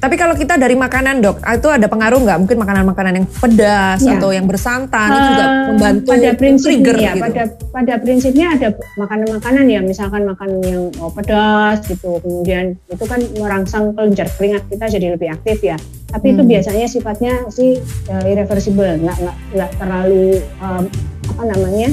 Tapi 0.00 0.16
kalau 0.16 0.32
kita 0.32 0.56
dari 0.56 0.72
makanan 0.72 1.20
dok, 1.20 1.44
itu 1.44 1.68
ada 1.68 1.84
pengaruh 1.84 2.24
nggak? 2.24 2.38
Mungkin 2.40 2.56
makanan-makanan 2.56 3.12
yang 3.20 3.26
pedas 3.28 4.00
Ya. 4.00 4.16
atau 4.16 4.32
yang 4.32 4.48
bersantan 4.48 5.08
itu 5.12 5.20
juga 5.28 5.44
Eh, 5.44 5.66
membantu 5.68 6.08
pada 6.08 6.30
prinsipnya 6.32 6.72
trigger 6.72 6.96
ya, 6.96 7.12
gitu. 7.12 7.24
pada 7.28 7.42
pada 7.70 7.94
prinsipnya 8.00 8.46
ada 8.50 8.68
makanan-makanan 8.96 9.64
ya 9.68 9.80
misalkan 9.80 10.22
makanan 10.24 10.58
yang 10.64 10.82
oh, 10.98 11.12
pedas 11.12 11.84
gitu 11.84 12.16
kemudian 12.18 12.80
itu 12.86 13.04
kan 13.04 13.20
merangsang 13.36 13.92
kelenjar 13.92 14.26
keringat 14.34 14.64
kita 14.66 14.84
jadi 14.88 15.06
lebih 15.14 15.28
aktif 15.30 15.60
ya 15.60 15.76
tapi 16.08 16.32
itu 16.32 16.42
Hmm. 16.42 16.50
biasanya 16.50 16.86
sifatnya 16.86 17.32
sih 17.48 17.76
eh, 18.08 18.24
irreversible 18.26 18.98
nggak 18.98 19.16
nggak 19.20 19.36
nggak 19.52 19.70
terlalu 19.76 20.24
em, 20.40 20.84
apa 21.28 21.42
namanya 21.46 21.88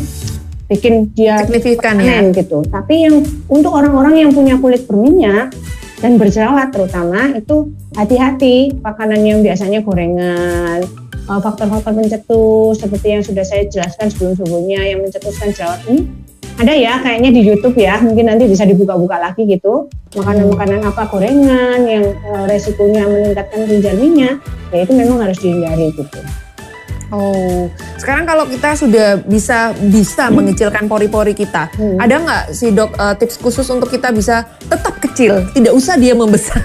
bikin 0.65 0.93
dia 1.11 1.43
Signifikan 1.43 1.95
ya. 1.99 2.23
gitu 2.31 2.63
tapi 2.67 3.03
yang 3.03 3.19
untuk 3.47 3.71
orang-orang 3.71 4.25
yang 4.25 4.31
punya 4.31 4.55
kulit 4.57 4.83
berminyak 4.83 5.51
dan 5.97 6.21
berjerawat 6.21 6.69
terutama 6.69 7.33
itu 7.33 7.73
hati-hati 7.97 8.77
makanan 8.85 9.21
yang 9.25 9.39
biasanya 9.41 9.81
gorengan 9.81 10.85
uh, 11.25 11.39
faktor-faktor 11.41 11.93
pencetus 11.97 12.77
seperti 12.77 13.07
yang 13.17 13.23
sudah 13.25 13.41
saya 13.41 13.65
jelaskan 13.65 14.07
sebelum-sebelumnya 14.13 14.81
yang 14.85 14.99
mencetuskan 15.01 15.51
jerawat 15.53 15.81
ini. 15.89 16.05
Ada 16.57 16.73
ya 16.73 16.93
kayaknya 17.05 17.29
di 17.29 17.41
YouTube 17.45 17.77
ya 17.77 18.01
mungkin 18.01 18.33
nanti 18.33 18.49
bisa 18.49 18.65
dibuka-buka 18.65 19.21
lagi 19.21 19.45
gitu. 19.45 19.89
Makanan-makanan 20.17 20.89
apa 20.89 21.05
gorengan 21.05 21.85
yang 21.85 22.05
uh, 22.33 22.49
resikonya 22.49 23.05
meningkatkan 23.05 23.69
kelenjar 23.69 23.93
minyak 23.93 24.41
ya 24.73 24.83
itu 24.83 24.93
memang 24.97 25.21
harus 25.21 25.37
dihindari 25.37 25.93
gitu 25.93 26.19
Oh, 27.07 27.71
sekarang 27.95 28.23
kalau 28.23 28.43
kita 28.43 28.75
sudah 28.75 29.21
bisa 29.21 29.71
bisa 29.81 30.27
mengecilkan 30.27 30.85
pori-pori 30.85 31.31
kita, 31.31 31.71
Hmm. 31.71 31.95
ada 31.95 32.15
nggak 32.17 32.43
sih 32.51 32.69
dok 32.69 32.91
eh, 32.93 33.15
tips 33.15 33.35
khusus 33.37 33.63
untuk 33.67 33.87
kita 33.87 34.11
bisa 34.11 34.43
tetap 34.61 34.99
kecil, 34.99 35.47
tidak 35.49 35.71
usah 35.71 35.95
dia 35.95 36.11
membesar? 36.11 36.59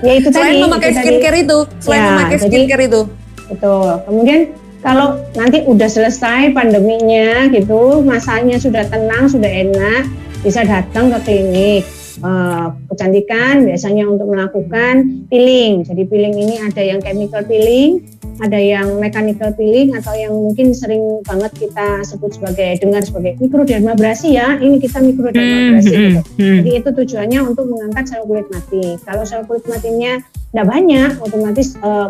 ya 0.00 0.12
itu 0.14 0.28
selain 0.30 0.52
tadi 0.52 0.62
memakai 0.62 0.84
itu 0.86 0.94
tadi. 0.94 1.06
skincare 1.06 1.38
itu, 1.38 1.58
selain 1.78 1.96
Ya, 1.98 2.08
memakai 2.10 2.36
jadi- 2.36 2.44
skincare 2.46 2.82
itu. 2.84 3.00
Betul. 3.48 3.88
Kemudian 4.02 4.40
kalau 4.78 5.08
nanti 5.32 5.58
udah 5.62 5.88
selesai 5.88 6.52
pandeminya 6.52 7.28
gitu, 7.48 7.80
masanya 8.02 8.56
sudah 8.56 8.84
tenang, 8.84 9.24
sudah 9.26 9.48
enak, 9.48 10.04
bisa 10.40 10.60
datang 10.60 11.08
ke 11.08 11.18
klinik 11.22 11.82
eh, 12.20 12.68
kecantikan 12.92 13.64
biasanya 13.64 14.04
untuk 14.04 14.28
melakukan 14.28 15.24
peeling. 15.32 15.86
Jadi 15.86 16.02
peeling 16.04 16.34
ini 16.36 16.56
ada 16.60 16.82
yang 16.82 17.00
chemical 17.00 17.40
peeling, 17.48 18.04
ada 18.42 18.58
yang 18.58 18.98
mechanical 18.98 19.54
peeling 19.54 19.94
atau 19.96 20.12
yang 20.16 20.32
mungkin 20.34 20.74
sering 20.74 21.20
banget 21.24 21.52
kita 21.56 22.02
sebut 22.04 22.36
sebagai 22.36 22.80
dengar 22.82 23.00
sebagai 23.06 23.38
mikrodermabrasi 23.40 24.36
ya. 24.36 24.58
Ini 24.58 24.76
kita 24.82 24.98
mikrodermabrasi 25.00 25.90
gitu. 25.92 26.20
Jadi 26.36 26.70
itu 26.76 26.88
tujuannya 26.92 27.40
untuk 27.46 27.70
mengangkat 27.70 28.12
sel 28.12 28.26
kulit 28.26 28.48
mati. 28.50 28.98
Kalau 29.06 29.22
sel 29.24 29.46
kulit 29.46 29.64
matinya 29.70 30.18
tidak 30.52 30.66
banyak, 30.68 31.10
otomatis 31.22 31.78
eh, 31.80 32.08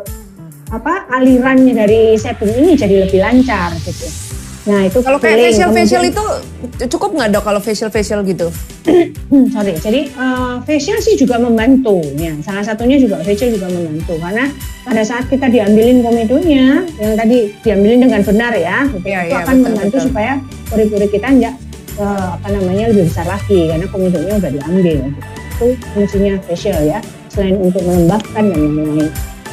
apa 0.72 1.04
alirannya 1.12 1.76
dari 1.76 2.16
sebum 2.16 2.48
ini 2.48 2.80
jadi 2.80 3.04
lebih 3.04 3.20
lancar 3.20 3.76
gitu. 3.84 4.31
Nah 4.62 4.86
itu 4.86 4.98
Kalau 5.02 5.18
kayak 5.18 5.50
facial 5.50 5.70
facial 5.74 6.02
itu 6.06 6.24
cukup 6.86 7.10
nggak 7.18 7.28
dok 7.34 7.42
kalau 7.42 7.58
facial 7.58 7.90
facial 7.90 8.22
gitu? 8.22 8.46
Hmm, 9.32 9.50
sorry. 9.50 9.74
Jadi 9.74 10.00
eh, 10.14 10.54
facial 10.62 10.98
sih 11.02 11.18
juga 11.18 11.40
membantu. 11.42 11.98
Ya, 12.14 12.30
salah 12.46 12.62
satunya 12.62 13.00
juga 13.02 13.18
facial 13.26 13.50
juga 13.50 13.66
membantu 13.66 14.14
karena 14.22 14.46
pada 14.86 15.02
saat 15.02 15.26
kita 15.26 15.50
diambilin 15.50 16.02
komedonya 16.02 16.86
yang 16.98 17.14
tadi 17.18 17.50
diambilin 17.62 18.06
dengan 18.06 18.22
benar 18.22 18.52
ya, 18.54 18.86
gitu, 18.90 19.06
Iya, 19.06 19.20
itu 19.26 19.34
iya, 19.34 19.42
akan 19.46 19.54
betul, 19.54 19.66
membantu 19.70 19.96
betul. 19.98 20.06
supaya 20.10 20.32
pori-pori 20.70 21.06
kita 21.10 21.28
enggak 21.30 21.54
eh, 21.98 22.28
apa 22.38 22.48
namanya 22.50 22.84
lebih 22.94 23.04
besar 23.10 23.26
lagi 23.26 23.60
karena 23.66 23.86
komedonya 23.90 24.32
udah 24.38 24.50
diambil. 24.50 24.96
Gitu. 25.02 25.20
Itu 25.52 25.66
fungsinya 25.94 26.34
facial 26.46 26.78
ya, 26.86 26.98
selain 27.30 27.58
untuk 27.58 27.82
melembabkan 27.82 28.44
dan 28.46 28.58
lain-lain. 28.62 29.10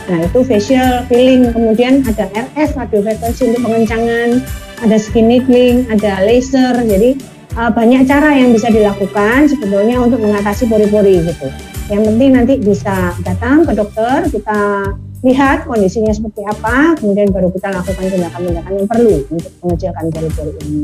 Nah 0.10 0.26
itu 0.26 0.39
facial 0.41 1.05
peeling, 1.05 1.53
kemudian 1.53 2.01
ada 2.01 2.26
RF, 2.34 2.74
radio 2.74 2.99
frequency 3.05 3.53
untuk 3.53 3.62
pengencangan, 3.62 4.41
ada 4.84 4.98
skin 5.00 5.28
needling, 5.28 5.88
ada 5.92 6.24
laser. 6.24 6.76
Jadi 6.80 7.20
uh, 7.56 7.72
banyak 7.72 8.08
cara 8.08 8.36
yang 8.36 8.56
bisa 8.56 8.72
dilakukan 8.72 9.52
sebetulnya 9.52 10.00
untuk 10.00 10.24
mengatasi 10.24 10.68
pori-pori 10.68 11.24
gitu. 11.24 11.48
Yang 11.90 12.02
penting 12.14 12.30
nanti 12.38 12.54
bisa 12.62 13.18
datang 13.26 13.66
ke 13.66 13.74
dokter, 13.74 14.30
kita 14.30 14.94
lihat 15.20 15.68
kondisinya 15.68 16.14
seperti 16.16 16.48
apa, 16.48 16.96
kemudian 16.96 17.28
baru 17.34 17.52
kita 17.52 17.76
lakukan 17.76 18.08
tindakan-tindakan 18.08 18.72
yang 18.78 18.88
perlu 18.88 19.16
untuk 19.28 19.52
mengecilkan 19.66 20.06
pori-pori 20.14 20.54
ini. 20.64 20.84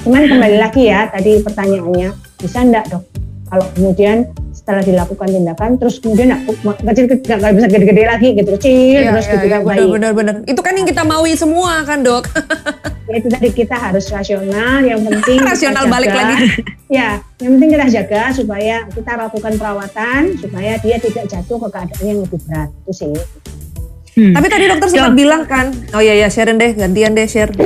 Cuman 0.00 0.28
kembali 0.28 0.56
lagi 0.60 0.88
ya, 0.88 1.08
tadi 1.08 1.40
pertanyaannya, 1.40 2.08
bisa 2.40 2.58
enggak 2.60 2.88
dok? 2.92 3.04
Kalau 3.50 3.66
kemudian 3.76 4.16
setelah 4.60 4.84
dilakukan 4.84 5.28
tindakan, 5.32 5.80
terus 5.80 5.96
kemudian 6.04 6.36
kecil 6.44 7.40
nggak 7.40 7.52
bisa 7.56 7.66
gede-gede 7.72 8.04
lagi 8.04 8.28
gitu, 8.36 8.50
kecil 8.60 9.00
terus 9.08 9.26
gitu 9.32 9.46
kan 9.48 9.60
benar, 9.64 9.72
baik. 9.72 9.88
benar, 9.88 10.10
benar. 10.12 10.34
Itu 10.44 10.60
kan 10.60 10.76
yang 10.76 10.84
kita 10.84 11.02
maui 11.08 11.32
semua 11.32 11.80
kan 11.88 12.04
dok. 12.04 12.28
Ya, 13.10 13.18
itu 13.18 13.26
tadi 13.26 13.50
kita 13.50 13.74
harus 13.74 14.06
rasional 14.06 14.86
yang 14.86 15.02
penting 15.02 15.42
Rasional 15.50 15.90
balik 15.90 16.14
jaga. 16.14 16.30
lagi. 16.30 16.46
ya 17.02 17.18
yang 17.42 17.58
penting 17.58 17.70
kita 17.74 17.86
jaga 17.90 18.22
supaya 18.30 18.86
kita 18.86 19.12
lakukan 19.18 19.58
perawatan 19.58 20.38
supaya 20.38 20.78
dia 20.78 20.94
tidak 21.02 21.26
jatuh 21.26 21.58
ke 21.58 21.68
keadaan 21.74 22.04
yang 22.06 22.18
lebih 22.22 22.38
berat 22.46 22.70
itu 22.86 22.92
sih 22.94 23.14
Hmm. 24.18 24.34
Tapi 24.34 24.46
tadi 24.50 24.64
dokter 24.66 24.88
sempat 24.90 25.14
bilang 25.14 25.42
kan, 25.46 25.70
oh 25.94 26.02
iya 26.02 26.18
ya 26.18 26.28
Sharon 26.28 26.58
deh, 26.58 26.74
gantian 26.74 27.14
deh 27.14 27.30
share. 27.30 27.54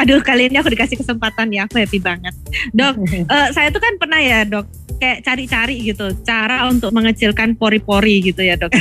Aduh 0.00 0.24
kali 0.24 0.48
ini 0.48 0.56
aku 0.56 0.72
dikasih 0.72 0.96
kesempatan 0.96 1.52
ya, 1.52 1.68
aku 1.68 1.82
happy 1.82 2.00
banget. 2.00 2.32
Dok, 2.72 2.94
eh, 3.34 3.48
saya 3.52 3.68
tuh 3.68 3.82
kan 3.82 3.94
pernah 4.00 4.20
ya 4.22 4.48
dok, 4.48 4.64
kayak 4.96 5.20
cari-cari 5.26 5.76
gitu, 5.84 6.10
cara 6.24 6.64
untuk 6.70 6.90
mengecilkan 6.96 7.58
pori-pori 7.60 8.32
gitu 8.32 8.40
ya 8.40 8.56
dok. 8.56 8.72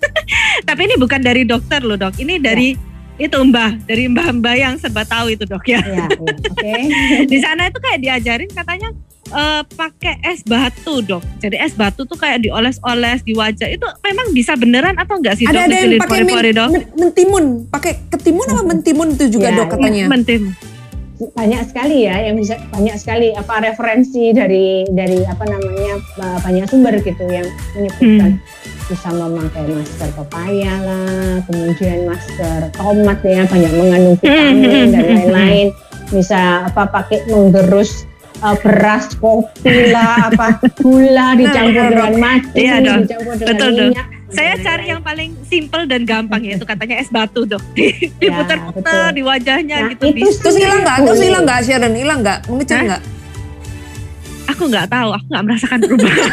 Tapi 0.68 0.80
ini 0.90 0.94
bukan 0.98 1.20
dari 1.22 1.46
dokter 1.46 1.80
loh 1.86 1.96
dok, 1.96 2.18
ini 2.18 2.42
dari 2.42 2.89
itu 3.20 3.36
mbah, 3.38 3.76
dari 3.80 4.04
mbah-mbah 4.06 4.54
yang 4.54 4.74
serba 4.74 5.04
tahu 5.04 5.30
itu 5.30 5.44
dok 5.44 5.60
ya. 5.64 5.78
ya, 5.82 6.04
ya. 6.04 6.06
oke 6.08 6.72
Di 7.32 7.38
sana 7.38 7.68
itu 7.68 7.78
kayak 7.78 8.00
diajarin 8.00 8.48
katanya 8.48 8.88
eh, 9.28 9.62
pakai 9.70 10.18
es 10.24 10.40
batu 10.42 10.98
dok. 11.00 11.20
Jadi 11.38 11.56
es 11.56 11.70
batu 11.72 12.02
tuh 12.02 12.16
kayak 12.16 12.42
dioles-oles 12.42 13.20
di 13.20 13.32
wajah 13.32 13.68
itu 13.68 13.84
memang 14.00 14.32
bisa 14.32 14.52
beneran 14.54 14.96
atau 14.96 15.14
enggak 15.14 15.36
sih 15.36 15.44
dok? 15.44 15.52
ada 15.52 15.68
ada 15.68 15.76
yang 15.78 16.00
pakai 16.00 16.24
men- 16.24 16.50
dok? 16.50 16.68
men- 16.70 16.90
mentimun, 16.98 17.44
pakai 17.68 17.92
ketimun 18.08 18.46
apa 18.48 18.62
mentimun 18.64 19.08
itu 19.12 19.30
juga 19.30 19.48
Ya, 19.48 19.56
dok 19.56 19.68
katanya. 19.70 20.08
Mentim. 20.08 20.56
banyak 21.20 21.60
sekali 21.68 22.08
ya 22.08 22.16
yang 22.16 22.32
bisa 22.32 22.56
banyak 22.72 22.96
sekali 22.96 23.36
apa 23.36 23.60
referensi 23.60 24.32
dari 24.32 24.88
dari 24.88 25.20
apa 25.22 25.44
namanya 25.44 26.00
ba- 26.16 26.40
banyak 26.40 26.64
sumber 26.64 26.96
gitu 26.96 27.28
yang 27.28 27.44
menyebutkan 27.76 28.40
bisa 28.90 29.08
memakai 29.08 29.70
masker 29.70 30.10
pepaya 30.12 30.74
lah 30.82 31.38
kemudian 31.46 31.98
masker 32.04 32.60
tomat 32.74 33.18
ya 33.22 33.46
banyak 33.46 33.72
mengandung 33.72 34.16
vitamin 34.16 34.90
dan 34.90 35.04
lain-lain 35.06 35.66
bisa 36.10 36.40
apa 36.66 36.90
pakai 36.90 37.22
menggerus 37.24 38.02
uh, 38.40 38.58
beras 38.58 39.14
kopi 39.14 39.88
lah 39.88 40.26
apa 40.26 40.58
gula 40.76 41.34
dicampur 41.38 41.70
Nah, 41.80 41.90
dengan 41.92 42.14
madu 42.18 42.50
Iya, 42.52 42.74
dong. 42.80 43.00
dicampur 43.06 43.34
dengan 43.36 43.48
Betul, 43.48 43.70
dong. 43.70 43.90
minyak 43.94 44.06
Saya 44.30 44.52
dan 44.52 44.62
cari 44.62 44.84
yang 44.88 45.02
paling 45.02 45.30
simple 45.44 45.82
dan 45.84 46.02
gampang 46.02 46.40
ya 46.40 46.54
itu 46.54 46.62
katanya 46.62 46.96
es 46.98 47.10
batu 47.10 47.42
dok. 47.44 47.62
Ya, 47.74 47.90
Diputer-puter 48.20 48.82
betul. 48.82 49.06
di 49.10 49.22
wajahnya 49.22 49.76
Nah, 49.76 49.88
gitu. 49.90 50.04
itu. 50.08 50.26
Terus 50.36 50.56
hilang 50.56 50.80
nggak? 50.80 50.96
Terus 51.04 51.20
hilang 51.20 51.42
nggak 51.42 51.58
Sharon? 51.62 51.94
Hilang 51.94 52.18
nggak? 52.22 52.38
Mengecil 52.46 52.78
nggak? 52.84 53.02
Aku 54.50 54.62
nggak 54.66 54.86
tahu, 54.90 55.08
aku 55.14 55.26
nggak 55.30 55.44
merasakan 55.46 55.78
perubahan. 55.80 56.30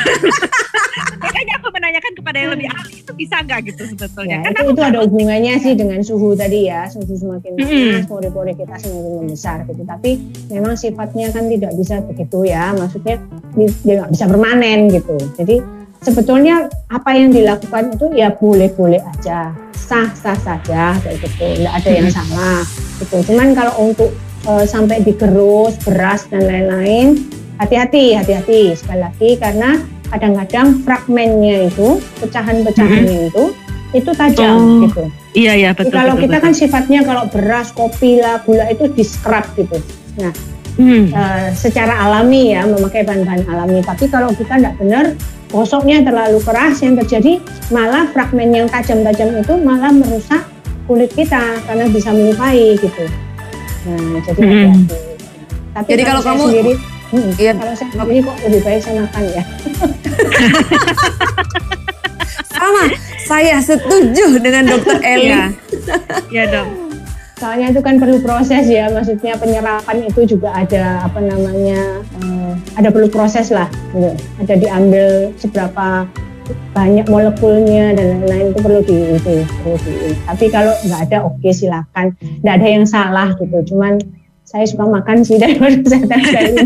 Makanya 1.24 1.54
aku 1.60 1.68
menanyakan 1.70 2.12
kepada 2.14 2.38
yang 2.40 2.52
lebih 2.54 2.68
ahli 2.72 2.94
itu 3.02 3.12
bisa 3.14 3.36
nggak 3.42 3.60
gitu 3.70 3.84
sebetulnya. 3.86 4.42
Ya, 4.42 4.50
Kan 4.50 4.54
itu, 4.54 4.74
itu 4.74 4.82
ada 4.82 5.00
hubungannya 5.06 5.54
sih 5.60 5.74
dengan 5.74 6.00
suhu 6.02 6.34
tadi 6.34 6.66
ya, 6.66 6.90
suhu 6.90 7.10
semakin 7.10 7.52
panas, 7.58 8.06
pori-pori 8.06 8.54
kita 8.54 8.76
semakin 8.80 9.12
membesar 9.22 9.58
gitu. 9.66 9.82
Tapi 9.84 10.12
memang 10.50 10.74
sifatnya 10.74 11.30
kan 11.30 11.46
tidak 11.46 11.72
bisa 11.76 12.02
begitu 12.02 12.48
ya, 12.48 12.74
maksudnya 12.74 13.22
di- 13.54 13.78
dia 13.84 13.94
nggak 14.02 14.12
bisa 14.14 14.26
permanen 14.26 14.80
gitu. 14.90 15.18
Jadi 15.36 15.56
sebetulnya 16.02 16.56
apa 16.90 17.10
yang 17.14 17.30
dilakukan 17.30 17.94
itu 17.94 18.06
ya 18.14 18.30
boleh-boleh 18.32 19.02
aja, 19.04 19.52
sah-sah 19.74 20.38
saja 20.38 20.96
kayak 21.02 21.18
gitu, 21.22 21.46
nggak 21.62 21.74
ada 21.76 21.90
yang 21.92 22.10
salah 22.10 22.62
gitu. 22.98 23.34
Cuman 23.34 23.54
kalau 23.54 23.74
untuk 23.84 24.10
eh, 24.48 24.66
sampai 24.66 25.02
digerus, 25.02 25.78
beras 25.84 26.26
dan 26.30 26.46
lain-lain, 26.46 27.18
hati-hati, 27.58 28.14
hati-hati 28.14 28.74
sekali 28.74 29.02
lagi 29.02 29.30
karena 29.38 29.82
kadang-kadang 30.08 30.82
fragmennya 30.82 31.68
itu, 31.68 32.00
pecahan-pecahannya 32.22 33.28
itu, 33.28 33.44
itu 33.92 34.12
tajam 34.14 34.56
Oh, 34.56 34.84
gitu. 34.88 35.04
Iya 35.34 35.54
ya 35.54 35.70
Jadi 35.74 35.90
betul. 35.90 35.94
kalau 35.94 36.14
betul, 36.16 36.24
kita 36.24 36.38
betul. 36.38 36.46
kan 36.46 36.54
sifatnya 36.56 37.00
kalau 37.04 37.24
beras, 37.28 37.68
kopi 37.72 38.12
lah, 38.18 38.42
gula 38.42 38.66
itu 38.72 38.88
di 38.88 39.04
scrub 39.04 39.46
gitu. 39.54 39.78
Nah, 40.18 40.32
Hmm. 40.78 41.10
eh, 41.10 41.50
secara 41.54 42.06
alami 42.06 42.54
ya 42.54 42.62
memakai 42.64 43.02
bahan-bahan 43.02 43.50
alami. 43.50 43.82
Tapi 43.82 44.06
kalau 44.08 44.30
kita 44.32 44.62
tidak 44.62 44.78
benar, 44.78 45.18
gosoknya 45.50 46.06
terlalu 46.06 46.38
keras 46.40 46.78
yang 46.80 46.94
terjadi 46.96 47.42
malah 47.70 48.06
fragmen 48.14 48.54
yang 48.54 48.70
tajam-tajam 48.70 49.42
itu 49.42 49.54
malah 49.58 49.90
merusak 49.90 50.46
kulit 50.86 51.10
kita 51.12 51.58
karena 51.66 51.90
bisa 51.90 52.14
melukai 52.14 52.78
gitu. 52.78 53.06
Nah, 53.90 54.22
jadi 54.24 54.40
Hmm. 54.40 54.54
hati-hati. 54.78 54.98
Tapi 55.74 55.90
Jadi 55.94 56.04
kalau 56.04 56.22
kamu- 56.22 56.48
sendiri, 56.50 56.74
hmm, 57.14 57.30
Iya. 57.40 57.52
kalau 57.56 57.74
saya 57.76 57.90
sendiri 57.94 58.20
kok 58.24 58.36
lebih 58.46 58.62
baik 58.66 58.82
saya 58.84 58.96
makan 59.06 59.24
ya. 59.32 59.44
Sama, 62.58 62.84
saya 63.30 63.56
setuju 63.62 64.42
dengan 64.42 64.66
dokter 64.66 64.98
Eli. 65.06 65.30
Iya. 65.30 65.44
Iya 66.34 66.44
dong. 66.50 66.70
Soalnya 67.38 67.70
itu 67.70 67.86
kan 67.86 68.02
perlu 68.02 68.18
proses 68.18 68.66
ya, 68.66 68.90
maksudnya 68.90 69.38
penyerapan 69.38 70.10
itu 70.10 70.26
juga 70.26 70.58
ada 70.58 71.06
apa 71.06 71.22
namanya, 71.22 72.02
eh, 72.18 72.52
ada 72.74 72.90
perlu 72.90 73.06
proses 73.14 73.54
lah, 73.54 73.70
gitu. 73.94 74.10
Ada 74.42 74.58
diambil 74.58 75.30
seberapa 75.38 76.10
banyak 76.74 77.06
molekulnya 77.12 77.94
dan 77.94 78.24
lain-lain 78.26 78.56
itu 78.56 78.60
perlu 78.64 78.82
di 78.82 78.98
itu, 79.22 79.34
perlu 79.62 79.78
di. 79.86 80.18
Tapi 80.26 80.46
kalau 80.50 80.74
nggak 80.82 81.02
ada 81.12 81.18
oke 81.30 81.50
silakan, 81.54 82.18
nggak 82.42 82.56
ada 82.58 82.68
yang 82.68 82.86
salah 82.90 83.30
gitu. 83.38 83.76
Cuman 83.76 84.02
saya 84.48 84.64
suka 84.64 84.88
makan 84.88 85.28
sih 85.28 85.36
daripada 85.44 85.76
saya. 85.84 86.64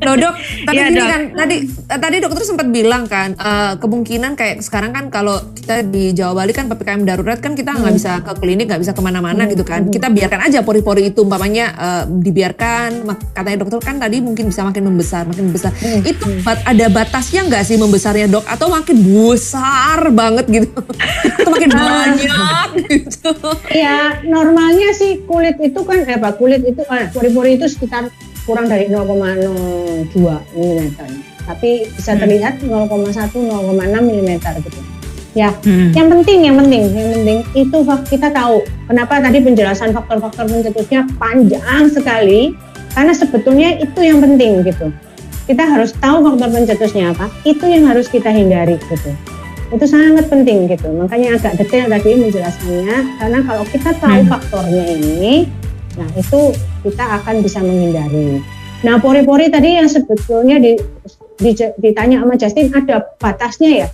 Loh 0.00 0.16
dok, 0.16 0.34
tapi 0.64 0.74
Iya, 0.74 0.84
gini 0.88 0.96
Dok. 0.96 1.06
kan 1.06 1.22
tadi 1.36 1.56
tadi 1.86 2.16
dokter 2.18 2.42
sempat 2.42 2.66
bilang 2.66 3.04
kan 3.04 3.36
eh, 3.36 3.72
kemungkinan 3.76 4.32
kayak 4.32 4.64
sekarang 4.64 4.90
kan 4.90 5.04
kalau 5.08 5.36
kita 5.52 5.84
di 5.84 6.16
Jawa 6.16 6.32
Bali 6.34 6.50
kan 6.50 6.66
ppkm 6.66 7.04
darurat 7.04 7.36
kan 7.36 7.52
kita 7.52 7.76
nggak 7.76 7.92
bisa 7.92 8.24
ke 8.24 8.32
klinik 8.34 8.66
nggak 8.66 8.80
bisa 8.80 8.92
ke 8.92 9.02
mana-mana 9.02 9.44
gitu 9.44 9.60
kan. 9.60 9.84
Kita 9.86 10.08
biarkan 10.08 10.48
aja 10.48 10.64
pori-pori 10.64 11.04
itu 11.06 11.20
umpamanya 11.20 11.66
eh, 11.70 12.02
dibiarkan 12.08 13.04
katanya 13.30 13.58
dokter 13.60 13.84
kan 13.84 14.00
tadi 14.00 14.24
mungkin 14.24 14.48
bisa 14.48 14.64
makin 14.64 14.88
membesar 14.88 15.28
makin 15.28 15.52
membesar. 15.52 15.68
Itu 16.00 16.24
bat- 16.40 16.64
ada 16.64 16.86
batasnya 16.88 17.44
nggak 17.44 17.60
sih 17.62 17.76
membesarnya 17.76 18.24
dok 18.26 18.48
atau 18.48 18.72
makin 18.72 18.96
besar 19.04 20.00
banget 20.08 20.48
gitu 20.48 20.80
atau 21.36 21.50
makin 21.52 21.70
banyak 21.70 22.68
gitu. 22.88 23.32
Ya 23.68 24.16
normalnya 24.24 24.96
sih 24.96 25.28
kulit 25.28 25.60
itu 25.60 25.76
kan 25.84 26.00
eh, 26.00 26.16
apa 26.16 26.32
kulit 26.32 26.64
itu 26.64 26.80
eh, 26.80 27.17
pori-pori 27.18 27.58
itu 27.58 27.66
sekitar 27.66 28.14
kurang 28.46 28.70
dari 28.70 28.86
0,02 28.86 30.14
mm. 30.54 30.80
Tapi 31.42 31.90
bisa 31.90 32.14
Hmm. 32.14 32.20
terlihat 32.22 32.62
0,1 32.62 33.34
0,6 33.34 34.06
mm 34.06 34.30
gitu. 34.62 34.80
Ya, 35.34 35.50
Hmm. 35.66 35.90
yang 35.92 36.08
penting 36.08 36.46
yang 36.46 36.56
penting 36.56 36.82
yang 36.94 37.10
penting 37.18 37.38
itu 37.52 37.76
kita 38.08 38.30
tahu 38.30 38.62
kenapa 38.86 39.18
tadi 39.18 39.38
penjelasan 39.42 39.90
faktor-faktor 39.92 40.46
pencetusnya 40.46 41.04
panjang 41.18 41.90
sekali 41.90 42.54
karena 42.94 43.12
sebetulnya 43.12 43.76
itu 43.82 44.00
yang 44.00 44.22
penting 44.22 44.62
gitu. 44.62 44.94
Kita 45.50 45.64
harus 45.64 45.96
tahu 45.96 46.22
faktor 46.24 46.48
pencetusnya 46.54 47.12
apa, 47.16 47.26
itu 47.44 47.64
yang 47.66 47.88
harus 47.90 48.06
kita 48.08 48.30
hindari 48.30 48.78
gitu 48.88 49.12
itu 49.68 49.84
sangat 49.84 50.32
penting 50.32 50.64
gitu 50.64 50.88
makanya 50.96 51.36
agak 51.36 51.60
detail 51.60 51.92
tadi 51.92 52.16
menjelaskannya 52.16 52.96
karena 53.20 53.38
kalau 53.44 53.64
kita 53.68 53.90
tahu 54.00 54.20
Hmm. 54.24 54.30
faktornya 54.32 54.84
ini 54.96 55.44
nah 55.98 56.08
itu 56.14 56.54
kita 56.86 57.04
akan 57.20 57.42
bisa 57.42 57.58
menghindari. 57.58 58.38
Nah 58.78 59.02
pori-pori 59.02 59.50
tadi 59.50 59.74
yang 59.74 59.90
sebetulnya 59.90 60.62
di, 60.62 60.78
di- 61.36 61.74
ditanya 61.76 62.22
sama 62.22 62.38
Justin 62.38 62.70
ada 62.70 63.02
batasnya 63.18 63.70
ya? 63.84 63.88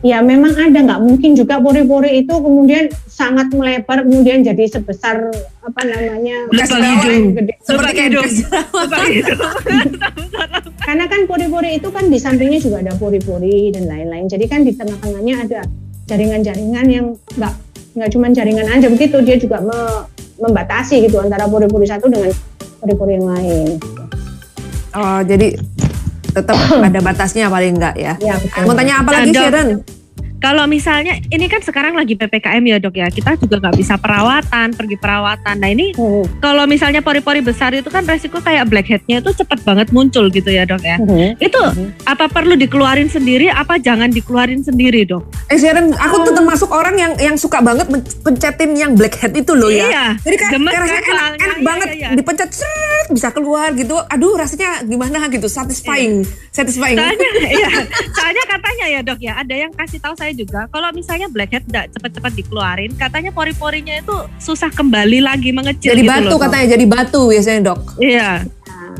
Ya 0.00 0.20
memang 0.20 0.56
ada. 0.56 0.80
Nggak 0.80 1.00
mungkin 1.00 1.32
juga 1.32 1.60
pori-pori 1.60 2.24
itu 2.24 2.32
kemudian 2.32 2.88
sangat 3.04 3.52
melebar 3.52 4.04
kemudian 4.04 4.40
jadi 4.40 4.64
sebesar 4.64 5.28
apa 5.60 5.80
namanya. 5.84 6.48
Seperti 7.60 7.90
kayak 7.92 8.08
hidung. 8.12 8.28
Lubang 8.72 9.06
hidung. 9.08 9.40
karena 10.88 11.04
kan 11.08 11.20
pori-pori 11.24 11.80
itu 11.80 11.88
kan 11.88 12.08
di 12.08 12.16
sampingnya 12.16 12.60
juga 12.60 12.80
ada 12.80 12.92
pori-pori 12.96 13.72
dan 13.72 13.88
lain-lain. 13.88 14.24
Jadi 14.28 14.44
kan 14.44 14.64
di 14.64 14.72
tengah-tengahnya 14.72 15.34
ada 15.40 15.60
jaringan-jaringan 16.04 16.86
yang 16.88 17.06
nggak 17.36 17.54
nggak 17.96 18.08
cuma 18.12 18.28
jaringan 18.32 18.68
aja. 18.68 18.88
Begitu 18.88 19.16
dia 19.20 19.36
juga 19.36 19.60
me- 19.60 20.04
membatasi 20.36 21.02
gitu 21.02 21.18
antara 21.18 21.46
pori-pori 21.46 21.86
satu 21.86 22.06
dengan 22.06 22.30
pori-pori 22.80 23.12
yang 23.16 23.28
lain 23.28 23.66
Oh, 24.94 25.18
jadi 25.26 25.58
tetap 26.30 26.54
ada 26.86 27.00
batasnya 27.02 27.50
paling 27.50 27.74
enggak 27.74 27.94
ya. 27.98 28.14
ya 28.22 28.38
betul 28.38 28.62
Mau 28.62 28.74
tanya 28.74 29.02
apa 29.02 29.10
lagi. 29.10 29.34
Sharon? 29.34 29.68
Kalau 30.44 30.68
misalnya 30.68 31.16
ini 31.32 31.48
kan 31.48 31.64
sekarang 31.64 31.96
lagi 31.96 32.20
PPKM 32.20 32.60
ya 32.60 32.76
dok 32.76 32.92
ya, 32.92 33.08
kita 33.08 33.40
juga 33.40 33.64
nggak 33.64 33.80
bisa 33.80 33.96
perawatan, 33.96 34.76
pergi 34.76 35.00
perawatan. 35.00 35.56
Nah 35.56 35.72
ini 35.72 35.96
Hmm. 35.96 36.28
kalau 36.36 36.68
misalnya 36.68 37.00
pori-pori 37.00 37.40
besar 37.40 37.72
itu 37.72 37.88
kan 37.88 38.04
resiko 38.04 38.44
kayak 38.44 38.68
blackheadnya 38.68 39.24
itu 39.24 39.32
cepat 39.32 39.64
banget 39.64 39.88
muncul 39.88 40.28
gitu 40.28 40.52
ya 40.52 40.68
dok 40.68 40.84
ya. 40.84 41.00
Hmm. 41.00 41.32
Itu 41.40 41.56
apa 42.04 42.28
perlu 42.28 42.60
dikeluarin 42.60 43.08
sendiri, 43.08 43.48
apa 43.48 43.80
jangan 43.80 44.12
dikeluarin 44.12 44.60
sendiri 44.60 45.08
dok? 45.08 45.24
Eh 45.48 45.56
Sharon, 45.56 45.96
aku 45.96 46.28
tuh 46.28 46.36
termasuk 46.36 46.68
orang 46.68 46.92
yang 47.00 47.12
yang 47.16 47.36
suka 47.40 47.64
banget 47.64 47.88
pencetin 48.20 48.76
yang 48.76 48.92
blackhead 48.92 49.32
itu 49.32 49.56
loh 49.56 49.72
ya. 49.72 49.88
Iya, 49.88 50.04
Jadi 50.20 50.36
kayak, 50.36 50.52
gemes 50.52 50.68
kayak 50.68 50.82
rasanya 50.84 51.00
kan 51.00 51.14
enak, 51.16 51.32
enak 51.40 51.56
Iya, 51.56 51.64
banget 51.64 51.88
iya, 51.88 51.96
iya. 51.96 52.08
dipencet 52.12 52.50
seret, 52.52 53.06
bisa 53.08 53.28
keluar 53.32 53.72
gitu. 53.72 53.96
Aduh 54.12 54.36
rasanya 54.36 54.84
gimana 54.84 55.24
gitu, 55.32 55.48
satisfying, 55.48 56.20
satisfying. 56.52 57.00
Soalnya, 57.00 57.30
iya, 57.64 57.70
soalnya 58.12 58.44
katanya 58.44 58.86
ya 58.92 59.00
dok 59.00 59.20
ya, 59.24 59.32
ada 59.40 59.54
yang 59.56 59.72
kasih 59.72 59.96
tahu 59.96 60.12
saya 60.12 60.33
juga, 60.34 60.66
kalau 60.68 60.90
misalnya 60.90 61.30
blackhead 61.30 61.64
nggak 61.66 61.94
cepet-cepet 61.94 62.32
dikeluarin, 62.44 62.92
katanya 62.98 63.30
pori-porinya 63.30 63.94
itu 63.96 64.16
susah 64.42 64.68
kembali 64.74 65.22
lagi 65.24 65.54
mengecil. 65.54 65.94
Jadi 65.94 66.02
gitu 66.02 66.10
batu 66.10 66.26
loh, 66.26 66.32
Dok. 66.36 66.42
katanya, 66.50 66.66
jadi 66.76 66.84
batu 66.84 67.20
biasanya 67.30 67.60
dok. 67.72 67.80
Iya. 68.02 68.30
Nah, 68.44 68.94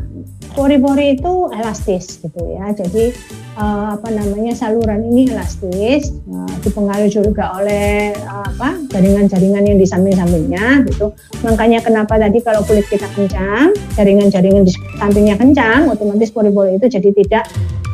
pori-pori 0.54 1.18
itu 1.18 1.32
elastis 1.50 2.22
gitu 2.22 2.40
ya. 2.54 2.70
Jadi 2.72 3.10
eh, 3.58 3.86
apa 3.94 4.08
namanya 4.14 4.54
saluran 4.54 5.02
ini 5.02 5.28
elastis, 5.34 6.14
eh, 6.14 6.54
dipengaruhi 6.62 7.10
juga 7.10 7.58
oleh 7.58 8.14
eh, 8.14 8.46
apa 8.54 8.78
jaringan-jaringan 8.94 9.66
yang 9.66 9.78
di 9.78 9.86
samping-sampingnya 9.86 10.86
gitu. 10.88 11.10
Makanya 11.42 11.82
kenapa 11.82 12.16
tadi 12.16 12.38
kalau 12.40 12.62
kulit 12.62 12.86
kita 12.86 13.10
kencang, 13.12 13.74
jaringan-jaringan 13.98 14.62
di 14.62 14.72
sampingnya 14.96 15.34
kencang, 15.36 15.90
otomatis 15.90 16.30
pori-pori 16.30 16.78
itu 16.78 16.86
jadi 16.86 17.10
tidak 17.12 17.44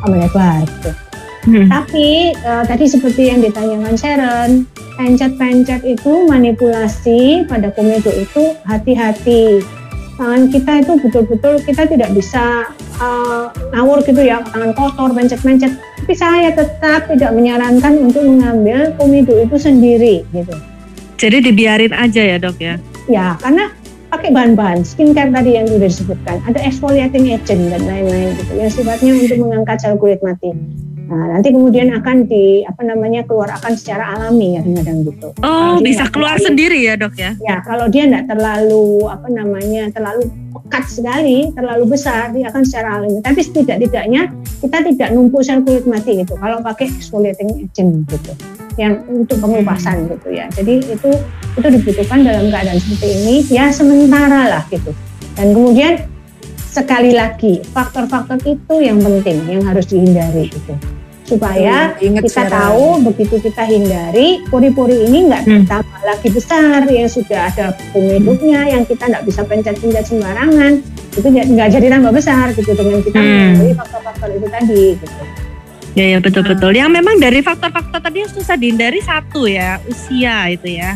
melebar. 0.05 0.65
Gitu. 0.65 1.10
Hmm. 1.41 1.65
Tapi 1.67 2.37
eh, 2.37 2.63
tadi 2.69 2.85
seperti 2.85 3.33
yang 3.33 3.41
ditanyakan 3.41 3.95
Sharon, 3.97 4.51
pencet-pencet 4.97 5.81
itu 5.81 6.29
manipulasi 6.29 7.49
pada 7.49 7.73
komedo 7.73 8.13
itu 8.13 8.53
hati-hati. 8.69 9.65
Tangan 10.21 10.53
kita 10.53 10.85
itu 10.85 10.93
betul-betul 11.01 11.53
kita 11.65 11.89
tidak 11.89 12.13
bisa 12.13 12.69
eh, 13.01 13.45
ngawur 13.73 14.05
gitu 14.05 14.21
ya, 14.21 14.45
tangan 14.53 14.71
kotor, 14.77 15.09
pencet-pencet. 15.17 15.73
Tapi 16.01 16.13
saya 16.13 16.53
tetap 16.53 17.09
tidak 17.09 17.33
menyarankan 17.33 17.93
untuk 18.05 18.21
mengambil 18.21 18.93
komedo 19.01 19.33
itu 19.41 19.57
sendiri 19.57 20.21
gitu. 20.33 20.53
Jadi 21.17 21.37
dibiarin 21.49 21.93
aja 21.93 22.21
ya 22.21 22.37
dok 22.41 22.57
ya. 22.57 22.81
Ya, 23.09 23.37
karena 23.41 23.69
pakai 24.13 24.29
bahan-bahan 24.33 24.83
skincare 24.83 25.29
tadi 25.29 25.57
yang 25.57 25.65
sudah 25.65 25.89
disebutkan, 25.89 26.37
ada 26.45 26.59
exfoliating 26.61 27.33
agent 27.33 27.71
dan 27.71 27.81
lain-lain 27.85 28.33
gitu 28.37 28.53
yang 28.57 28.69
sifatnya 28.69 29.11
untuk 29.15 29.37
mengangkat 29.39 29.77
sel 29.81 29.95
kulit 29.97 30.19
mati. 30.21 30.53
Nah, 31.11 31.27
nanti 31.27 31.51
kemudian 31.51 31.91
akan 31.91 32.23
di 32.23 32.63
apa 32.63 32.87
namanya 32.87 33.27
keluar 33.27 33.51
akan 33.51 33.75
secara 33.75 34.15
alami 34.15 34.55
kadang-kadang 34.55 34.97
gitu. 35.11 35.27
Oh 35.43 35.75
Kalau 35.75 35.83
bisa 35.83 36.07
keluar 36.07 36.39
terlalu- 36.39 36.47
sendiri 36.47 36.79
ya 36.87 36.95
dok 36.95 37.15
ya. 37.19 37.31
Ya, 37.43 37.59
kalau 37.67 37.91
dia 37.91 38.07
tidak 38.07 38.31
terlalu 38.31 39.11
apa 39.11 39.27
namanya 39.27 39.91
terlalu 39.91 40.31
pekat 40.55 40.87
sekali, 40.87 41.51
terlalu 41.51 41.83
besar, 41.91 42.31
dia 42.31 42.47
akan 42.47 42.63
secara 42.63 42.87
alami. 42.95 43.19
Tapi 43.19 43.43
setidak-tidaknya 43.43 44.31
kita 44.63 44.77
tidak 44.87 45.09
numpuk 45.11 45.43
sel 45.43 45.59
kulit 45.67 45.83
mati 45.83 46.23
gitu. 46.23 46.39
Kalau 46.39 46.63
pakai 46.63 46.87
exfoliating 46.87 47.59
agent 47.59 48.07
gitu, 48.07 48.31
yang 48.79 49.03
untuk 49.11 49.35
pengelupasan 49.43 50.07
gitu 50.07 50.31
ya. 50.31 50.47
Jadi 50.55 50.79
itu 50.95 51.09
itu 51.59 51.67
dibutuhkan 51.67 52.23
dalam 52.23 52.47
keadaan 52.47 52.79
seperti 52.79 53.07
ini 53.19 53.35
ya 53.51 53.67
sementara 53.67 54.47
lah 54.47 54.63
gitu. 54.71 54.95
Dan 55.35 55.51
kemudian 55.51 56.07
sekali 56.71 57.11
lagi 57.11 57.59
faktor-faktor 57.75 58.39
itu 58.47 58.75
yang 58.79 59.03
penting 59.03 59.43
yang 59.43 59.59
harus 59.67 59.91
dihindari 59.91 60.47
gitu 60.47 60.71
supaya 61.27 61.95
Tuh, 61.95 62.07
ingat 62.11 62.23
kita 62.27 62.43
tahu 62.47 62.85
begitu 63.07 63.35
kita 63.39 63.63
hindari 63.63 64.43
pori-pori 64.47 65.07
ini 65.07 65.31
nggak 65.31 65.43
Hmm. 65.43 65.53
bertambah 65.63 66.01
lagi 66.03 66.27
besar 66.31 66.79
yang 66.87 67.07
sudah 67.07 67.39
ada 67.51 67.65
pemeduknya 67.91 68.67
yang 68.67 68.83
kita 68.83 69.03
nggak 69.07 69.23
bisa 69.23 69.43
pencet-pencet 69.43 70.05
sembarangan 70.11 70.79
itu 71.11 71.27
nggak 71.27 71.47
nggak 71.55 71.67
jadi 71.75 71.87
tambah 71.91 72.13
besar 72.15 72.45
gitu 72.55 72.71
dengan 72.71 72.99
kita 73.03 73.19
Hmm. 73.19 73.27
menghindari 73.27 73.73
faktor-faktor 73.75 74.29
itu 74.31 74.47
tadi 74.47 74.83
gitu. 74.95 75.23
Ya 75.91 76.05
ya 76.07 76.17
betul 76.23 76.47
betul. 76.47 76.71
Yang 76.71 76.91
memang 77.03 77.15
dari 77.19 77.43
faktor-faktor 77.43 77.99
tadi 77.99 78.23
yang 78.23 78.31
susah 78.31 78.55
dihindari 78.55 79.03
satu 79.03 79.43
ya 79.43 79.75
usia 79.87 80.47
itu 80.47 80.79
ya. 80.79 80.95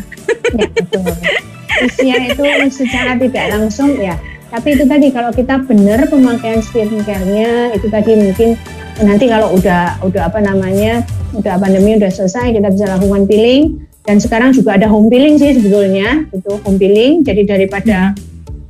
Ya, 0.56 0.68
betul. 0.72 1.04
Usia 1.84 2.16
itu 2.32 2.40
secara 2.72 3.20
tidak 3.20 3.44
langsung 3.52 3.92
ya. 4.00 4.16
Tapi 4.56 4.72
itu 4.72 4.88
tadi 4.88 5.12
kalau 5.12 5.28
kita 5.36 5.60
benar 5.68 6.08
pemakaian 6.08 6.64
skincare-nya 6.64 7.76
itu 7.76 7.92
tadi 7.92 8.16
mungkin 8.16 8.56
nanti 9.04 9.28
kalau 9.28 9.52
udah 9.52 10.00
udah 10.00 10.32
apa 10.32 10.40
namanya 10.40 11.04
udah 11.36 11.60
pandemi 11.60 12.00
udah 12.00 12.08
selesai 12.08 12.56
kita 12.56 12.72
bisa 12.72 12.88
lakukan 12.88 13.28
peeling. 13.28 13.84
Dan 14.08 14.16
sekarang 14.16 14.56
juga 14.56 14.80
ada 14.80 14.88
home 14.88 15.12
peeling 15.12 15.36
sih 15.36 15.60
sebetulnya 15.60 16.24
itu 16.32 16.56
home 16.64 16.80
peeling. 16.80 17.20
Jadi 17.20 17.44
daripada 17.44 18.16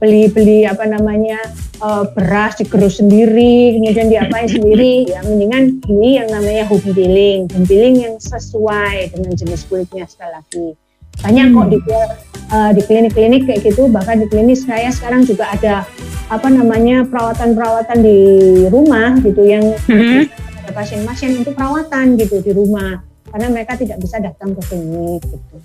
beli-beli 0.02 0.66
apa 0.66 0.90
namanya 0.90 1.38
eh, 1.78 2.04
beras 2.18 2.58
digerus 2.58 2.98
sendiri 2.98 3.78
kemudian 3.78 4.10
diapain 4.10 4.50
sendiri 4.50 5.06
ya 5.14 5.22
mendingan 5.22 5.86
ini 5.86 6.18
yang 6.18 6.26
namanya 6.34 6.66
home 6.66 6.82
peeling. 6.82 7.46
Home 7.54 7.62
peeling 7.62 8.02
yang 8.02 8.18
sesuai 8.18 9.14
dengan 9.14 9.38
jenis 9.38 9.62
kulitnya 9.70 10.02
sekali 10.10 10.34
lagi 10.34 10.68
banyak 11.20 11.46
kok 11.50 11.66
di 11.68 11.78
eh, 12.46 12.70
di 12.72 12.80
klinik-klinik 12.80 13.42
kayak 13.44 13.60
gitu 13.64 13.88
bahkan 13.88 14.18
di 14.18 14.26
klinik 14.26 14.54
saya 14.54 14.88
sekarang 14.88 15.22
juga 15.22 15.50
ada 15.50 15.82
apa 16.26 16.46
namanya 16.46 17.06
perawatan-perawatan 17.06 17.98
di 18.02 18.18
rumah 18.66 19.14
gitu 19.18 19.42
yang 19.42 19.62
Mhm. 19.86 20.26
ada 20.62 20.70
pasien-pasien 20.72 21.38
untuk 21.38 21.54
perawatan 21.54 22.14
gitu 22.14 22.38
di 22.40 22.50
rumah 22.50 23.02
karena 23.36 23.52
mereka 23.52 23.76
tidak 23.76 24.00
bisa 24.00 24.16
datang 24.16 24.56
ke 24.56 24.64
klinik 24.64 25.20
gitu. 25.20 25.56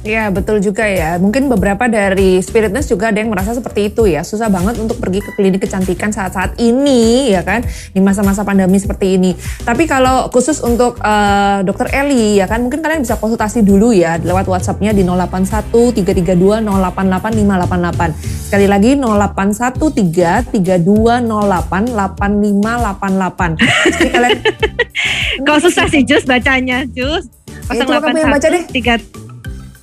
Iya 0.00 0.32
betul 0.32 0.64
juga 0.64 0.88
ya. 0.88 1.20
Mungkin 1.20 1.52
beberapa 1.52 1.84
dari 1.84 2.40
spiritness 2.40 2.88
juga 2.88 3.12
ada 3.12 3.20
yang 3.20 3.28
merasa 3.28 3.52
seperti 3.52 3.92
itu 3.92 4.08
ya. 4.08 4.24
Susah 4.24 4.48
banget 4.48 4.80
untuk 4.80 4.96
pergi 4.96 5.20
ke 5.20 5.36
klinik 5.36 5.60
kecantikan 5.60 6.08
saat-saat 6.08 6.56
ini 6.56 7.28
ya 7.28 7.44
kan 7.44 7.60
di 7.68 8.00
masa-masa 8.00 8.48
pandemi 8.48 8.80
seperti 8.80 9.20
ini. 9.20 9.36
Tapi 9.60 9.84
kalau 9.84 10.32
khusus 10.32 10.64
untuk 10.64 10.96
eh, 11.04 11.60
dokter 11.68 11.92
Eli 11.92 12.40
ya 12.40 12.48
kan 12.48 12.64
mungkin 12.64 12.80
kalian 12.80 13.04
bisa 13.04 13.20
konsultasi 13.20 13.60
dulu 13.60 13.92
ya 13.92 14.16
lewat 14.16 14.48
WhatsAppnya 14.48 14.96
di 14.96 15.04
081 15.04 15.68
332 16.00 16.64
088 16.64 16.64
588. 16.64 18.37
Sekali 18.48 18.64
lagi 18.64 18.96
081 18.96 19.76
332 20.56 20.56
08 21.20 21.92
8588. 22.16 23.60
Jadi 23.60 24.08
kalian 24.08 24.40
Kok 25.44 25.58
susah 25.68 25.84
sih 25.92 26.00
Jus 26.00 26.24
bacanya 26.24 26.88
Jus? 26.88 27.28
Ya, 27.68 27.84
itu 27.84 27.92
kamu 27.92 28.16
yang 28.16 28.32
baca 28.32 28.48
deh. 28.48 28.64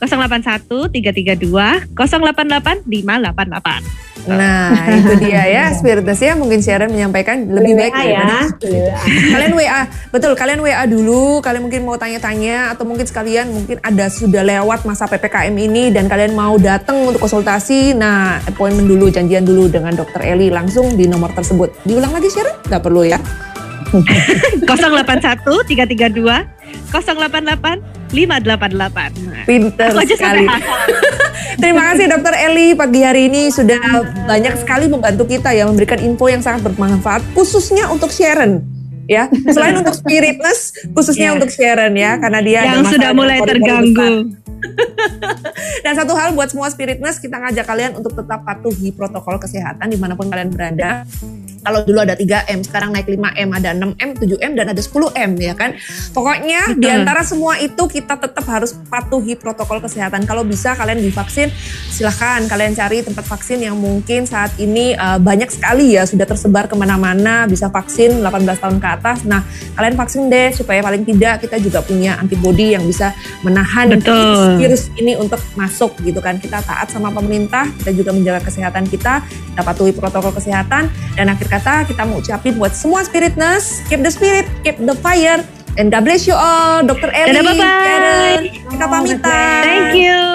3 0.01 0.65
081 0.65 0.91
332 0.91 1.95
088 1.95 2.83
588. 2.87 4.05
Nah, 4.25 4.73
itu 4.89 5.13
dia 5.21 5.45
ya 5.45 5.63
Spiritus 5.77 6.17
ya. 6.17 6.33
Mungkin 6.33 6.59
Sharon 6.59 6.89
menyampaikan 6.89 7.45
lebih 7.45 7.77
baik 7.77 7.93
WA 7.93 8.01
ya. 8.01 8.25
daripada 8.25 8.37
Beli 8.57 8.79
WA. 8.81 8.97
kalian 9.35 9.53
WA 9.53 9.81
betul 10.09 10.33
kalian 10.33 10.59
WA 10.65 10.83
dulu 10.89 11.43
kalian 11.45 11.61
mungkin 11.69 11.81
mau 11.85 11.97
tanya-tanya 11.99 12.73
atau 12.73 12.83
mungkin 12.87 13.05
sekalian 13.05 13.53
mungkin 13.53 13.77
ada 13.85 14.09
sudah 14.09 14.41
lewat 14.41 14.87
masa 14.87 15.05
ppkm 15.05 15.53
ini 15.53 15.93
dan 15.93 16.09
kalian 16.09 16.33
mau 16.33 16.57
datang 16.57 17.05
untuk 17.05 17.21
konsultasi 17.21 17.93
nah 17.93 18.41
appointment 18.49 18.89
dulu 18.89 19.11
janjian 19.13 19.45
dulu 19.45 19.69
dengan 19.69 19.93
dokter 19.93 20.25
Eli 20.25 20.49
langsung 20.49 20.97
di 20.97 21.05
nomor 21.05 21.29
tersebut 21.35 21.69
diulang 21.85 22.15
lagi 22.15 22.31
Sharon 22.31 22.55
nggak 22.65 22.81
perlu 22.81 23.05
ya 23.05 23.19
081 23.91 25.45
332 25.45 26.25
088 26.89 27.95
588. 28.15 28.15
Nah, 29.27 29.43
pinter 29.43 29.89
Aku 29.91 29.99
aja 29.99 30.15
sekali 30.15 30.45
terima 31.61 31.81
kasih 31.91 32.05
dokter 32.07 32.33
Eli 32.47 32.75
pagi 32.75 33.01
hari 33.03 33.27
ini 33.31 33.51
sudah 33.51 33.79
banyak 34.27 34.55
sekali 34.59 34.87
membantu 34.87 35.27
kita 35.27 35.51
ya 35.51 35.67
memberikan 35.67 35.99
info 35.99 36.27
yang 36.31 36.39
sangat 36.43 36.63
bermanfaat 36.67 37.23
khususnya 37.35 37.87
untuk 37.91 38.11
Sharon 38.11 38.63
ya 39.05 39.29
selain 39.51 39.77
untuk 39.77 39.93
spiritness 39.93 40.73
khususnya 40.95 41.31
Ya. 41.31 41.35
untuk 41.37 41.49
Sharon 41.51 41.93
ya 41.95 42.17
karena 42.17 42.39
dia 42.41 42.59
yang 42.65 42.85
sudah 42.85 43.11
mulai 43.11 43.39
terganggu. 43.43 44.35
Dan 45.85 45.93
satu 45.93 46.17
hal 46.17 46.33
buat 46.33 46.49
semua 46.49 46.73
spiritness, 46.73 47.21
kita 47.21 47.37
ngajak 47.37 47.65
kalian 47.69 47.91
untuk 47.93 48.17
tetap 48.17 48.41
patuhi 48.41 48.89
protokol 48.89 49.37
kesehatan 49.37 49.93
di 49.93 49.97
mana 49.99 50.17
pun 50.17 50.25
kalian 50.25 50.49
berada. 50.49 51.05
Kalau 51.65 51.81
dulu 51.81 52.05
ada 52.05 52.13
3M, 52.13 52.61
sekarang 52.61 52.93
naik 52.93 53.09
5M, 53.09 53.49
ada 53.49 53.73
6M, 53.73 54.09
7M, 54.21 54.51
dan 54.53 54.65
ada 54.69 54.81
10M 54.81 55.31
ya 55.41 55.53
kan. 55.57 55.73
Pokoknya 56.13 56.77
di 56.77 56.85
Betul. 56.85 56.97
antara 57.01 57.21
semua 57.25 57.57
itu 57.57 57.83
kita 57.89 58.21
tetap 58.21 58.45
harus 58.45 58.77
patuhi 58.85 59.33
protokol 59.33 59.81
kesehatan. 59.81 60.29
Kalau 60.29 60.45
bisa 60.45 60.77
kalian 60.77 61.01
divaksin, 61.01 61.49
silahkan 61.89 62.45
kalian 62.45 62.77
cari 62.77 63.01
tempat 63.01 63.25
vaksin 63.25 63.65
yang 63.65 63.73
mungkin 63.73 64.29
saat 64.29 64.53
ini 64.61 64.93
uh, 64.93 65.17
banyak 65.17 65.49
sekali 65.49 65.97
ya 65.97 66.05
sudah 66.05 66.29
tersebar 66.29 66.69
ke 66.69 66.75
mana-mana, 66.77 67.49
bisa 67.49 67.73
vaksin 67.73 68.21
18 68.21 68.61
tahun 68.61 68.77
ke 68.77 68.87
atas. 69.01 69.17
Nah 69.25 69.41
kalian 69.73 69.97
vaksin 69.97 70.29
deh 70.29 70.53
supaya 70.53 70.85
paling 70.85 71.01
tidak 71.01 71.41
kita 71.41 71.57
juga 71.57 71.81
punya 71.81 72.21
antibodi 72.21 72.77
yang 72.77 72.85
bisa 72.85 73.15
menahan 73.41 73.89
Betul. 73.89 74.61
virus 74.61 74.93
ini 75.01 75.17
untuk 75.17 75.41
masuk 75.57 75.97
gitu 76.05 76.21
kan. 76.21 76.37
Kita 76.37 76.61
taat 76.61 76.93
sama 76.93 77.09
pemerintah, 77.09 77.65
kita 77.81 77.91
juga 77.95 78.11
menjaga 78.13 78.45
kesehatan 78.45 78.85
kita, 78.85 79.25
kita 79.25 79.61
patuhi 79.63 79.95
protokol 79.95 80.35
kesehatan 80.35 80.91
dan 81.15 81.25
akhir 81.31 81.47
kata 81.55 81.87
kita 81.87 82.03
mau 82.03 82.19
ucapin 82.19 82.59
buat 82.59 82.75
semua 82.75 83.07
spiritness, 83.07 83.79
keep 83.87 84.03
the 84.03 84.11
spirit, 84.11 84.43
keep 84.67 84.75
the 84.75 84.95
fire, 84.99 85.39
and 85.79 85.87
God 85.87 86.03
bless 86.03 86.27
you 86.27 86.35
all, 86.35 86.83
Dr. 86.83 87.07
Eli, 87.15 87.31
Dadah. 87.31 87.55
Karen, 87.55 88.41
kita 88.67 88.85
pamitan. 88.91 89.61
Thank 89.63 89.95
you. 89.95 90.25